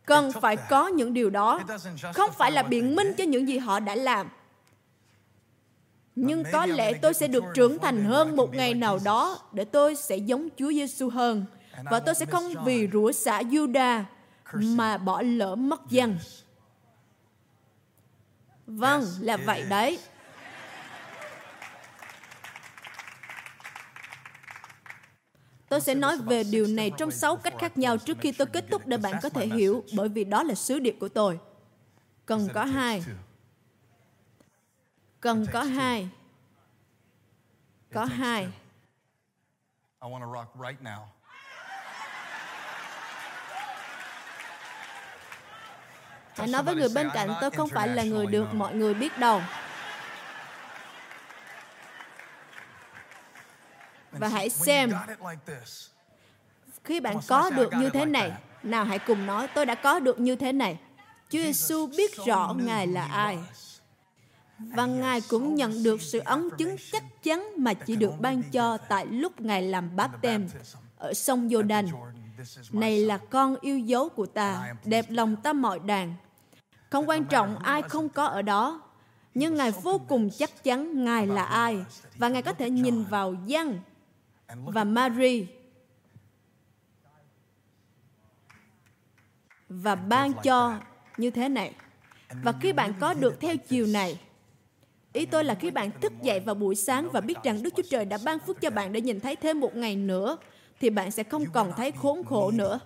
cần 0.06 0.32
phải 0.40 0.56
có 0.56 0.88
những 0.88 1.14
điều 1.14 1.30
đó 1.30 1.60
không 2.14 2.30
phải 2.38 2.52
là 2.52 2.62
biện 2.62 2.96
minh 2.96 3.14
cho 3.18 3.24
những 3.24 3.48
gì 3.48 3.58
họ 3.58 3.80
đã 3.80 3.94
làm 3.94 4.28
nhưng 6.16 6.44
có 6.52 6.66
lẽ 6.66 6.92
tôi 7.02 7.14
sẽ 7.14 7.28
được 7.28 7.44
trưởng 7.54 7.78
thành 7.78 8.04
hơn 8.04 8.36
một 8.36 8.54
ngày 8.54 8.74
nào 8.74 8.98
đó 9.04 9.38
để 9.52 9.64
tôi 9.64 9.96
sẽ 9.96 10.16
giống 10.16 10.48
Chúa 10.56 10.72
Giêsu 10.72 11.08
hơn. 11.08 11.44
Và 11.84 12.00
tôi 12.00 12.14
sẽ 12.14 12.26
không 12.26 12.64
vì 12.64 12.88
rủa 12.92 13.12
xả 13.12 13.42
Juda 13.42 14.02
mà 14.52 14.98
bỏ 14.98 15.22
lỡ 15.22 15.54
mất 15.54 15.80
dân. 15.90 16.18
Vâng, 18.66 19.04
là 19.20 19.36
vậy 19.36 19.64
đấy. 19.68 19.98
Tôi 25.68 25.80
sẽ 25.80 25.94
nói 25.94 26.16
về 26.16 26.44
điều 26.44 26.66
này 26.66 26.90
trong 26.98 27.10
sáu 27.10 27.36
cách 27.36 27.54
khác 27.58 27.78
nhau 27.78 27.96
trước 27.98 28.18
khi 28.20 28.32
tôi 28.32 28.46
kết 28.46 28.64
thúc 28.70 28.86
để 28.86 28.96
bạn 28.96 29.14
có 29.22 29.28
thể 29.28 29.46
hiểu, 29.46 29.84
bởi 29.96 30.08
vì 30.08 30.24
đó 30.24 30.42
là 30.42 30.54
sứ 30.54 30.78
điệp 30.78 30.96
của 31.00 31.08
tôi. 31.08 31.38
Cần 32.26 32.48
có 32.54 32.64
hai. 32.64 33.04
Cần 35.24 35.46
có 35.52 35.62
hai. 35.62 36.08
Có 37.94 38.04
hai. 38.04 38.48
Hãy 46.36 46.48
nói 46.48 46.62
với 46.62 46.74
người 46.74 46.88
bên 46.94 47.10
cạnh 47.14 47.28
tôi 47.40 47.50
không 47.50 47.68
phải 47.68 47.88
là 47.88 48.02
người 48.02 48.26
được 48.26 48.54
mọi 48.54 48.74
người 48.74 48.94
biết 48.94 49.18
đâu. 49.18 49.42
và 54.10 54.28
hãy 54.28 54.50
xem 54.50 54.92
khi 56.84 57.00
bạn 57.00 57.16
có 57.28 57.50
được 57.50 57.72
như 57.72 57.90
thế 57.90 58.04
này. 58.04 58.32
nào 58.62 58.84
hãy 58.84 58.98
cùng 58.98 59.26
nói 59.26 59.48
tôi 59.54 59.66
đã 59.66 59.74
có 59.74 60.00
được 60.00 60.20
như 60.20 60.36
thế 60.36 60.52
này. 60.52 60.78
Chúa 61.28 61.38
Giêsu 61.38 61.86
biết 61.86 62.16
rõ 62.26 62.54
Ngài 62.56 62.86
là 62.86 63.04
ai 63.04 63.38
và 64.58 64.86
Ngài 64.86 65.20
cũng 65.28 65.54
nhận 65.54 65.82
được 65.82 66.02
sự 66.02 66.18
ấn 66.24 66.48
chứng 66.58 66.76
chắc 66.92 67.22
chắn 67.22 67.48
mà 67.56 67.74
chỉ 67.74 67.96
được 67.96 68.20
ban 68.20 68.42
cho 68.42 68.76
tại 68.76 69.06
lúc 69.06 69.40
Ngài 69.40 69.62
làm 69.62 69.96
báp 69.96 70.22
tem 70.22 70.48
ở 70.98 71.14
sông 71.14 71.48
giô 71.48 71.62
này 72.72 72.98
là 72.98 73.18
con 73.18 73.56
yêu 73.60 73.78
dấu 73.78 74.08
của 74.08 74.26
ta 74.26 74.74
đẹp 74.84 75.06
lòng 75.08 75.36
ta 75.36 75.52
mọi 75.52 75.78
đàn 75.78 76.14
không 76.90 77.08
quan 77.08 77.24
trọng 77.24 77.58
ai 77.58 77.82
không 77.82 78.08
có 78.08 78.24
ở 78.24 78.42
đó 78.42 78.82
nhưng 79.34 79.54
ngài 79.54 79.70
vô 79.70 80.00
cùng 80.08 80.30
chắc 80.30 80.64
chắn 80.64 81.04
ngài 81.04 81.26
là 81.26 81.44
ai 81.44 81.84
và 82.16 82.28
ngài 82.28 82.42
có 82.42 82.52
thể 82.52 82.70
nhìn 82.70 83.04
vào 83.04 83.34
dân 83.46 83.80
và 84.48 84.84
Mary 84.84 85.46
và 89.68 89.94
ban 89.94 90.32
cho 90.32 90.78
như 91.16 91.30
thế 91.30 91.48
này. 91.48 91.74
Và 92.42 92.52
khi 92.60 92.72
bạn 92.72 92.92
có 93.00 93.14
được 93.14 93.40
theo 93.40 93.56
chiều 93.56 93.86
này, 93.86 94.20
Ý 95.14 95.26
tôi 95.26 95.44
là 95.44 95.54
khi 95.54 95.70
bạn 95.70 95.90
thức 96.00 96.12
dậy 96.22 96.40
vào 96.40 96.54
buổi 96.54 96.74
sáng 96.74 97.08
và 97.12 97.20
biết 97.20 97.34
rằng 97.42 97.62
Đức 97.62 97.74
Chúa 97.76 97.82
Trời 97.90 98.04
đã 98.04 98.18
ban 98.24 98.38
phước 98.38 98.60
cho 98.60 98.70
bạn 98.70 98.92
để 98.92 99.00
nhìn 99.00 99.20
thấy 99.20 99.36
thêm 99.36 99.60
một 99.60 99.76
ngày 99.76 99.96
nữa, 99.96 100.36
thì 100.80 100.90
bạn 100.90 101.10
sẽ 101.10 101.22
không 101.22 101.44
còn 101.52 101.72
thấy 101.76 101.92
khốn 101.92 102.24
khổ 102.24 102.50
nữa. 102.50 102.80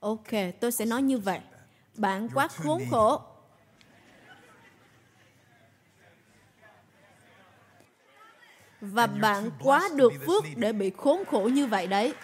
Ok, 0.00 0.30
tôi 0.60 0.72
sẽ 0.72 0.84
nói 0.84 1.02
như 1.02 1.18
vậy. 1.18 1.40
Bạn 1.94 2.28
quá 2.34 2.48
khốn 2.48 2.82
khổ. 2.90 3.33
Và 8.92 9.06
bạn 9.06 9.50
quá 9.62 9.88
được 9.94 10.12
phước 10.26 10.44
để 10.56 10.72
bị 10.72 10.92
khốn 10.96 11.24
khổ 11.30 11.40
như 11.52 11.66
vậy 11.66 11.86
đấy. 11.86 12.14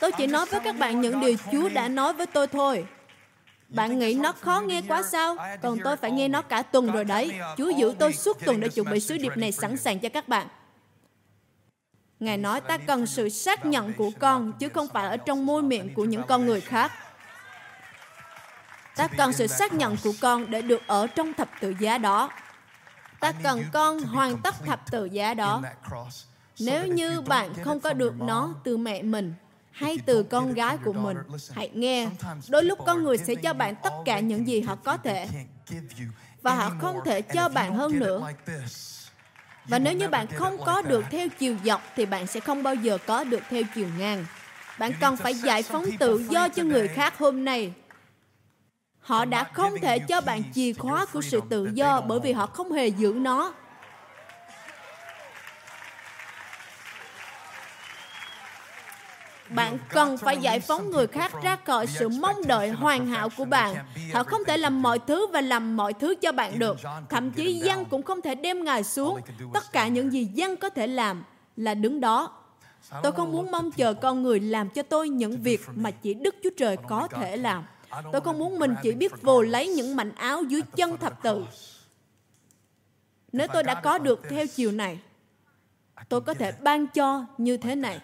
Tôi 0.00 0.12
chỉ 0.12 0.26
nói 0.26 0.46
với 0.46 0.60
các 0.64 0.76
bạn 0.78 1.00
những 1.00 1.20
điều 1.20 1.36
Chúa 1.52 1.68
đã 1.68 1.88
nói 1.88 2.12
với 2.12 2.26
tôi 2.26 2.46
thôi. 2.46 2.86
Bạn 3.68 3.98
nghĩ 3.98 4.14
nó 4.14 4.32
khó 4.32 4.60
nghe 4.60 4.82
quá 4.88 5.02
sao? 5.02 5.36
Còn 5.62 5.78
tôi 5.84 5.96
phải 5.96 6.10
nghe 6.10 6.28
nó 6.28 6.42
cả 6.42 6.62
tuần 6.62 6.92
rồi 6.92 7.04
đấy. 7.04 7.40
Chúa 7.56 7.70
giữ 7.70 7.94
tôi 7.98 8.12
suốt 8.12 8.44
tuần 8.44 8.60
để 8.60 8.68
chuẩn 8.68 8.90
bị 8.90 9.00
sứ 9.00 9.18
điệp 9.18 9.36
này 9.36 9.52
sẵn 9.52 9.76
sàng 9.76 9.98
cho 9.98 10.08
các 10.08 10.28
bạn. 10.28 10.46
Ngài 12.20 12.36
nói 12.36 12.60
ta 12.60 12.78
cần 12.78 13.06
sự 13.06 13.28
xác 13.28 13.66
nhận 13.66 13.92
của 13.92 14.10
con, 14.18 14.52
chứ 14.52 14.68
không 14.68 14.88
phải 14.88 15.08
ở 15.08 15.16
trong 15.16 15.46
môi 15.46 15.62
miệng 15.62 15.94
của 15.94 16.04
những 16.04 16.22
con 16.28 16.46
người 16.46 16.60
khác. 16.60 16.92
Ta 18.96 19.08
cần 19.16 19.32
sự 19.32 19.46
xác 19.46 19.72
nhận 19.72 19.96
của 20.04 20.12
con 20.20 20.50
để 20.50 20.62
được 20.62 20.82
ở 20.86 21.06
trong 21.06 21.34
thập 21.34 21.48
tự 21.60 21.74
giá 21.78 21.98
đó. 21.98 22.30
Ta 23.20 23.32
cần 23.42 23.64
con 23.72 23.98
hoàn 23.98 24.38
tất 24.42 24.54
thập 24.64 24.90
tự 24.90 25.04
giá 25.04 25.34
đó. 25.34 25.62
Nếu 26.60 26.86
như 26.86 27.20
bạn 27.20 27.54
không 27.64 27.80
có 27.80 27.92
được 27.92 28.20
nó 28.20 28.54
từ 28.64 28.76
mẹ 28.76 29.02
mình, 29.02 29.34
hay 29.70 29.98
từ 30.06 30.22
con 30.22 30.54
gái 30.54 30.78
của 30.84 30.92
mình 30.92 31.16
hãy 31.52 31.70
nghe. 31.74 32.08
đôi 32.48 32.64
lúc 32.64 32.78
con 32.86 33.02
người 33.02 33.18
sẽ 33.18 33.34
cho 33.34 33.54
bạn 33.54 33.74
tất 33.82 33.92
cả 34.04 34.20
những 34.20 34.46
gì 34.46 34.60
họ 34.60 34.74
có 34.74 34.96
thể 34.96 35.28
và 36.42 36.54
họ 36.54 36.72
không 36.80 37.00
thể 37.04 37.22
cho 37.22 37.48
bạn 37.48 37.74
hơn 37.74 37.98
nữa. 37.98 38.28
và 39.64 39.78
nếu 39.78 39.92
như 39.94 40.08
bạn 40.08 40.26
không 40.26 40.64
có 40.64 40.82
được 40.82 41.04
theo 41.10 41.28
chiều 41.38 41.56
dọc 41.64 41.82
thì 41.96 42.06
bạn 42.06 42.26
sẽ 42.26 42.40
không 42.40 42.62
bao 42.62 42.74
giờ 42.74 42.98
có 43.06 43.24
được 43.24 43.42
theo 43.50 43.62
chiều 43.74 43.88
ngang. 43.98 44.24
Bạn 44.78 44.92
cần 45.00 45.16
phải 45.16 45.34
giải 45.34 45.62
phóng 45.62 45.84
tự 45.98 46.24
do 46.30 46.48
cho 46.48 46.62
người 46.62 46.88
khác 46.88 47.18
hôm 47.18 47.44
nay 47.44 47.72
họ 49.08 49.24
đã 49.24 49.44
không 49.44 49.72
thể 49.82 49.98
cho 49.98 50.20
bạn 50.20 50.42
chìa 50.54 50.72
khóa 50.72 51.06
của 51.12 51.20
sự 51.20 51.40
tự 51.48 51.70
do 51.74 52.00
bởi 52.00 52.20
vì 52.20 52.32
họ 52.32 52.46
không 52.46 52.72
hề 52.72 52.86
giữ 52.86 53.12
nó. 53.16 53.52
Bạn 59.48 59.78
cần 59.88 60.18
phải 60.18 60.36
giải 60.36 60.60
phóng 60.60 60.90
người 60.90 61.06
khác 61.06 61.32
ra 61.42 61.56
khỏi 61.66 61.86
sự 61.86 62.08
mong 62.08 62.36
đợi 62.46 62.68
hoàn 62.68 63.06
hảo 63.06 63.28
của 63.36 63.44
bạn. 63.44 63.74
họ 64.12 64.22
không 64.22 64.44
thể 64.44 64.56
làm 64.56 64.82
mọi 64.82 64.98
thứ 64.98 65.26
và 65.26 65.40
làm 65.40 65.76
mọi 65.76 65.92
thứ 65.92 66.14
cho 66.20 66.32
bạn 66.32 66.58
được. 66.58 66.76
Thậm 67.08 67.30
chí 67.30 67.52
dân 67.52 67.84
cũng 67.84 68.02
không 68.02 68.22
thể 68.22 68.34
đem 68.34 68.64
ngài 68.64 68.84
xuống. 68.84 69.20
tất 69.54 69.72
cả 69.72 69.88
những 69.88 70.12
gì 70.12 70.24
dân 70.24 70.56
có 70.56 70.70
thể 70.70 70.86
làm 70.86 71.24
là 71.56 71.74
đứng 71.74 72.00
đó. 72.00 72.32
Tôi 73.02 73.12
không 73.12 73.32
muốn 73.32 73.50
mong 73.50 73.70
chờ 73.70 73.94
con 73.94 74.22
người 74.22 74.40
làm 74.40 74.68
cho 74.70 74.82
tôi 74.82 75.08
những 75.08 75.42
việc 75.42 75.60
mà 75.74 75.90
chỉ 75.90 76.14
đức 76.14 76.34
chúa 76.42 76.50
trời 76.56 76.76
có 76.88 77.08
thể 77.08 77.36
làm 77.36 77.64
tôi 78.12 78.20
không 78.20 78.38
muốn 78.38 78.58
mình 78.58 78.74
chỉ 78.82 78.92
biết 78.92 79.22
vồ 79.22 79.42
lấy 79.42 79.68
những 79.68 79.96
mảnh 79.96 80.14
áo 80.14 80.42
dưới 80.42 80.62
chân 80.76 80.96
thập 80.96 81.22
tự 81.22 81.44
nếu 83.32 83.46
tôi 83.52 83.62
đã 83.62 83.74
có 83.74 83.98
được 83.98 84.20
theo 84.28 84.46
chiều 84.46 84.72
này 84.72 85.00
tôi 86.08 86.20
có 86.20 86.34
thể 86.34 86.52
ban 86.52 86.86
cho 86.86 87.24
như 87.38 87.56
thế 87.56 87.74
này 87.74 88.00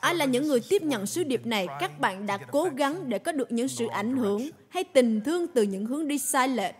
Ai 0.00 0.14
là 0.14 0.24
những 0.24 0.48
người 0.48 0.60
tiếp 0.68 0.82
nhận 0.82 1.06
sứ 1.06 1.24
điệp 1.24 1.46
này, 1.46 1.66
các 1.80 2.00
bạn 2.00 2.26
đã 2.26 2.36
cố 2.36 2.68
gắng 2.76 3.08
để 3.08 3.18
có 3.18 3.32
được 3.32 3.52
những 3.52 3.68
sự 3.68 3.86
ảnh 3.86 4.16
hưởng 4.16 4.50
hay 4.68 4.84
tình 4.84 5.20
thương 5.20 5.46
từ 5.46 5.62
những 5.62 5.86
hướng 5.86 6.08
đi 6.08 6.18
sai 6.18 6.48
lệch. 6.48 6.74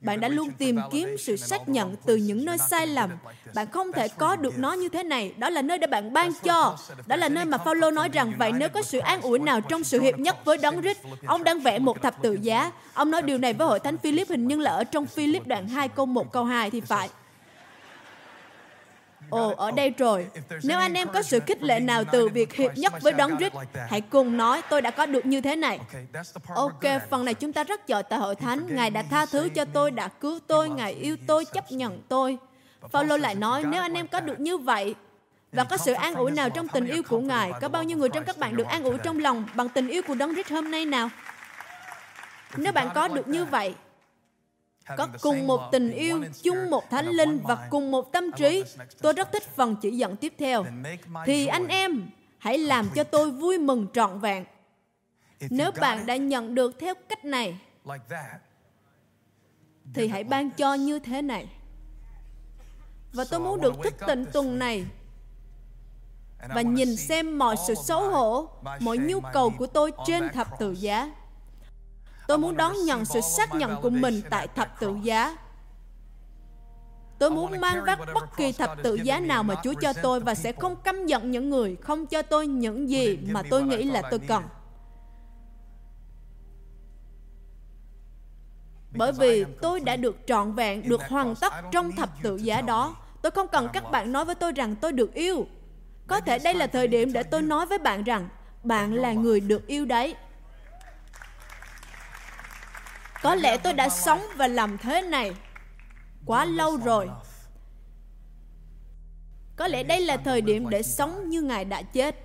Bạn 0.00 0.20
đã 0.20 0.28
luôn 0.28 0.50
tìm 0.58 0.78
kiếm 0.90 1.16
sự 1.18 1.36
xác 1.36 1.68
nhận 1.68 1.96
từ 2.06 2.16
những 2.16 2.44
nơi 2.44 2.58
sai 2.58 2.86
lầm. 2.86 3.10
Bạn 3.54 3.66
không 3.70 3.92
thể 3.92 4.08
có 4.08 4.36
được 4.36 4.58
nó 4.58 4.72
như 4.72 4.88
thế 4.88 5.02
này. 5.02 5.34
Đó 5.38 5.50
là 5.50 5.62
nơi 5.62 5.78
để 5.78 5.86
bạn 5.86 6.12
ban 6.12 6.32
cho. 6.42 6.76
Đó 7.06 7.16
là 7.16 7.28
nơi 7.28 7.44
mà 7.44 7.58
Phaolô 7.58 7.90
nói 7.90 8.08
rằng 8.12 8.32
vậy 8.38 8.52
nếu 8.52 8.68
có 8.68 8.82
sự 8.82 8.98
an 8.98 9.20
ủi 9.20 9.38
nào 9.38 9.60
trong 9.60 9.84
sự 9.84 10.00
hiệp 10.00 10.18
nhất 10.18 10.44
với 10.44 10.58
đấng 10.58 10.80
rít, 10.80 10.96
ông 11.26 11.44
đang 11.44 11.60
vẽ 11.60 11.78
một 11.78 12.02
thập 12.02 12.22
tự 12.22 12.38
giá. 12.42 12.72
Ông 12.94 13.10
nói 13.10 13.22
điều 13.22 13.38
này 13.38 13.52
với 13.52 13.66
hội 13.66 13.80
thánh 13.80 13.98
Philip 13.98 14.28
hình 14.28 14.48
như 14.48 14.56
là 14.56 14.70
ở 14.70 14.84
trong 14.84 15.06
Philip 15.06 15.46
đoạn 15.46 15.68
2 15.68 15.88
câu 15.88 16.06
1 16.06 16.32
câu 16.32 16.44
2 16.44 16.70
thì 16.70 16.80
phải. 16.80 17.08
Ồ, 19.30 19.54
ở 19.56 19.70
đây 19.70 19.90
rồi. 19.98 20.26
Nếu 20.62 20.78
anh 20.78 20.94
em 20.94 21.08
có 21.08 21.22
sự 21.22 21.40
khích 21.46 21.62
lệ 21.62 21.80
nào 21.80 22.04
từ 22.12 22.28
việc 22.28 22.54
hiệp 22.54 22.76
nhất 22.76 22.92
với 23.02 23.12
đấng 23.12 23.36
Christ, 23.36 23.52
hãy 23.88 24.00
cùng 24.00 24.36
nói 24.36 24.62
tôi 24.70 24.82
đã 24.82 24.90
có 24.90 25.06
được 25.06 25.26
như 25.26 25.40
thế 25.40 25.56
này. 25.56 25.80
Ok, 26.54 26.82
phần 27.10 27.24
này 27.24 27.34
chúng 27.34 27.52
ta 27.52 27.64
rất 27.64 27.86
giỏi 27.86 28.02
tại 28.02 28.18
hội 28.18 28.34
thánh. 28.34 28.76
Ngài 28.76 28.90
đã 28.90 29.02
tha 29.10 29.26
thứ 29.26 29.48
cho 29.48 29.64
tôi, 29.64 29.90
đã 29.90 30.08
cứu 30.08 30.38
tôi, 30.46 30.68
Ngài 30.68 30.92
yêu 30.92 31.16
tôi, 31.26 31.44
chấp 31.44 31.72
nhận 31.72 32.02
tôi. 32.08 32.38
Phaolô 32.92 33.16
lại 33.16 33.34
nói, 33.34 33.64
nếu 33.66 33.82
anh 33.82 33.94
em 33.94 34.06
có 34.06 34.20
được 34.20 34.40
như 34.40 34.58
vậy, 34.58 34.94
và 35.52 35.64
có 35.64 35.76
sự 35.76 35.92
an 35.92 36.14
ủi 36.14 36.30
nào 36.30 36.50
trong 36.50 36.68
tình 36.68 36.86
yêu 36.86 37.02
của 37.08 37.20
Ngài, 37.20 37.52
có 37.60 37.68
bao 37.68 37.82
nhiêu 37.82 37.98
người 37.98 38.08
trong 38.08 38.24
các 38.24 38.38
bạn 38.38 38.56
được 38.56 38.66
an 38.66 38.84
ủi 38.84 38.98
trong 38.98 39.18
lòng 39.18 39.44
bằng 39.54 39.68
tình 39.68 39.88
yêu 39.88 40.02
của 40.02 40.14
Đấng 40.14 40.34
Christ 40.34 40.50
hôm 40.50 40.70
nay 40.70 40.84
nào? 40.84 41.08
Nếu 42.56 42.72
bạn 42.72 42.88
có 42.94 43.08
được 43.08 43.28
như 43.28 43.44
vậy, 43.44 43.74
có 44.96 45.08
cùng 45.20 45.46
một 45.46 45.60
tình 45.72 45.90
yêu, 45.90 46.24
chung 46.42 46.70
một 46.70 46.90
thánh 46.90 47.06
linh 47.08 47.40
và 47.44 47.68
cùng 47.70 47.90
một 47.90 48.12
tâm 48.12 48.32
trí. 48.32 48.64
Tôi 49.02 49.12
rất 49.12 49.32
thích 49.32 49.42
phần 49.56 49.76
chỉ 49.76 49.90
dẫn 49.90 50.16
tiếp 50.16 50.32
theo. 50.38 50.64
Thì 51.26 51.46
anh 51.46 51.68
em, 51.68 52.10
hãy 52.38 52.58
làm 52.58 52.88
cho 52.94 53.04
tôi 53.04 53.30
vui 53.30 53.58
mừng 53.58 53.86
trọn 53.94 54.20
vẹn. 54.20 54.44
Nếu 55.50 55.70
bạn 55.80 56.06
đã 56.06 56.16
nhận 56.16 56.54
được 56.54 56.78
theo 56.78 56.94
cách 57.08 57.24
này, 57.24 57.58
thì 59.94 60.08
hãy 60.08 60.24
ban 60.24 60.50
cho 60.50 60.74
như 60.74 60.98
thế 60.98 61.22
này. 61.22 61.48
Và 63.12 63.24
tôi 63.30 63.40
muốn 63.40 63.60
được 63.60 63.74
thức 63.84 63.94
tỉnh 64.06 64.24
tuần 64.32 64.58
này 64.58 64.84
và 66.54 66.62
nhìn 66.62 66.96
xem 66.96 67.38
mọi 67.38 67.56
sự 67.66 67.74
xấu 67.74 68.10
hổ, 68.10 68.48
mọi 68.80 68.98
nhu 68.98 69.20
cầu 69.32 69.52
của 69.58 69.66
tôi 69.66 69.92
trên 70.06 70.28
thập 70.28 70.58
tự 70.58 70.72
giá 70.72 71.10
Tôi 72.28 72.38
muốn 72.38 72.56
đón 72.56 72.72
nhận 72.84 73.04
sự 73.04 73.20
xác 73.20 73.54
nhận 73.54 73.82
của 73.82 73.90
mình 73.90 74.20
tại 74.30 74.48
thập 74.48 74.80
tự 74.80 74.96
giá. 75.02 75.36
Tôi 77.18 77.30
muốn 77.30 77.60
mang 77.60 77.84
vác 77.84 77.98
bất 78.14 78.36
kỳ 78.36 78.52
thập 78.52 78.70
tự 78.82 78.94
giá 78.94 79.20
nào 79.20 79.42
mà 79.42 79.54
Chúa 79.64 79.74
cho 79.80 79.92
tôi 80.02 80.20
và 80.20 80.34
sẽ 80.34 80.52
không 80.52 80.76
căm 80.76 81.06
giận 81.06 81.30
những 81.30 81.50
người 81.50 81.76
không 81.76 82.06
cho 82.06 82.22
tôi 82.22 82.46
những 82.46 82.88
gì 82.88 83.18
mà 83.30 83.42
tôi 83.50 83.62
nghĩ 83.62 83.82
là 83.84 84.02
tôi 84.10 84.18
cần. 84.18 84.44
Bởi 88.96 89.12
vì 89.12 89.44
tôi 89.62 89.80
đã 89.80 89.96
được 89.96 90.16
trọn 90.26 90.52
vẹn, 90.52 90.88
được 90.88 91.00
hoàn 91.08 91.34
tất 91.34 91.52
trong 91.72 91.92
thập 91.92 92.10
tự 92.22 92.36
giá 92.36 92.60
đó. 92.60 92.96
Tôi 93.22 93.30
không 93.30 93.48
cần 93.48 93.68
các 93.72 93.90
bạn 93.90 94.12
nói 94.12 94.24
với 94.24 94.34
tôi 94.34 94.52
rằng 94.52 94.76
tôi 94.76 94.92
được 94.92 95.14
yêu. 95.14 95.46
Có 96.06 96.20
thể 96.20 96.38
đây 96.38 96.54
là 96.54 96.66
thời 96.66 96.88
điểm 96.88 97.12
để 97.12 97.22
tôi 97.22 97.42
nói 97.42 97.66
với 97.66 97.78
bạn 97.78 98.02
rằng 98.04 98.28
bạn 98.62 98.94
là 98.94 99.12
người 99.12 99.40
được 99.40 99.66
yêu 99.66 99.84
đấy. 99.84 100.14
Có 103.22 103.34
lẽ 103.34 103.56
tôi 103.56 103.72
đã 103.72 103.88
sống 103.88 104.20
và 104.36 104.46
làm 104.46 104.78
thế 104.78 105.02
này 105.02 105.32
quá 106.26 106.44
lâu 106.44 106.76
rồi. 106.76 107.08
Có 109.56 109.68
lẽ 109.68 109.82
đây 109.82 110.00
là 110.00 110.16
thời 110.16 110.40
điểm 110.40 110.70
để 110.70 110.82
sống 110.82 111.28
như 111.28 111.42
Ngài 111.42 111.64
đã 111.64 111.82
chết. 111.82 112.16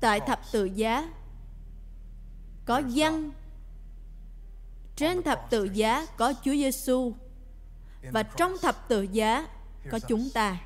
Tại 0.00 0.20
thập 0.20 0.40
tự 0.52 0.64
giá, 0.64 1.08
có 2.64 2.82
dân 2.86 3.32
trên 4.96 5.22
thập 5.22 5.50
tự 5.50 5.64
giá 5.64 6.06
có 6.16 6.32
Chúa 6.44 6.52
Giêsu 6.52 7.14
và 8.02 8.22
trong 8.22 8.52
thập 8.62 8.88
tự 8.88 9.02
giá 9.02 9.46
có 9.90 9.98
chúng 10.08 10.28
ta. 10.34 10.56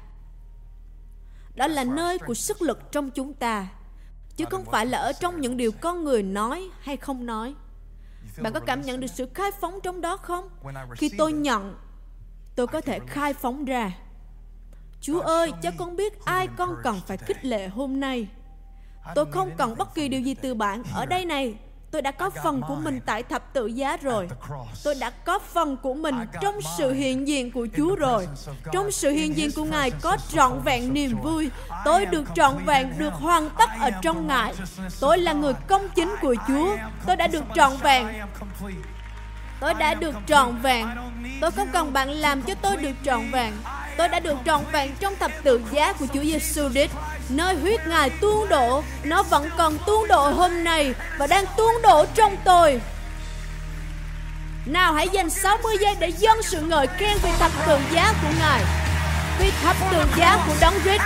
Đó 1.55 1.67
là 1.67 1.85
nơi 1.85 2.19
của 2.19 2.35
sức 2.35 2.63
lực 2.63 2.93
trong 2.93 3.11
chúng 3.11 3.35
ta. 3.35 3.69
Chứ 4.37 4.45
không 4.51 4.65
phải 4.65 4.87
là 4.87 4.99
ở 4.99 5.13
trong 5.13 5.41
những 5.41 5.57
điều 5.57 5.73
con 5.73 6.05
người 6.05 6.23
nói 6.23 6.71
hay 6.81 6.97
không 6.97 7.27
nói. 7.27 7.55
Bạn 8.43 8.53
có 8.53 8.61
cảm 8.61 8.83
nhận 8.83 9.01
được 9.01 9.07
sự 9.07 9.29
khai 9.35 9.51
phóng 9.61 9.81
trong 9.83 10.01
đó 10.01 10.17
không? 10.17 10.49
Khi 10.97 11.11
tôi 11.19 11.33
nhận 11.33 11.77
tôi 12.57 12.67
có 12.67 12.81
thể 12.81 12.99
khai 13.07 13.35
phóng 13.35 13.65
ra. 13.65 13.93
Chúa 15.01 15.21
ơi 15.21 15.53
cho 15.63 15.71
con 15.79 15.97
biết 15.97 16.25
ai 16.25 16.49
con 16.57 16.77
cần 16.83 17.01
phải 17.07 17.17
khích 17.17 17.45
lệ 17.45 17.69
hôm 17.69 18.01
nay. 18.01 18.29
Tôi 19.15 19.27
không 19.33 19.51
cần 19.57 19.75
bất 19.79 19.95
kỳ 19.95 20.09
điều 20.09 20.21
gì 20.21 20.35
từ 20.35 20.55
bạn 20.55 20.83
ở 20.95 21.07
đây 21.07 21.25
này 21.25 21.59
Tôi 21.93 22.03
đã 22.03 22.11
có 22.11 22.31
phần 22.43 22.63
của 22.69 22.75
mình 22.75 23.01
tại 23.07 23.23
thập 23.23 23.53
tự 23.53 23.67
giá 23.67 23.97
rồi. 23.97 24.29
Tôi 24.85 24.95
đã 24.95 25.11
có 25.11 25.39
phần 25.39 25.77
của 25.77 25.95
mình 25.95 26.15
trong 26.41 26.59
sự 26.79 26.93
hiện 26.93 27.29
diện 27.29 27.51
của 27.51 27.67
Chúa 27.77 27.97
rồi. 27.97 28.29
Trong 28.73 28.91
sự 28.91 29.11
hiện 29.11 29.37
diện 29.37 29.51
của 29.57 29.65
Ngài 29.65 29.91
có 29.91 30.17
trọn 30.29 30.61
vẹn 30.65 30.95
niềm 30.95 31.19
vui. 31.23 31.51
Tôi 31.85 32.07
được 32.07 32.25
trọn 32.35 32.65
vẹn, 32.67 32.93
được 32.99 33.13
hoàn 33.13 33.51
tất 33.59 33.71
ở 33.81 33.91
trong 34.03 34.27
Ngài. 34.27 34.55
Tôi 35.01 35.19
là 35.19 35.33
người 35.33 35.53
công 35.67 35.89
chính 35.89 36.15
của 36.21 36.35
Chúa. 36.49 36.77
Tôi 37.07 37.17
đã 37.17 37.27
được 37.27 37.45
trọn 37.55 37.73
vẹn. 37.83 38.07
Tôi 39.61 39.75
đã 39.75 39.95
được 39.95 40.15
trọn 40.27 40.57
vẹn. 40.63 40.87
Tôi 41.41 41.51
không 41.51 41.69
cần 41.73 41.93
bạn 41.93 42.11
làm 42.11 42.43
cho 42.43 42.55
tôi 42.55 42.77
được 42.77 42.95
trọn 43.05 43.31
vẹn. 43.31 43.53
Tôi 43.97 44.09
đã 44.09 44.21
được 44.21 44.37
trọn 44.45 44.65
vẹn 44.73 44.91
trong 45.01 45.17
thập 45.17 45.33
tự 45.43 45.61
giá 45.73 45.93
của 45.93 46.07
Chúa 46.15 46.23
Giêsu 46.23 46.69
Christ. 46.69 46.93
Nơi 47.35 47.55
huyết 47.55 47.87
Ngài 47.87 48.11
tuôn 48.11 48.49
đổ, 48.49 48.83
nó 49.05 49.23
vẫn 49.23 49.51
còn 49.57 49.79
tuôn 49.87 50.09
đổ 50.09 50.31
hôm 50.31 50.65
nay 50.65 50.95
và 51.19 51.27
đang 51.27 51.45
tuôn 51.57 51.83
đổ 51.83 52.05
trong 52.15 52.37
tôi. 52.45 52.81
Nào 54.67 54.93
hãy 54.93 55.09
dành 55.09 55.31
60 55.31 55.77
giây 55.81 55.95
để 56.01 56.09
dâng 56.19 56.43
sự 56.43 56.61
ngợi 56.61 56.87
khen 56.87 57.19
vì 57.23 57.31
thập 57.39 57.51
tượng 57.67 57.81
giá 57.93 58.15
của 58.23 58.33
Ngài. 58.39 58.63
Vì 59.39 59.51
thập 59.63 59.77
tượng 59.91 60.09
giá 60.17 60.45
của 60.47 60.55
Đấng 60.61 60.75
Christ. 60.83 61.03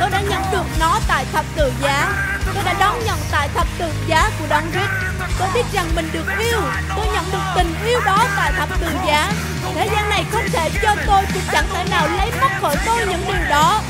Tôi 0.00 0.10
đã 0.10 0.20
nhận 0.20 0.42
được 0.52 0.64
nó 0.80 1.00
tại 1.08 1.24
thập 1.32 1.44
tự 1.56 1.72
giá. 1.82 2.12
Tôi 2.54 2.64
đã 2.64 2.74
đón 2.80 2.98
nhận 3.06 3.18
tại 3.30 3.48
thập 3.54 3.66
tự 3.78 3.92
giá 4.06 4.30
của 4.38 4.46
Đấng 4.48 4.70
Christ. 4.70 4.90
Tôi 5.38 5.48
biết 5.54 5.64
rằng 5.72 5.86
mình 5.96 6.08
được 6.12 6.26
yêu. 6.38 6.60
Tôi 6.96 7.06
nhận 7.06 7.24
được 7.32 7.42
tình 7.56 7.74
yêu 7.86 8.00
đó 8.06 8.26
tại 8.36 8.52
thập 8.52 8.68
tự 8.80 8.86
giá. 9.06 9.32
Thế 9.74 9.88
gian 9.92 10.08
này 10.08 10.24
không 10.32 10.44
thể 10.52 10.70
cho 10.82 10.96
tôi 11.06 11.24
cũng 11.34 11.42
chẳng 11.52 11.66
thể 11.72 11.84
nào 11.90 12.08
lấy 12.08 12.30
mất 12.40 12.50
khỏi 12.60 12.76
tôi 12.86 13.06
những 13.06 13.22
điều 13.26 13.48
đó. 13.50 13.82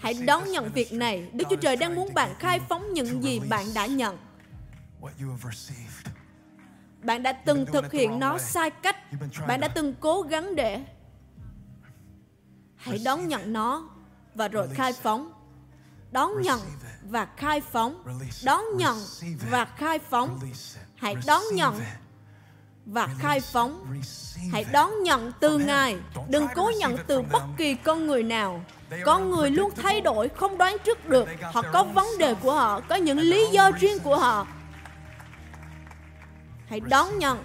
Hãy 0.00 0.14
đón 0.14 0.52
nhận 0.52 0.72
việc 0.72 0.92
này. 0.92 1.22
Đức 1.32 1.44
Chúa 1.50 1.56
Trời 1.56 1.76
đang 1.76 1.94
muốn 1.94 2.14
bạn 2.14 2.34
khai 2.38 2.60
phóng 2.68 2.92
những 2.92 3.22
gì 3.22 3.40
bạn 3.40 3.64
đã 3.74 3.86
nhận. 3.86 4.18
Bạn 7.02 7.22
đã 7.22 7.32
từng 7.32 7.66
thực 7.72 7.92
hiện 7.92 8.18
nó 8.18 8.38
sai 8.38 8.70
cách. 8.70 8.96
Bạn 9.46 9.60
đã 9.60 9.68
từng 9.68 9.94
cố 10.00 10.22
gắng 10.22 10.54
để 10.54 10.84
hãy 12.76 12.98
đón 13.04 13.28
nhận 13.28 13.52
nó 13.52 13.88
và 14.34 14.48
rồi 14.48 14.68
khai 14.74 14.92
phóng. 14.92 15.32
Đón 16.10 16.42
nhận 16.42 16.60
và 17.02 17.28
khai 17.36 17.60
phóng. 17.60 18.04
Đón 18.44 18.64
nhận 18.76 18.96
và 19.50 19.64
khai 19.64 19.98
phóng. 19.98 20.40
Hãy 20.96 21.16
đón 21.26 21.42
nhận 21.52 21.80
và 22.86 23.08
khai 23.18 23.40
phóng. 23.40 24.00
Hãy 24.52 24.64
đón 24.72 25.02
nhận 25.02 25.32
từ 25.40 25.58
Ngài. 25.58 25.96
Đừng 26.28 26.46
cố 26.54 26.70
nhận 26.78 26.96
từ 27.06 27.22
bất 27.22 27.42
kỳ 27.56 27.74
con 27.74 28.06
người 28.06 28.22
nào. 28.22 28.64
Con 29.04 29.30
người 29.30 29.50
luôn 29.50 29.70
thay 29.76 30.00
đổi, 30.00 30.28
không 30.28 30.58
đoán 30.58 30.76
trước 30.84 31.08
được. 31.08 31.28
Họ 31.52 31.62
có 31.72 31.84
vấn 31.84 32.06
đề 32.18 32.34
của 32.34 32.54
họ, 32.54 32.80
có 32.80 32.94
những 32.94 33.18
lý 33.18 33.46
do 33.52 33.70
riêng 33.70 33.98
của 33.98 34.18
họ. 34.18 34.46
Hãy 36.68 36.80
đón 36.80 37.18
nhận 37.18 37.44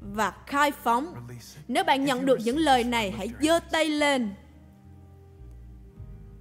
và 0.00 0.32
khai 0.46 0.70
phóng. 0.70 1.28
Nếu 1.68 1.84
bạn 1.84 2.04
nhận 2.04 2.26
được 2.26 2.38
những 2.44 2.58
lời 2.58 2.84
này, 2.84 3.10
hãy 3.10 3.30
giơ 3.40 3.60
tay 3.70 3.84
lên. 3.84 4.34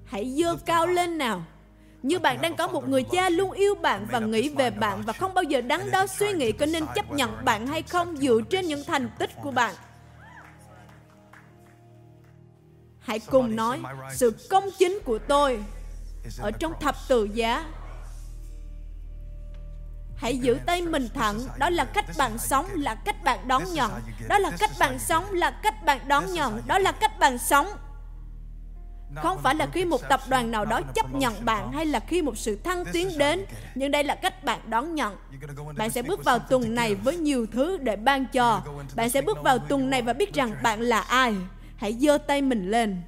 Hãy 0.05 0.35
giơ 0.37 0.55
cao 0.65 0.87
lên 0.87 1.17
nào. 1.17 1.43
Như 2.03 2.19
bạn 2.19 2.41
đang 2.41 2.55
có 2.55 2.67
một 2.67 2.87
người 2.87 3.03
cha 3.03 3.29
luôn 3.29 3.51
yêu 3.51 3.75
bạn 3.75 4.07
và 4.11 4.19
nghĩ 4.19 4.49
về 4.49 4.71
bạn 4.71 5.01
và 5.01 5.13
không 5.13 5.33
bao 5.33 5.43
giờ 5.43 5.61
đắn 5.61 5.91
đo 5.91 6.07
suy 6.07 6.33
nghĩ 6.33 6.51
có 6.51 6.65
nên 6.65 6.85
chấp 6.95 7.11
nhận 7.11 7.45
bạn 7.45 7.67
hay 7.67 7.81
không 7.81 8.17
dựa 8.17 8.39
trên 8.49 8.65
những 8.65 8.83
thành 8.87 9.09
tích 9.19 9.29
của 9.43 9.51
bạn. 9.51 9.75
Hãy 12.99 13.19
cùng 13.19 13.55
nói, 13.55 13.79
sự 14.11 14.33
công 14.49 14.63
chính 14.77 14.99
của 15.05 15.17
tôi 15.17 15.63
ở 16.39 16.51
trong 16.51 16.73
thập 16.79 16.95
tự 17.07 17.23
giá 17.33 17.65
Hãy 20.17 20.37
giữ 20.37 20.57
tay 20.65 20.81
mình 20.81 21.07
thẳng, 21.13 21.39
đó 21.57 21.69
là 21.69 21.85
cách 21.85 22.05
bạn 22.17 22.37
sống, 22.37 22.65
là 22.73 22.95
cách 22.95 23.23
bạn 23.23 23.47
đón 23.47 23.63
nhận. 23.73 23.91
Đó 24.27 24.37
là 24.37 24.51
cách 24.59 24.71
bạn 24.79 24.99
sống, 24.99 25.25
là 25.31 25.51
cách 25.51 25.85
bạn 25.85 26.07
đón 26.07 26.33
nhận, 26.33 26.61
đó 26.67 26.77
là 26.77 26.91
cách 26.91 27.19
bạn 27.19 27.37
sống. 27.37 27.67
Không 29.15 29.37
phải 29.43 29.55
là 29.55 29.67
khi 29.73 29.85
một 29.85 30.01
tập 30.09 30.19
đoàn 30.29 30.51
nào 30.51 30.65
đó 30.65 30.81
chấp 30.95 31.13
nhận 31.13 31.45
bạn 31.45 31.71
hay 31.71 31.85
là 31.85 31.99
khi 31.99 32.21
một 32.21 32.37
sự 32.37 32.59
thăng 32.63 32.85
tiến 32.93 33.17
đến, 33.17 33.45
nhưng 33.75 33.91
đây 33.91 34.03
là 34.03 34.15
cách 34.15 34.43
bạn 34.43 34.59
đón 34.69 34.95
nhận. 34.95 35.15
Bạn 35.77 35.89
sẽ 35.89 36.01
bước 36.01 36.23
vào 36.23 36.39
tuần 36.39 36.75
này 36.75 36.95
với 36.95 37.17
nhiều 37.17 37.45
thứ 37.51 37.77
để 37.77 37.95
ban 37.95 38.25
cho. 38.25 38.61
Bạn 38.95 39.09
sẽ 39.09 39.21
bước 39.21 39.37
vào 39.43 39.59
tuần 39.59 39.89
này 39.89 40.01
và 40.01 40.13
biết 40.13 40.33
rằng 40.33 40.55
bạn 40.63 40.81
là 40.81 41.01
ai. 41.01 41.35
Hãy 41.77 41.93
giơ 41.93 42.17
tay 42.17 42.41
mình 42.41 42.71
lên. 42.71 43.01